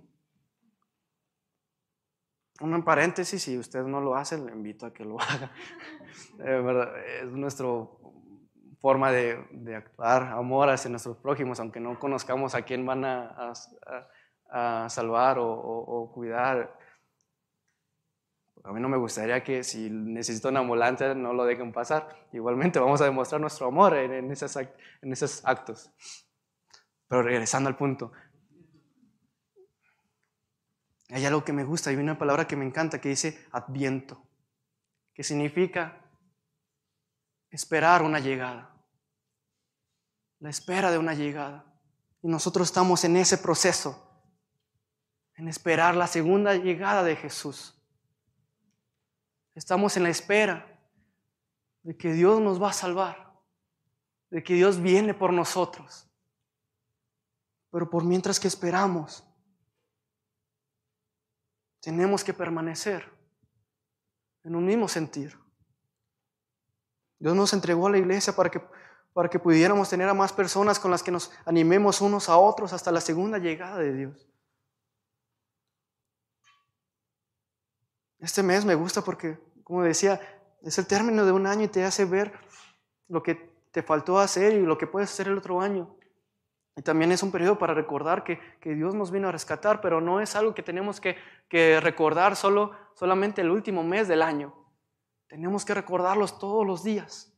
Un 2.60 2.82
paréntesis, 2.82 3.42
si 3.42 3.56
usted 3.56 3.84
no 3.84 4.00
lo 4.00 4.16
hace, 4.16 4.36
le 4.36 4.50
invito 4.50 4.86
a 4.86 4.92
que 4.92 5.04
lo 5.04 5.16
haga. 5.20 5.52
es 7.22 7.30
nuestro 7.30 7.98
forma 8.80 9.10
de, 9.10 9.44
de, 9.50 9.76
actuar, 9.76 10.22
amor 10.22 10.70
hacia 10.70 10.90
nuestros 10.90 11.16
prójimos, 11.16 11.58
aunque 11.60 11.80
no 11.80 11.98
conozcamos 11.98 12.54
a 12.54 12.62
quién 12.62 12.86
van 12.86 13.04
a, 13.04 13.52
a, 14.50 14.88
salvar 14.88 15.38
o, 15.38 15.48
o, 15.50 16.12
cuidar. 16.12 16.76
A 18.64 18.72
mí 18.72 18.80
no 18.80 18.88
me 18.88 18.96
gustaría 18.96 19.42
que 19.42 19.64
si 19.64 19.88
necesito 19.90 20.48
una 20.48 20.60
ambulancia 20.60 21.14
no 21.14 21.32
lo 21.32 21.44
dejen 21.44 21.72
pasar. 21.72 22.08
Igualmente 22.32 22.78
vamos 22.78 23.00
a 23.00 23.04
demostrar 23.04 23.40
nuestro 23.40 23.66
amor 23.66 23.96
en, 23.96 24.12
en, 24.12 24.30
esos, 24.30 24.56
en 24.56 25.12
esos 25.12 25.44
actos. 25.44 25.90
Pero 27.08 27.22
regresando 27.22 27.68
al 27.68 27.76
punto, 27.76 28.12
hay 31.10 31.24
algo 31.24 31.44
que 31.44 31.52
me 31.52 31.64
gusta, 31.64 31.90
hay 31.90 31.96
una 31.96 32.18
palabra 32.18 32.46
que 32.46 32.56
me 32.56 32.66
encanta 32.66 33.00
que 33.00 33.08
dice 33.08 33.46
adviento, 33.52 34.22
que 35.14 35.22
significa 35.22 36.00
esperar 37.50 38.02
una 38.02 38.18
llegada. 38.18 38.74
La 40.40 40.50
espera 40.50 40.90
de 40.90 40.98
una 40.98 41.14
llegada. 41.14 41.64
Y 42.22 42.28
nosotros 42.28 42.68
estamos 42.68 43.04
en 43.04 43.16
ese 43.16 43.38
proceso, 43.38 44.06
en 45.34 45.48
esperar 45.48 45.96
la 45.96 46.06
segunda 46.06 46.54
llegada 46.54 47.02
de 47.02 47.16
Jesús. 47.16 47.74
Estamos 49.54 49.96
en 49.96 50.04
la 50.04 50.10
espera 50.10 50.78
de 51.82 51.96
que 51.96 52.12
Dios 52.12 52.40
nos 52.40 52.62
va 52.62 52.70
a 52.70 52.74
salvar, 52.74 53.32
de 54.30 54.42
que 54.42 54.54
Dios 54.54 54.80
viene 54.80 55.14
por 55.14 55.32
nosotros. 55.32 56.06
Pero 57.70 57.88
por 57.88 58.04
mientras 58.04 58.38
que 58.38 58.48
esperamos, 58.48 59.27
tenemos 61.88 62.22
que 62.22 62.34
permanecer 62.34 63.10
en 64.44 64.54
un 64.54 64.66
mismo 64.66 64.88
sentir. 64.88 65.38
Dios 67.18 67.34
nos 67.34 67.54
entregó 67.54 67.86
a 67.86 67.90
la 67.90 67.96
iglesia 67.96 68.36
para 68.36 68.50
que, 68.50 68.60
para 69.14 69.30
que 69.30 69.38
pudiéramos 69.38 69.88
tener 69.88 70.06
a 70.06 70.12
más 70.12 70.30
personas 70.34 70.78
con 70.78 70.90
las 70.90 71.02
que 71.02 71.10
nos 71.10 71.32
animemos 71.46 72.02
unos 72.02 72.28
a 72.28 72.36
otros 72.36 72.74
hasta 72.74 72.92
la 72.92 73.00
segunda 73.00 73.38
llegada 73.38 73.78
de 73.78 73.94
Dios. 73.94 74.28
Este 78.18 78.42
mes 78.42 78.66
me 78.66 78.74
gusta 78.74 79.00
porque, 79.00 79.38
como 79.64 79.82
decía, 79.82 80.20
es 80.60 80.76
el 80.76 80.86
término 80.86 81.24
de 81.24 81.32
un 81.32 81.46
año 81.46 81.64
y 81.64 81.68
te 81.68 81.84
hace 81.84 82.04
ver 82.04 82.38
lo 83.08 83.22
que 83.22 83.34
te 83.72 83.82
faltó 83.82 84.18
hacer 84.18 84.52
y 84.52 84.60
lo 84.60 84.76
que 84.76 84.86
puedes 84.86 85.10
hacer 85.10 85.28
el 85.28 85.38
otro 85.38 85.62
año. 85.62 85.97
Y 86.78 86.82
también 86.82 87.10
es 87.10 87.24
un 87.24 87.32
periodo 87.32 87.58
para 87.58 87.74
recordar 87.74 88.22
que, 88.22 88.38
que 88.60 88.72
Dios 88.72 88.94
nos 88.94 89.10
vino 89.10 89.28
a 89.28 89.32
rescatar, 89.32 89.80
pero 89.80 90.00
no 90.00 90.20
es 90.20 90.36
algo 90.36 90.54
que 90.54 90.62
tenemos 90.62 91.00
que, 91.00 91.16
que 91.48 91.80
recordar 91.80 92.36
solo, 92.36 92.70
solamente 92.94 93.40
el 93.40 93.50
último 93.50 93.82
mes 93.82 94.06
del 94.06 94.22
año. 94.22 94.54
Tenemos 95.26 95.64
que 95.64 95.74
recordarlos 95.74 96.38
todos 96.38 96.64
los 96.64 96.84
días, 96.84 97.36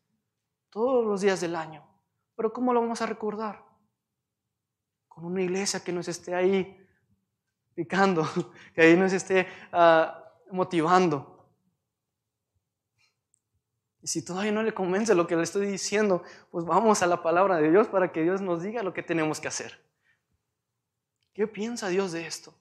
todos 0.69 1.07
los 1.07 1.23
días 1.23 1.41
del 1.41 1.57
año. 1.57 1.83
Pero 2.37 2.53
¿cómo 2.53 2.75
lo 2.75 2.83
vamos 2.83 3.01
a 3.01 3.07
recordar? 3.07 3.65
Con 5.09 5.25
una 5.25 5.41
iglesia 5.41 5.83
que 5.83 5.93
nos 5.93 6.07
esté 6.07 6.35
ahí 6.35 6.79
picando, 7.75 8.29
que 8.75 8.83
ahí 8.83 8.95
nos 8.95 9.15
esté 9.15 9.49
ah, 9.73 10.23
motivando. 10.53 11.40
Y 14.03 14.09
si 14.09 14.25
todavía 14.25 14.53
no 14.53 14.63
le 14.63 14.73
convence 14.73 15.15
lo 15.15 15.27
que 15.27 15.37
le 15.37 15.43
estoy 15.43 15.67
diciendo, 15.67 16.23
pues 16.51 16.65
vamos 16.65 17.03
a 17.03 17.07
la 17.07 17.23
palabra 17.23 17.57
de 17.57 17.71
Dios 17.71 17.89
para 17.89 18.13
que 18.13 18.23
Dios 18.23 18.41
nos 18.41 18.63
diga 18.63 18.83
lo 18.83 18.95
que 18.95 19.03
tenemos 19.03 19.41
que 19.41 19.49
hacer. 19.49 19.79
¿Qué 21.35 21.47
piensa 21.47 21.89
Dios 21.89 22.13
de 22.13 22.27
esto? 22.27 22.55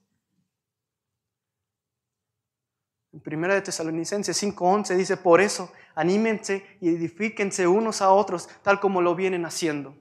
En 3.12 3.20
Primera 3.20 3.54
de 3.54 3.62
Tesalonicenses 3.62 4.40
5:11 4.40 4.96
dice, 4.96 5.16
por 5.16 5.40
eso, 5.40 5.72
anímense 5.94 6.78
y 6.80 6.90
edifíquense 6.90 7.66
unos 7.66 8.02
a 8.02 8.10
otros, 8.10 8.48
tal 8.62 8.78
como 8.78 9.02
lo 9.02 9.14
vienen 9.14 9.44
haciendo. 9.44 9.96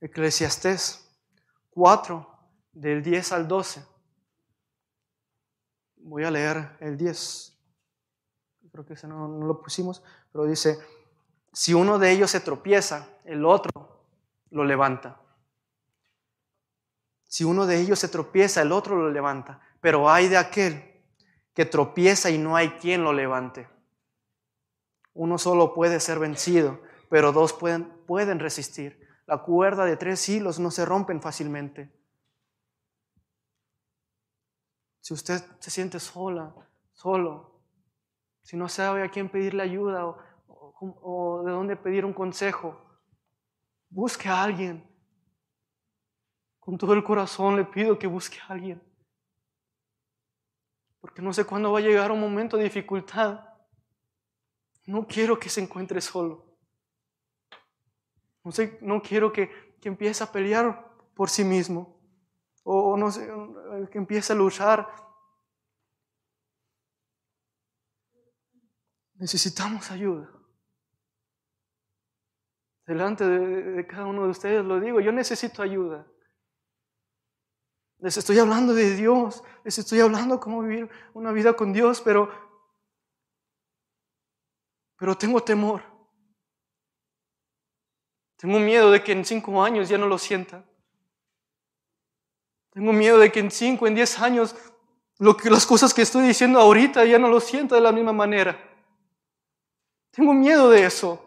Eclesiastés 0.00 1.08
4, 1.70 2.26
del 2.72 3.02
10 3.02 3.32
al 3.32 3.46
12. 3.46 3.91
Voy 6.04 6.24
a 6.24 6.30
leer 6.30 6.76
el 6.80 6.96
10. 6.96 7.58
Creo 8.70 8.84
que 8.84 8.94
ese 8.94 9.06
no, 9.06 9.28
lo 9.28 9.60
pusimos, 9.60 10.02
pero 10.32 10.44
dice, 10.44 10.78
si 11.52 11.74
uno 11.74 11.98
de 11.98 12.10
ellos 12.10 12.30
se 12.30 12.40
tropieza, 12.40 13.08
el 13.24 13.44
otro 13.44 14.06
lo 14.50 14.64
levanta. 14.64 15.20
Si 17.24 17.44
uno 17.44 17.66
de 17.66 17.80
ellos 17.80 17.98
se 17.98 18.08
tropieza, 18.08 18.62
el 18.62 18.72
otro 18.72 18.96
lo 18.96 19.10
levanta. 19.10 19.60
Pero 19.80 20.10
hay 20.10 20.28
de 20.28 20.36
aquel 20.36 21.02
que 21.54 21.64
tropieza 21.66 22.30
y 22.30 22.38
no 22.38 22.56
hay 22.56 22.70
quien 22.70 23.04
lo 23.04 23.12
levante. 23.12 23.68
Uno 25.14 25.38
solo 25.38 25.74
puede 25.74 26.00
ser 26.00 26.18
vencido, 26.18 26.80
pero 27.10 27.32
dos 27.32 27.52
pueden, 27.52 27.84
pueden 28.06 28.38
resistir. 28.38 29.06
La 29.26 29.38
cuerda 29.38 29.84
de 29.84 29.96
tres 29.96 30.28
hilos 30.28 30.58
no 30.58 30.70
se 30.70 30.84
rompen 30.84 31.20
fácilmente. 31.20 31.92
Si 35.02 35.12
usted 35.12 35.42
se 35.58 35.70
siente 35.70 35.98
sola, 35.98 36.54
solo, 36.92 37.60
si 38.40 38.56
no 38.56 38.68
sabe 38.68 39.02
a 39.02 39.10
quién 39.10 39.28
pedirle 39.28 39.64
ayuda 39.64 40.06
o, 40.06 41.42
de 41.44 41.50
dónde 41.50 41.76
pedir 41.76 42.04
un 42.04 42.12
consejo, 42.12 42.80
busque 43.90 44.28
a 44.28 44.42
alguien 44.42 44.88
con 46.60 46.78
todo 46.78 46.92
el 46.94 47.02
corazón 47.02 47.56
le 47.56 47.64
pido 47.64 47.98
que 47.98 48.06
busque 48.06 48.38
a 48.40 48.52
alguien. 48.52 48.80
porque 51.00 51.20
no 51.20 51.32
sé 51.32 51.44
cuándo 51.44 51.72
va 51.72 51.80
a 51.80 51.82
llegar 51.82 52.12
un 52.12 52.20
momento 52.20 52.56
de 52.56 52.62
dificultad. 52.62 53.44
No 54.86 55.04
quiero 55.08 55.36
que 55.36 55.48
se 55.48 55.60
encuentre 55.60 56.00
solo. 56.00 56.46
No, 58.44 58.52
sé, 58.52 58.78
no 58.80 59.02
quiero 59.02 59.32
que, 59.32 59.50
que 59.80 59.88
empiece 59.88 60.22
a 60.22 60.30
pelear 60.30 60.94
por 61.14 61.28
sí 61.28 61.42
mismo. 61.42 62.00
O 62.62 62.96
no 62.96 63.10
sé, 63.10 63.28
que 63.90 63.98
empiece 63.98 64.32
a 64.32 64.36
luchar. 64.36 64.88
Necesitamos 69.14 69.90
ayuda. 69.90 70.30
Delante 72.86 73.24
de, 73.24 73.62
de, 73.72 73.86
cada 73.86 74.06
uno 74.06 74.24
de 74.24 74.30
ustedes 74.30 74.64
lo 74.64 74.80
digo, 74.80 75.00
yo 75.00 75.12
necesito 75.12 75.62
ayuda. 75.62 76.06
Les 77.98 78.16
estoy 78.16 78.38
hablando 78.40 78.74
de 78.74 78.96
Dios, 78.96 79.44
les 79.64 79.78
estoy 79.78 80.00
hablando 80.00 80.40
cómo 80.40 80.62
vivir 80.62 80.90
una 81.14 81.30
vida 81.30 81.54
con 81.54 81.72
Dios, 81.72 82.00
pero, 82.00 82.28
pero 84.96 85.16
tengo 85.16 85.40
temor. 85.40 85.82
Tengo 88.36 88.58
miedo 88.58 88.90
de 88.90 89.04
que 89.04 89.12
en 89.12 89.24
cinco 89.24 89.62
años 89.62 89.88
ya 89.88 89.98
no 89.98 90.08
lo 90.08 90.18
sienta. 90.18 90.68
Tengo 92.72 92.92
miedo 92.92 93.18
de 93.18 93.30
que 93.30 93.40
en 93.40 93.50
cinco, 93.50 93.86
en 93.86 93.94
diez 93.94 94.18
años, 94.18 94.54
lo 95.18 95.36
que, 95.36 95.50
las 95.50 95.66
cosas 95.66 95.92
que 95.92 96.02
estoy 96.02 96.26
diciendo 96.26 96.58
ahorita 96.58 97.04
ya 97.04 97.18
no 97.18 97.28
lo 97.28 97.38
sienta 97.38 97.74
de 97.74 97.82
la 97.82 97.92
misma 97.92 98.12
manera. 98.12 98.58
Tengo 100.10 100.32
miedo 100.32 100.70
de 100.70 100.84
eso. 100.84 101.22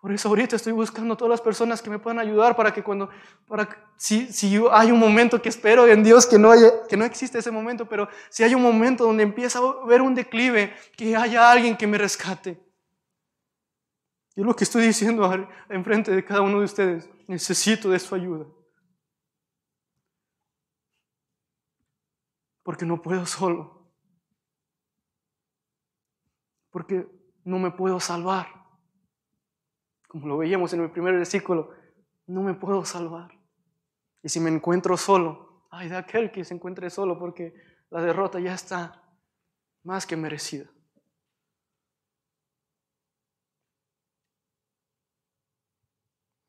Por 0.00 0.12
eso 0.12 0.28
ahorita 0.28 0.56
estoy 0.56 0.72
buscando 0.72 1.14
a 1.14 1.16
todas 1.16 1.30
las 1.30 1.40
personas 1.40 1.82
que 1.82 1.90
me 1.90 1.98
puedan 1.98 2.18
ayudar 2.18 2.56
para 2.56 2.72
que 2.72 2.82
cuando, 2.82 3.10
para 3.46 3.68
si, 3.96 4.32
si 4.32 4.58
hay 4.70 4.90
un 4.92 4.98
momento 4.98 5.42
que 5.42 5.48
espero 5.48 5.86
en 5.86 6.04
Dios 6.04 6.24
que 6.24 6.38
no, 6.38 6.52
que 6.88 6.96
no 6.96 7.04
existe 7.04 7.38
ese 7.38 7.50
momento, 7.50 7.86
pero 7.86 8.08
si 8.30 8.44
hay 8.44 8.54
un 8.54 8.62
momento 8.62 9.04
donde 9.04 9.24
empieza 9.24 9.58
a 9.58 9.86
ver 9.86 10.00
un 10.00 10.14
declive, 10.14 10.72
que 10.96 11.14
haya 11.16 11.50
alguien 11.50 11.76
que 11.76 11.86
me 11.86 11.98
rescate. 11.98 12.67
Yo 14.38 14.44
lo 14.44 14.54
que 14.54 14.62
estoy 14.62 14.86
diciendo 14.86 15.28
enfrente 15.68 16.12
de 16.12 16.24
cada 16.24 16.42
uno 16.42 16.60
de 16.60 16.66
ustedes, 16.66 17.10
necesito 17.26 17.90
de 17.90 17.98
su 17.98 18.14
ayuda. 18.14 18.46
Porque 22.62 22.86
no 22.86 23.02
puedo 23.02 23.26
solo. 23.26 23.90
Porque 26.70 27.04
no 27.42 27.58
me 27.58 27.72
puedo 27.72 27.98
salvar 27.98 28.58
como 30.08 30.26
lo 30.26 30.38
veíamos 30.38 30.72
en 30.72 30.80
el 30.80 30.90
primer 30.90 31.14
versículo, 31.14 31.70
no 32.26 32.42
me 32.42 32.54
puedo 32.54 32.84
salvar. 32.84 33.30
Y 34.22 34.28
si 34.30 34.40
me 34.40 34.50
encuentro 34.50 34.96
solo, 34.96 35.66
ay 35.70 35.88
de 35.90 35.96
aquel 35.96 36.32
que 36.32 36.44
se 36.44 36.54
encuentre 36.54 36.90
solo, 36.90 37.18
porque 37.18 37.54
la 37.90 38.00
derrota 38.00 38.40
ya 38.40 38.54
está 38.54 39.04
más 39.84 40.06
que 40.06 40.16
merecida. 40.16 40.68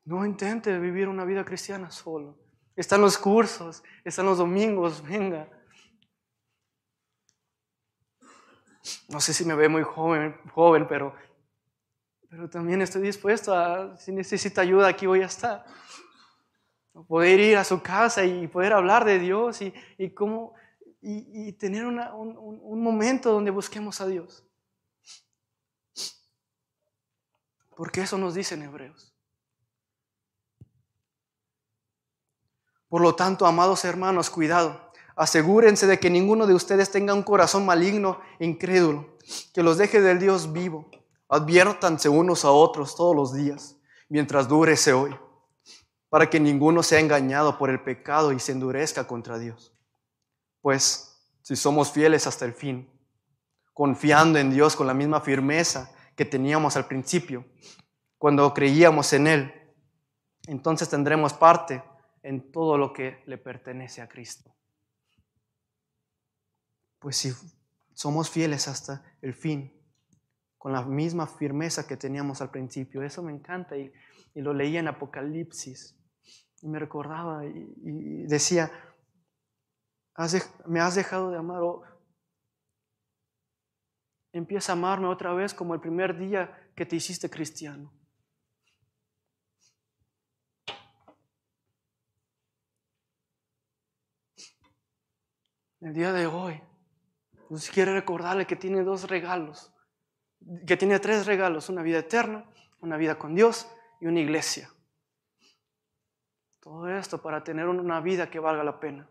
No 0.04 0.24
intente 0.24 0.78
vivir 0.78 1.08
una 1.08 1.24
vida 1.24 1.44
cristiana 1.44 1.90
solo. 1.90 2.38
Están 2.76 3.00
los 3.00 3.18
cursos, 3.18 3.82
están 4.04 4.26
los 4.26 4.38
domingos, 4.38 5.02
venga. 5.02 5.48
No 9.08 9.20
sé 9.20 9.34
si 9.34 9.44
me 9.44 9.54
ve 9.54 9.68
muy 9.68 9.82
joven, 9.82 10.36
joven 10.52 10.86
pero 10.88 11.14
pero 12.30 12.48
también 12.48 12.80
estoy 12.80 13.02
dispuesto 13.02 13.52
a, 13.52 13.96
si 13.96 14.12
necesita 14.12 14.60
ayuda, 14.60 14.86
aquí 14.86 15.04
voy 15.04 15.22
a 15.22 15.26
estar. 15.26 15.66
Poder 17.08 17.40
ir 17.40 17.56
a 17.56 17.64
su 17.64 17.82
casa 17.82 18.24
y 18.24 18.46
poder 18.46 18.72
hablar 18.72 19.04
de 19.04 19.18
Dios 19.18 19.60
y, 19.60 20.10
cómo, 20.14 20.54
y, 21.02 21.52
tener 21.54 21.84
un, 21.84 21.98
un 21.98 22.82
momento 22.82 23.32
donde 23.32 23.50
busquemos 23.50 24.00
a 24.00 24.06
Dios. 24.06 24.46
Porque 27.76 28.02
eso 28.02 28.16
nos 28.16 28.34
dicen 28.34 28.62
Hebreos. 28.62 29.09
Por 32.90 33.00
lo 33.00 33.14
tanto, 33.14 33.46
amados 33.46 33.86
hermanos, 33.86 34.28
cuidado. 34.28 34.92
Asegúrense 35.16 35.86
de 35.86 35.98
que 35.98 36.10
ninguno 36.10 36.46
de 36.46 36.52
ustedes 36.52 36.90
tenga 36.90 37.14
un 37.14 37.22
corazón 37.22 37.64
maligno 37.64 38.20
e 38.38 38.44
incrédulo, 38.44 39.16
que 39.54 39.62
los 39.62 39.78
deje 39.78 40.02
del 40.02 40.18
Dios 40.18 40.52
vivo 40.52 40.90
Adviértanse 41.32 42.08
unos 42.08 42.44
a 42.44 42.50
otros 42.50 42.96
todos 42.96 43.14
los 43.14 43.32
días, 43.32 43.76
mientras 44.08 44.48
dure 44.48 44.72
ese 44.72 44.92
hoy, 44.92 45.16
para 46.08 46.28
que 46.28 46.40
ninguno 46.40 46.82
sea 46.82 46.98
engañado 46.98 47.56
por 47.56 47.70
el 47.70 47.80
pecado 47.84 48.32
y 48.32 48.40
se 48.40 48.50
endurezca 48.50 49.06
contra 49.06 49.38
Dios. 49.38 49.72
Pues 50.60 51.22
si 51.42 51.54
somos 51.54 51.92
fieles 51.92 52.26
hasta 52.26 52.44
el 52.44 52.52
fin, 52.52 52.90
confiando 53.72 54.40
en 54.40 54.50
Dios 54.50 54.74
con 54.74 54.88
la 54.88 54.94
misma 54.94 55.20
firmeza 55.20 55.94
que 56.16 56.24
teníamos 56.24 56.76
al 56.76 56.86
principio, 56.88 57.44
cuando 58.18 58.52
creíamos 58.52 59.12
en 59.12 59.28
Él, 59.28 59.54
entonces 60.48 60.88
tendremos 60.88 61.32
parte 61.32 61.80
en 62.22 62.52
todo 62.52 62.78
lo 62.78 62.92
que 62.92 63.22
le 63.26 63.38
pertenece 63.38 64.02
a 64.02 64.08
Cristo. 64.08 64.54
Pues 66.98 67.16
si 67.16 67.32
somos 67.94 68.30
fieles 68.30 68.68
hasta 68.68 69.02
el 69.22 69.34
fin, 69.34 69.80
con 70.60 70.72
la 70.72 70.82
misma 70.82 71.26
firmeza 71.26 71.86
que 71.86 71.96
teníamos 71.96 72.42
al 72.42 72.50
principio. 72.50 73.02
Eso 73.02 73.22
me 73.22 73.32
encanta 73.32 73.78
y, 73.78 73.90
lo 74.34 74.52
leía 74.52 74.80
en 74.80 74.88
Apocalipsis 74.88 75.98
y 76.60 76.68
me 76.68 76.78
recordaba 76.78 77.46
y, 77.46 78.26
decía, 78.26 78.70
me 80.66 80.80
has 80.80 80.94
dejado 80.94 81.30
de 81.30 81.38
amar 81.38 81.62
o 81.62 81.82
empieza 84.32 84.72
a 84.72 84.76
amarme 84.76 85.06
otra 85.06 85.32
vez 85.32 85.54
como 85.54 85.72
el 85.72 85.80
primer 85.80 86.18
día 86.18 86.70
que 86.76 86.84
te 86.84 86.96
hiciste 86.96 87.30
cristiano. 87.30 87.90
El 95.80 95.94
día 95.94 96.12
de 96.12 96.26
hoy, 96.26 96.60
Dios 97.48 97.70
quiere 97.70 97.94
recordarle 97.94 98.46
que 98.46 98.56
tiene 98.56 98.82
dos 98.82 99.08
regalos 99.08 99.72
que 100.66 100.76
tiene 100.76 100.98
tres 100.98 101.26
regalos, 101.26 101.68
una 101.68 101.82
vida 101.82 101.98
eterna, 101.98 102.48
una 102.80 102.96
vida 102.96 103.18
con 103.18 103.34
Dios 103.34 103.70
y 104.00 104.06
una 104.06 104.20
iglesia. 104.20 104.70
Todo 106.60 106.88
esto 106.88 107.20
para 107.20 107.42
tener 107.44 107.66
una 107.66 108.00
vida 108.00 108.30
que 108.30 108.38
valga 108.38 108.64
la 108.64 108.80
pena. 108.80 109.08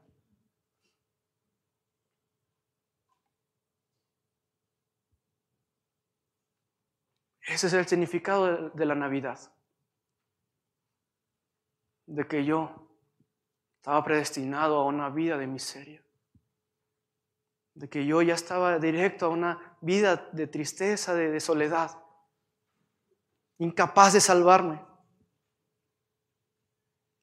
Ese 7.42 7.68
es 7.68 7.74
el 7.74 7.88
significado 7.88 8.70
de 8.70 8.86
la 8.86 8.94
Navidad. 8.94 9.40
De 12.06 12.28
que 12.28 12.46
yo 12.46 12.88
estaba 13.78 14.04
predestinado 14.04 14.78
a 14.78 14.86
una 14.86 15.10
vida 15.10 15.38
de 15.38 15.48
miseria 15.48 16.04
de 17.80 17.88
que 17.88 18.06
yo 18.06 18.22
ya 18.22 18.34
estaba 18.34 18.78
directo 18.78 19.26
a 19.26 19.30
una 19.30 19.78
vida 19.80 20.28
de 20.34 20.48
tristeza, 20.48 21.16
de, 21.16 21.40
soledad, 21.40 21.98
incapaz 23.58 24.12
de 24.12 24.20
salvarme. 24.20 24.86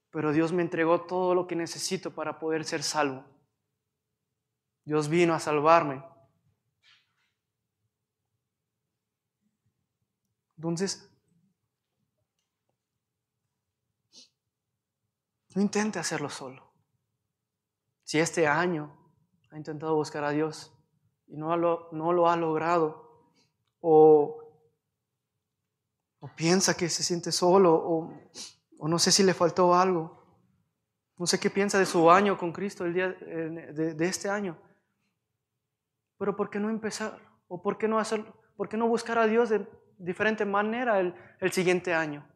Pero 0.09 0.33
Dios 0.33 0.55
me 0.55 0.63
entregó 0.63 1.03
todo 1.03 1.35
lo 1.35 1.47
que 1.47 1.57
necesito 1.57 2.15
para 2.15 2.39
poder 2.39 2.65
ser 2.65 2.83
salvo. 2.83 3.23
Dios 4.83 5.11
vino 5.11 5.35
a 5.35 5.41
salvarme. 5.41 6.03
Entonces, 10.57 11.07
no 15.55 15.61
intente 15.61 15.99
hacerlo 15.99 16.31
solo. 16.31 16.73
Si 18.05 18.19
este 18.19 18.47
año 18.47 18.96
ha 19.57 19.59
intentado 19.59 19.95
buscar 19.95 20.23
a 20.23 20.33
Dios 20.33 20.71
y 21.27 21.37
no 21.39 21.57
lo, 21.57 21.89
no 21.91 22.13
lo 22.13 22.29
ha 22.29 22.37
logrado, 22.37 23.33
o, 23.81 24.39
o, 26.21 26.29
piensa 26.37 26.77
que 26.77 26.91
se 26.91 27.03
siente 27.03 27.33
solo, 27.33 27.75
o, 27.75 28.13
o, 28.79 28.87
no 28.87 28.99
sé 28.99 29.11
si 29.11 29.23
le 29.23 29.33
faltó 29.33 29.75
algo, 29.75 30.23
no 31.17 31.27
sé 31.27 31.41
qué 31.41 31.49
piensa 31.49 31.79
de 31.79 31.87
su 31.87 32.11
año 32.11 32.37
con 32.37 32.53
Cristo, 32.53 32.85
el 32.85 32.93
día 32.93 33.09
de, 33.09 33.95
de 33.95 34.07
este 34.07 34.29
año, 34.29 34.59
pero 36.19 36.37
¿por 36.37 36.51
qué 36.51 36.61
no 36.61 36.69
empezar? 36.69 37.19
¿O 37.49 37.63
por 37.63 37.79
qué 37.79 37.89
no, 37.89 37.99
hacer, 37.99 38.27
por 38.59 38.69
qué 38.69 38.77
no 38.77 38.87
buscar 38.87 39.19
a 39.19 39.27
Dios 39.27 39.49
de 39.49 39.67
diferente 39.97 40.45
manera 40.45 41.01
el, 41.01 41.15
el 41.41 41.53
siguiente 41.53 41.95
año? 41.95 42.29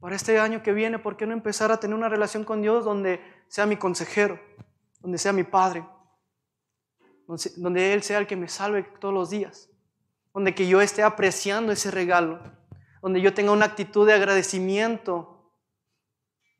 Para 0.00 0.16
este 0.16 0.38
año 0.38 0.62
que 0.62 0.72
viene, 0.72 0.98
¿por 0.98 1.16
qué 1.16 1.26
no 1.26 1.32
empezar 1.32 1.72
a 1.72 1.80
tener 1.80 1.96
una 1.96 2.10
relación 2.10 2.44
con 2.44 2.60
Dios 2.60 2.84
donde 2.84 3.22
sea 3.48 3.64
mi 3.64 3.78
consejero, 3.78 4.38
donde 5.00 5.16
sea 5.16 5.32
mi 5.32 5.44
Padre? 5.44 5.86
Donde 7.56 7.92
Él 7.92 8.02
sea 8.02 8.18
el 8.18 8.26
que 8.26 8.36
me 8.36 8.48
salve 8.48 8.82
todos 8.98 9.14
los 9.14 9.30
días, 9.30 9.70
donde 10.34 10.54
que 10.54 10.66
yo 10.66 10.80
esté 10.80 11.02
apreciando 11.02 11.72
ese 11.72 11.90
regalo, 11.90 12.40
donde 13.02 13.20
yo 13.20 13.32
tenga 13.34 13.52
una 13.52 13.66
actitud 13.66 14.06
de 14.06 14.14
agradecimiento, 14.14 15.52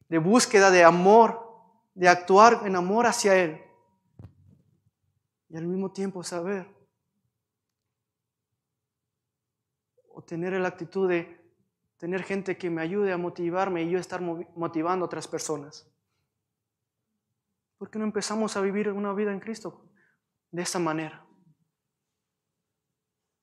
de 0.08 0.18
búsqueda 0.18 0.70
de 0.70 0.84
amor 0.84 1.50
de 1.94 2.08
actuar 2.08 2.62
en 2.64 2.76
amor 2.76 3.06
hacia 3.06 3.36
Él 3.36 3.60
y 5.48 5.56
al 5.56 5.66
mismo 5.66 5.92
tiempo 5.92 6.22
saber 6.22 6.66
o 10.08 10.22
tener 10.22 10.52
la 10.54 10.68
actitud 10.68 11.08
de 11.08 11.38
tener 11.96 12.22
gente 12.22 12.56
que 12.56 12.70
me 12.70 12.80
ayude 12.80 13.12
a 13.12 13.18
motivarme 13.18 13.82
y 13.82 13.90
yo 13.90 13.98
estar 13.98 14.22
motivando 14.22 15.04
a 15.04 15.06
otras 15.06 15.28
personas. 15.28 15.86
¿Por 17.76 17.90
qué 17.90 17.98
no 17.98 18.04
empezamos 18.04 18.56
a 18.56 18.60
vivir 18.60 18.90
una 18.90 19.12
vida 19.12 19.32
en 19.32 19.40
Cristo 19.40 19.89
de 20.50 20.62
esta 20.62 20.78
manera? 20.78 21.24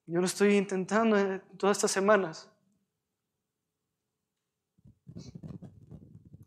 Yo 0.05 0.19
lo 0.19 0.25
estoy 0.25 0.55
intentando 0.55 1.41
todas 1.57 1.77
estas 1.77 1.91
semanas. 1.91 2.49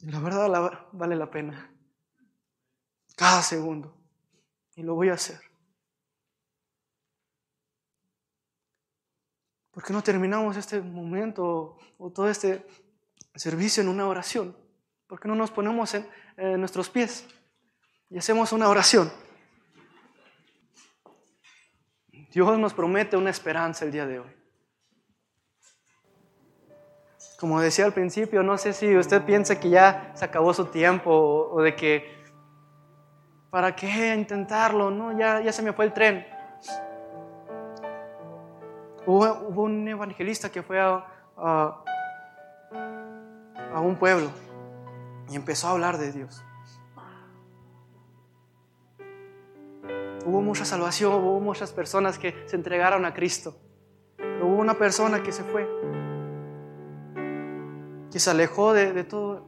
La 0.01 0.19
verdad 0.19 0.89
vale 0.93 1.15
la 1.15 1.31
pena. 1.31 1.71
Cada 3.17 3.43
segundo. 3.43 3.97
Y 4.77 4.83
lo 4.83 4.95
voy 4.95 5.11
a 5.11 5.15
hacer. 5.15 5.41
¿Por 9.71 9.85
qué 9.85 9.93
no 9.93 10.03
terminamos 10.03 10.57
este 10.57 10.81
momento 10.81 11.79
o, 11.99 12.11
todo 12.11 12.29
este 12.29 12.67
servicio 13.35 13.83
en 13.83 13.89
una 13.89 14.07
oración? 14.07 14.57
¿Por 15.07 15.21
qué 15.21 15.29
no 15.29 15.35
nos 15.35 15.51
ponemos 15.51 15.95
en, 15.95 16.07
nuestros 16.59 16.91
pies 16.91 17.27
y 18.09 18.19
hacemos 18.19 18.53
una 18.53 18.69
oración? 18.69 19.13
Dios 22.31 22.59
nos 22.59 22.75
promete 22.75 23.17
una 23.17 23.31
esperanza 23.31 23.85
el 23.85 23.91
día 23.91 24.07
de 24.07 24.21
hoy. 24.21 24.37
Como 27.41 27.61
decía 27.61 27.87
al 27.87 27.93
principio, 27.93 28.43
no 28.43 28.57
sé 28.59 28.73
si 28.73 28.97
usted 28.97 29.25
piensa 29.25 29.59
que 29.59 29.71
ya 29.71 30.13
se 30.15 30.25
acabó 30.25 30.55
su 30.55 30.67
tiempo 30.67 31.11
o, 31.11 31.63
de 31.63 31.75
que, 31.75 32.23
¿para 33.51 33.75
qué 33.75 34.15
intentarlo? 34.15 34.91
No, 34.91 35.19
ya, 35.19 35.41
ya 35.41 35.53
se 35.53 35.63
me 35.63 35.73
fue 35.73 35.87
el 35.87 35.93
tren. 35.93 36.27
Hubo, 39.07 39.33
un 39.63 39.89
evangelista 39.89 40.51
que 40.51 40.63
fue 40.63 40.79
a, 40.79 41.05
a, 41.37 41.83
un 43.81 43.97
pueblo 43.97 44.31
y 45.31 45.37
empezó 45.37 45.69
a 45.69 45.71
hablar 45.71 45.99
de 45.99 46.13
Dios. 46.13 46.45
Hubo 50.27 50.43
mucha 50.43 50.65
salvación, 50.65 51.15
hubo 51.15 51.41
muchas 51.41 51.73
personas 51.73 52.19
que 52.19 52.35
se 52.47 52.57
entregaron 52.57 53.05
a 53.05 53.15
Cristo. 53.15 53.57
Pero 54.17 54.47
hubo 54.47 54.57
una 54.57 54.75
persona 54.75 55.23
que 55.23 55.33
se 55.33 55.43
fue, 55.45 55.69
que 58.11 58.19
se 58.19 58.31
alejó 58.31 58.73
de, 58.73 59.05
todo, 59.05 59.47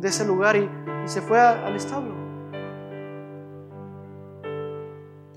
de, 0.00 0.08
ese 0.08 0.26
lugar 0.26 0.56
y, 0.56 0.68
se 1.04 1.20
fue 1.20 1.38
al 1.40 1.76
establo. 1.76 2.14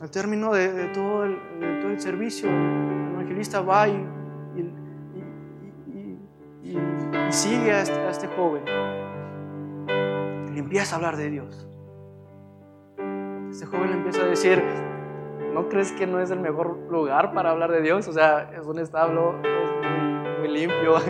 Al 0.01 0.11
término 0.11 0.53
de, 0.53 0.85
todo, 0.93 1.23
el, 1.23 1.37
todo 1.81 1.91
el 1.91 1.99
servicio, 1.99 2.49
evangelista 2.49 3.61
va 3.61 3.87
y, 3.87 4.09
sigue 7.29 7.71
a 7.71 7.81
este, 7.81 7.99
a 7.99 8.09
este, 8.09 8.27
joven. 8.27 8.63
Y 10.55 10.59
empieza 10.59 10.95
a 10.95 10.97
hablar 10.97 11.17
de 11.17 11.29
Dios. 11.29 11.67
Este 13.63 13.77
joven 13.77 13.93
empieza 13.93 14.23
a 14.23 14.25
decir, 14.25 14.61
¿no 15.53 15.69
crees 15.69 15.93
que 15.93 16.05
no 16.05 16.19
es 16.19 16.29
el 16.31 16.41
mejor 16.41 16.77
lugar 16.89 17.33
para 17.33 17.51
hablar 17.51 17.71
de 17.71 17.81
Dios? 17.81 18.05
O 18.09 18.11
sea, 18.11 18.51
es 18.59 18.65
un 18.65 18.77
establo 18.77 19.35
muy, 20.41 20.49
limpio. 20.49 20.95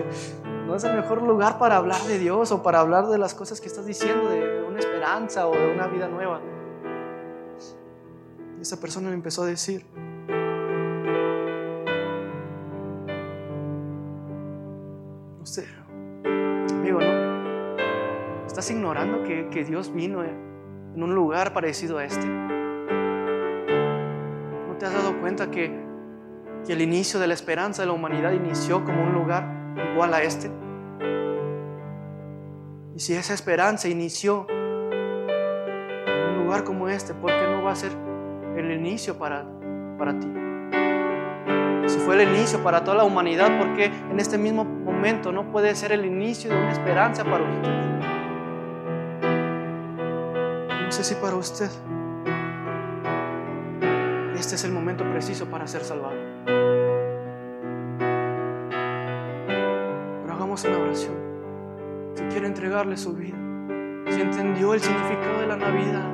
No 0.67 0.75
es 0.75 0.83
el 0.85 0.95
mejor 0.95 1.21
lugar 1.21 1.59
para 1.59 1.75
hablar 1.75 2.01
de 2.03 2.17
Dios 2.17 2.51
o 2.53 2.63
para 2.63 2.79
hablar 2.79 3.07
de 3.07 3.17
las 3.17 3.33
cosas 3.33 3.59
que 3.59 3.67
estás 3.67 3.85
diciendo, 3.85 4.29
de 4.29 4.63
una 4.63 4.79
esperanza 4.79 5.47
o 5.47 5.51
de 5.51 5.73
una 5.73 5.87
vida 5.87 6.07
nueva. 6.07 6.39
Y 8.57 8.61
esa 8.61 8.79
persona 8.79 9.09
le 9.09 9.15
empezó 9.15 9.43
a 9.43 9.45
decir, 9.47 9.85
amigo, 16.71 17.01
¿no? 17.01 18.45
¿Estás 18.47 18.71
ignorando 18.71 19.23
que, 19.23 19.49
que 19.49 19.65
Dios 19.65 19.93
vino 19.93 20.23
en 20.95 21.03
un 21.03 21.15
lugar 21.15 21.53
parecido 21.53 21.97
a 21.97 22.05
este? 22.05 22.25
¿No 24.67 24.75
te 24.77 24.85
has 24.85 24.93
dado 24.93 25.19
cuenta 25.19 25.49
que, 25.49 25.81
el 26.67 26.81
inicio 26.81 27.19
de 27.19 27.27
la 27.27 27.33
esperanza 27.33 27.81
de 27.81 27.87
la 27.87 27.93
humanidad 27.93 28.31
inició 28.31 28.85
como 28.85 29.03
un 29.03 29.13
lugar 29.13 29.75
igual 29.91 30.13
a 30.13 30.23
este? 30.23 30.49
Y 32.95 32.99
si 32.99 33.13
esa 33.15 33.33
esperanza 33.33 33.89
inició 33.89 34.47
en 34.49 36.29
un 36.29 36.45
lugar 36.45 36.63
como 36.63 36.87
este, 36.87 37.13
¿por 37.13 37.31
qué 37.31 37.47
no 37.49 37.63
va 37.63 37.71
a 37.71 37.75
ser 37.75 37.91
el 38.55 38.71
inicio 38.71 39.17
para, 39.17 39.45
para 39.97 40.17
ti? 40.19 40.31
Si 41.87 41.99
fue 41.99 42.21
el 42.21 42.29
inicio 42.29 42.63
para 42.63 42.83
toda 42.83 42.97
la 42.97 43.03
humanidad, 43.03 43.57
¿por 43.57 43.73
qué 43.75 43.91
en 44.09 44.19
este 44.19 44.37
mismo 44.37 44.63
momento 44.63 45.33
no 45.33 45.51
puede 45.51 45.75
ser 45.75 45.91
el 45.91 46.05
inicio 46.05 46.49
de 46.49 46.55
una 46.55 46.71
esperanza 46.71 47.25
para 47.25 47.43
usted? 47.43 48.12
Sé 50.93 51.03
si 51.03 51.15
para 51.15 51.35
usted 51.35 51.71
este 54.37 54.53
es 54.53 54.63
el 54.63 54.71
momento 54.71 55.03
preciso 55.09 55.47
para 55.47 55.65
ser 55.65 55.83
salvado. 55.83 56.13
Pero 60.21 60.31
hagamos 60.31 60.63
una 60.65 60.77
oración. 60.77 61.15
Si 62.13 62.21
quiere 62.25 62.45
entregarle 62.45 62.95
su 62.95 63.13
vida, 63.13 63.35
si 64.11 64.21
entendió 64.21 64.75
el 64.75 64.81
significado 64.81 65.39
de 65.39 65.47
la 65.47 65.57
Navidad 65.57 66.11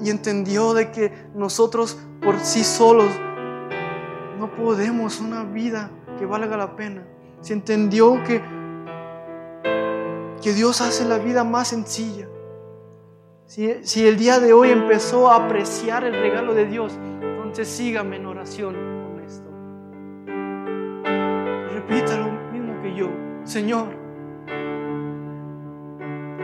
y, 0.00 0.06
y 0.06 0.10
entendió 0.10 0.72
de 0.72 0.90
que 0.90 1.12
nosotros 1.34 1.98
por 2.22 2.40
sí 2.40 2.64
solos 2.64 3.10
no 4.38 4.50
podemos 4.56 5.20
una 5.20 5.44
vida 5.44 5.90
que 6.18 6.24
valga 6.24 6.56
la 6.56 6.76
pena. 6.76 7.02
Se 7.42 7.52
entendió 7.52 8.24
que, 8.24 8.40
que 10.40 10.54
Dios 10.54 10.80
hace 10.80 11.04
la 11.04 11.18
vida 11.18 11.44
más 11.44 11.68
sencilla. 11.68 12.31
Si, 13.54 14.06
el 14.06 14.16
día 14.16 14.40
de 14.40 14.54
hoy 14.54 14.70
empezó 14.70 15.30
a 15.30 15.44
apreciar 15.44 16.04
el 16.04 16.14
regalo 16.14 16.54
de 16.54 16.64
Dios, 16.64 16.98
entonces 17.20 17.68
sígame 17.68 18.16
en 18.16 18.24
oración 18.24 18.74
con 19.04 19.22
esto. 19.22 19.46
Repita 21.74 22.16
lo 22.16 22.32
mismo 22.50 22.80
que 22.80 22.94
yo. 22.94 23.10
Señor, 23.44 23.88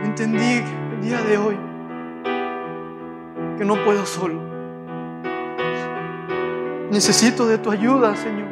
entendí 0.03 0.61
el 0.93 1.01
día 1.01 1.19
de 1.23 1.37
hoy 1.39 1.57
que 3.57 3.65
no 3.65 3.83
puedo 3.83 4.05
solo 4.05 4.39
Necesito 6.91 7.47
de 7.47 7.57
tu 7.57 7.71
ayuda, 7.71 8.15
Señor. 8.15 8.49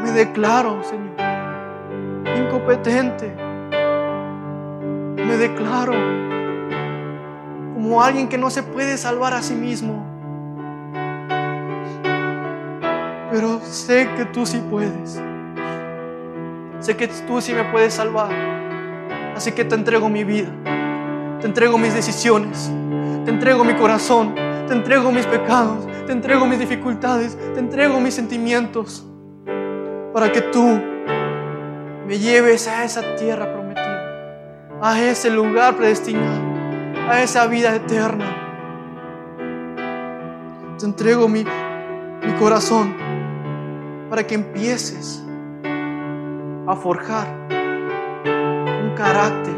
Me 0.00 0.12
declaro, 0.12 0.80
Señor, 0.84 1.16
incompetente. 2.38 3.43
Me 5.16 5.36
declaro 5.36 5.92
como 7.74 8.02
alguien 8.02 8.28
que 8.28 8.38
no 8.38 8.50
se 8.50 8.62
puede 8.62 8.96
salvar 8.96 9.34
a 9.34 9.42
sí 9.42 9.54
mismo. 9.54 10.06
Pero 13.30 13.60
sé 13.60 14.08
que 14.16 14.24
tú 14.26 14.46
sí 14.46 14.62
puedes. 14.70 15.20
Sé 16.80 16.96
que 16.96 17.08
tú 17.08 17.40
sí 17.40 17.52
me 17.52 17.64
puedes 17.64 17.94
salvar. 17.94 18.30
Así 19.36 19.52
que 19.52 19.64
te 19.64 19.74
entrego 19.74 20.08
mi 20.08 20.24
vida. 20.24 20.48
Te 21.40 21.46
entrego 21.46 21.78
mis 21.78 21.94
decisiones. 21.94 22.70
Te 23.24 23.30
entrego 23.30 23.64
mi 23.64 23.74
corazón. 23.74 24.34
Te 24.66 24.72
entrego 24.72 25.12
mis 25.12 25.26
pecados, 25.26 25.86
te 26.06 26.12
entrego 26.12 26.46
mis 26.46 26.58
dificultades, 26.58 27.36
te 27.52 27.60
entrego 27.60 28.00
mis 28.00 28.14
sentimientos, 28.14 29.04
para 30.12 30.32
que 30.32 30.40
tú 30.40 30.80
me 32.06 32.18
lleves 32.18 32.66
a 32.66 32.82
esa 32.82 33.14
tierra 33.16 33.52
prometida, 33.52 33.63
a 34.86 35.00
ese 35.02 35.30
lugar 35.30 35.76
predestinado, 35.78 36.42
a 37.08 37.22
esa 37.22 37.46
vida 37.46 37.74
eterna. 37.74 38.26
Te 40.78 40.84
entrego 40.84 41.26
mi, 41.26 41.42
mi 41.42 42.32
corazón 42.38 42.94
para 44.10 44.26
que 44.26 44.34
empieces 44.34 45.24
a 46.66 46.76
forjar 46.76 47.26
un 48.26 48.92
carácter 48.94 49.54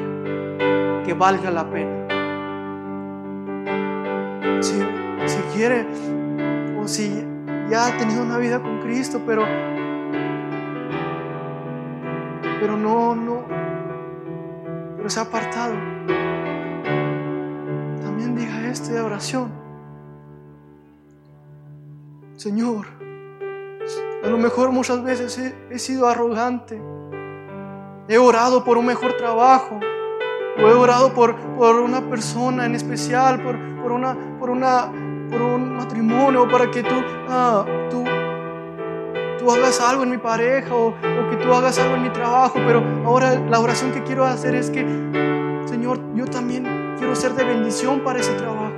que 1.05 1.13
valga 1.13 1.51
la 1.51 1.69
pena. 1.69 2.07
Si, 4.61 4.79
si 5.27 5.39
quiere 5.57 5.89
o 6.81 6.87
si 6.87 7.27
ya 7.69 7.89
ha 7.89 7.97
tenido 7.97 8.23
una 8.23 8.39
vida 8.39 8.63
con 8.63 8.79
Cristo, 8.79 9.21
pero 9.27 9.45
pero 12.61 12.77
no, 12.77 13.17
no, 13.17 13.56
se 15.11 15.21
ha 15.21 15.23
apartado. 15.23 15.75
También 18.03 18.35
diga 18.37 18.69
este 18.69 18.93
de 18.93 19.01
oración. 19.01 19.51
Señor, 22.37 22.87
a 24.25 24.29
lo 24.29 24.39
mejor 24.39 24.73
muchas 24.73 25.03
veces 25.03 25.39
he, 25.39 25.55
he 25.75 25.79
sido 25.79 26.07
arrogante 26.07 26.81
He 28.09 28.19
orado 28.19 28.63
por 28.63 28.79
un 28.79 28.87
mejor 28.87 29.15
trabajo. 29.15 29.81
O 30.59 30.61
he 30.61 30.73
orado 30.73 31.13
por, 31.13 31.37
por 31.57 31.81
una 31.81 32.09
persona 32.09 32.65
en 32.65 32.75
especial, 32.75 33.43
por, 33.43 33.59
por, 33.83 33.93
una, 33.93 34.17
por, 34.39 34.51
una, 34.51 34.91
por 35.29 35.43
un 35.43 35.77
matrimonio, 35.77 36.49
para 36.49 36.71
que 36.71 36.83
tú, 36.83 36.95
ah, 37.29 37.65
tú, 37.91 38.05
hagas 39.53 39.81
algo 39.81 40.03
en 40.03 40.11
mi 40.11 40.19
pareja 40.19 40.75
o, 40.75 40.95
que 41.31 41.37
tú 41.37 41.53
hagas 41.53 41.79
algo 41.79 41.97
en 41.97 42.03
mi 42.03 42.11
trabajo. 42.11 42.59
Pero 42.67 42.83
ahora 43.05 43.39
la 43.49 43.61
oración 43.61 43.93
que 43.93 44.03
quiero 44.03 44.25
hacer 44.25 44.55
es 44.55 44.71
que, 44.71 44.81
Señor, 45.67 46.01
yo 46.15 46.27
también 46.27 46.95
quiero 46.99 47.15
ser 47.15 47.35
de 47.35 47.45
bendición 47.45 48.01
para 48.01 48.21
ese 48.21 48.33
trabajo. 48.35 48.73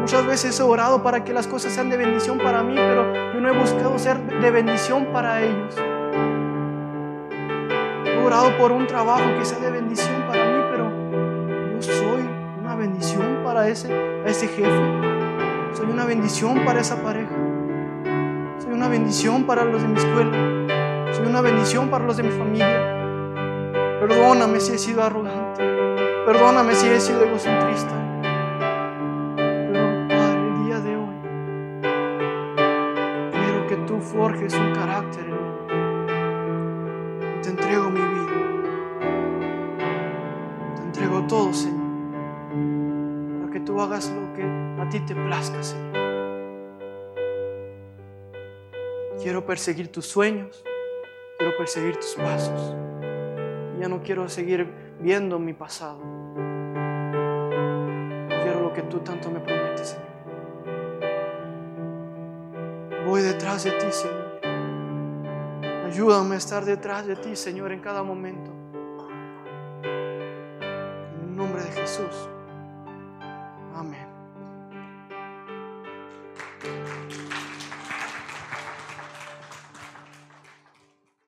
Muchas 0.00 0.26
veces 0.26 0.58
he 0.58 0.62
orado 0.62 1.02
para 1.02 1.22
que 1.22 1.34
las 1.34 1.46
cosas 1.46 1.72
sean 1.72 1.90
de 1.90 1.98
bendición 1.98 2.38
para 2.38 2.62
mí, 2.62 2.74
pero 2.74 3.12
yo 3.34 3.40
no 3.40 3.48
he 3.48 3.58
buscado 3.58 3.98
ser 3.98 4.18
de 4.40 4.50
bendición 4.50 5.06
para 5.12 5.42
ellos. 5.42 5.76
He 8.06 8.16
orado 8.24 8.56
por 8.56 8.72
un 8.72 8.86
trabajo 8.86 9.24
que 9.38 9.44
sea 9.44 9.58
de 9.58 9.70
bendición 9.70 10.24
para 10.26 10.44
mí, 10.46 10.62
pero 10.70 10.90
yo 11.74 11.82
soy 11.82 12.28
una 12.62 12.74
bendición 12.74 13.40
para 13.44 13.68
ese 13.68 13.88
jefe. 14.26 15.08
Soy 15.74 15.90
una 15.90 16.06
bendición 16.06 16.64
para 16.64 16.80
esa 16.80 16.96
pareja. 17.02 17.47
Una 18.78 18.86
bendición 18.86 19.42
para 19.42 19.64
los 19.64 19.82
de 19.82 19.88
mi 19.88 19.98
escuela. 19.98 21.12
Soy 21.12 21.26
una 21.26 21.40
bendición 21.40 21.90
para 21.90 22.04
los 22.04 22.16
de 22.16 22.22
mi 22.22 22.30
familia. 22.30 22.78
Perdóname 23.98 24.60
si 24.60 24.72
he 24.72 24.78
sido 24.78 25.02
arrogante. 25.02 25.64
Perdóname 26.24 26.76
si 26.76 26.86
he 26.86 27.00
sido 27.00 27.24
egocentrista. 27.24 27.96
forjes 34.00 34.54
un 34.54 34.72
carácter 34.74 35.24
en 35.24 35.34
mí. 35.34 35.38
Te 37.42 37.48
entrego 37.50 37.90
mi 37.90 38.00
vida. 38.00 38.28
Te 40.76 40.82
entrego 40.82 41.26
todo, 41.26 41.52
Señor. 41.52 41.88
Para 43.40 43.52
que 43.52 43.58
tú 43.58 43.80
hagas 43.80 44.12
lo 44.12 44.32
que 44.34 44.44
a 44.44 44.88
ti 44.88 45.00
te 45.00 45.16
plazca, 45.16 45.60
Señor. 45.64 46.07
Quiero 49.22 49.44
perseguir 49.44 49.90
tus 49.90 50.06
sueños. 50.06 50.64
Quiero 51.38 51.56
perseguir 51.56 51.96
tus 51.96 52.14
pasos. 52.14 52.74
Ya 53.80 53.88
no 53.88 54.02
quiero 54.02 54.28
seguir 54.28 54.72
viendo 55.00 55.38
mi 55.38 55.52
pasado. 55.52 55.98
Quiero 58.28 58.60
lo 58.62 58.72
que 58.72 58.82
tú 58.82 59.00
tanto 59.00 59.30
me 59.30 59.40
prometes, 59.40 59.88
Señor. 59.88 60.08
Voy 63.06 63.22
detrás 63.22 63.64
de 63.64 63.72
ti, 63.72 63.86
Señor. 63.90 64.40
Ayúdame 65.86 66.34
a 66.36 66.38
estar 66.38 66.64
detrás 66.64 67.06
de 67.06 67.16
ti, 67.16 67.34
Señor, 67.34 67.72
en 67.72 67.80
cada 67.80 68.02
momento. 68.02 68.52
En 69.82 71.20
el 71.22 71.36
nombre 71.36 71.62
de 71.62 71.72
Jesús. 71.72 72.28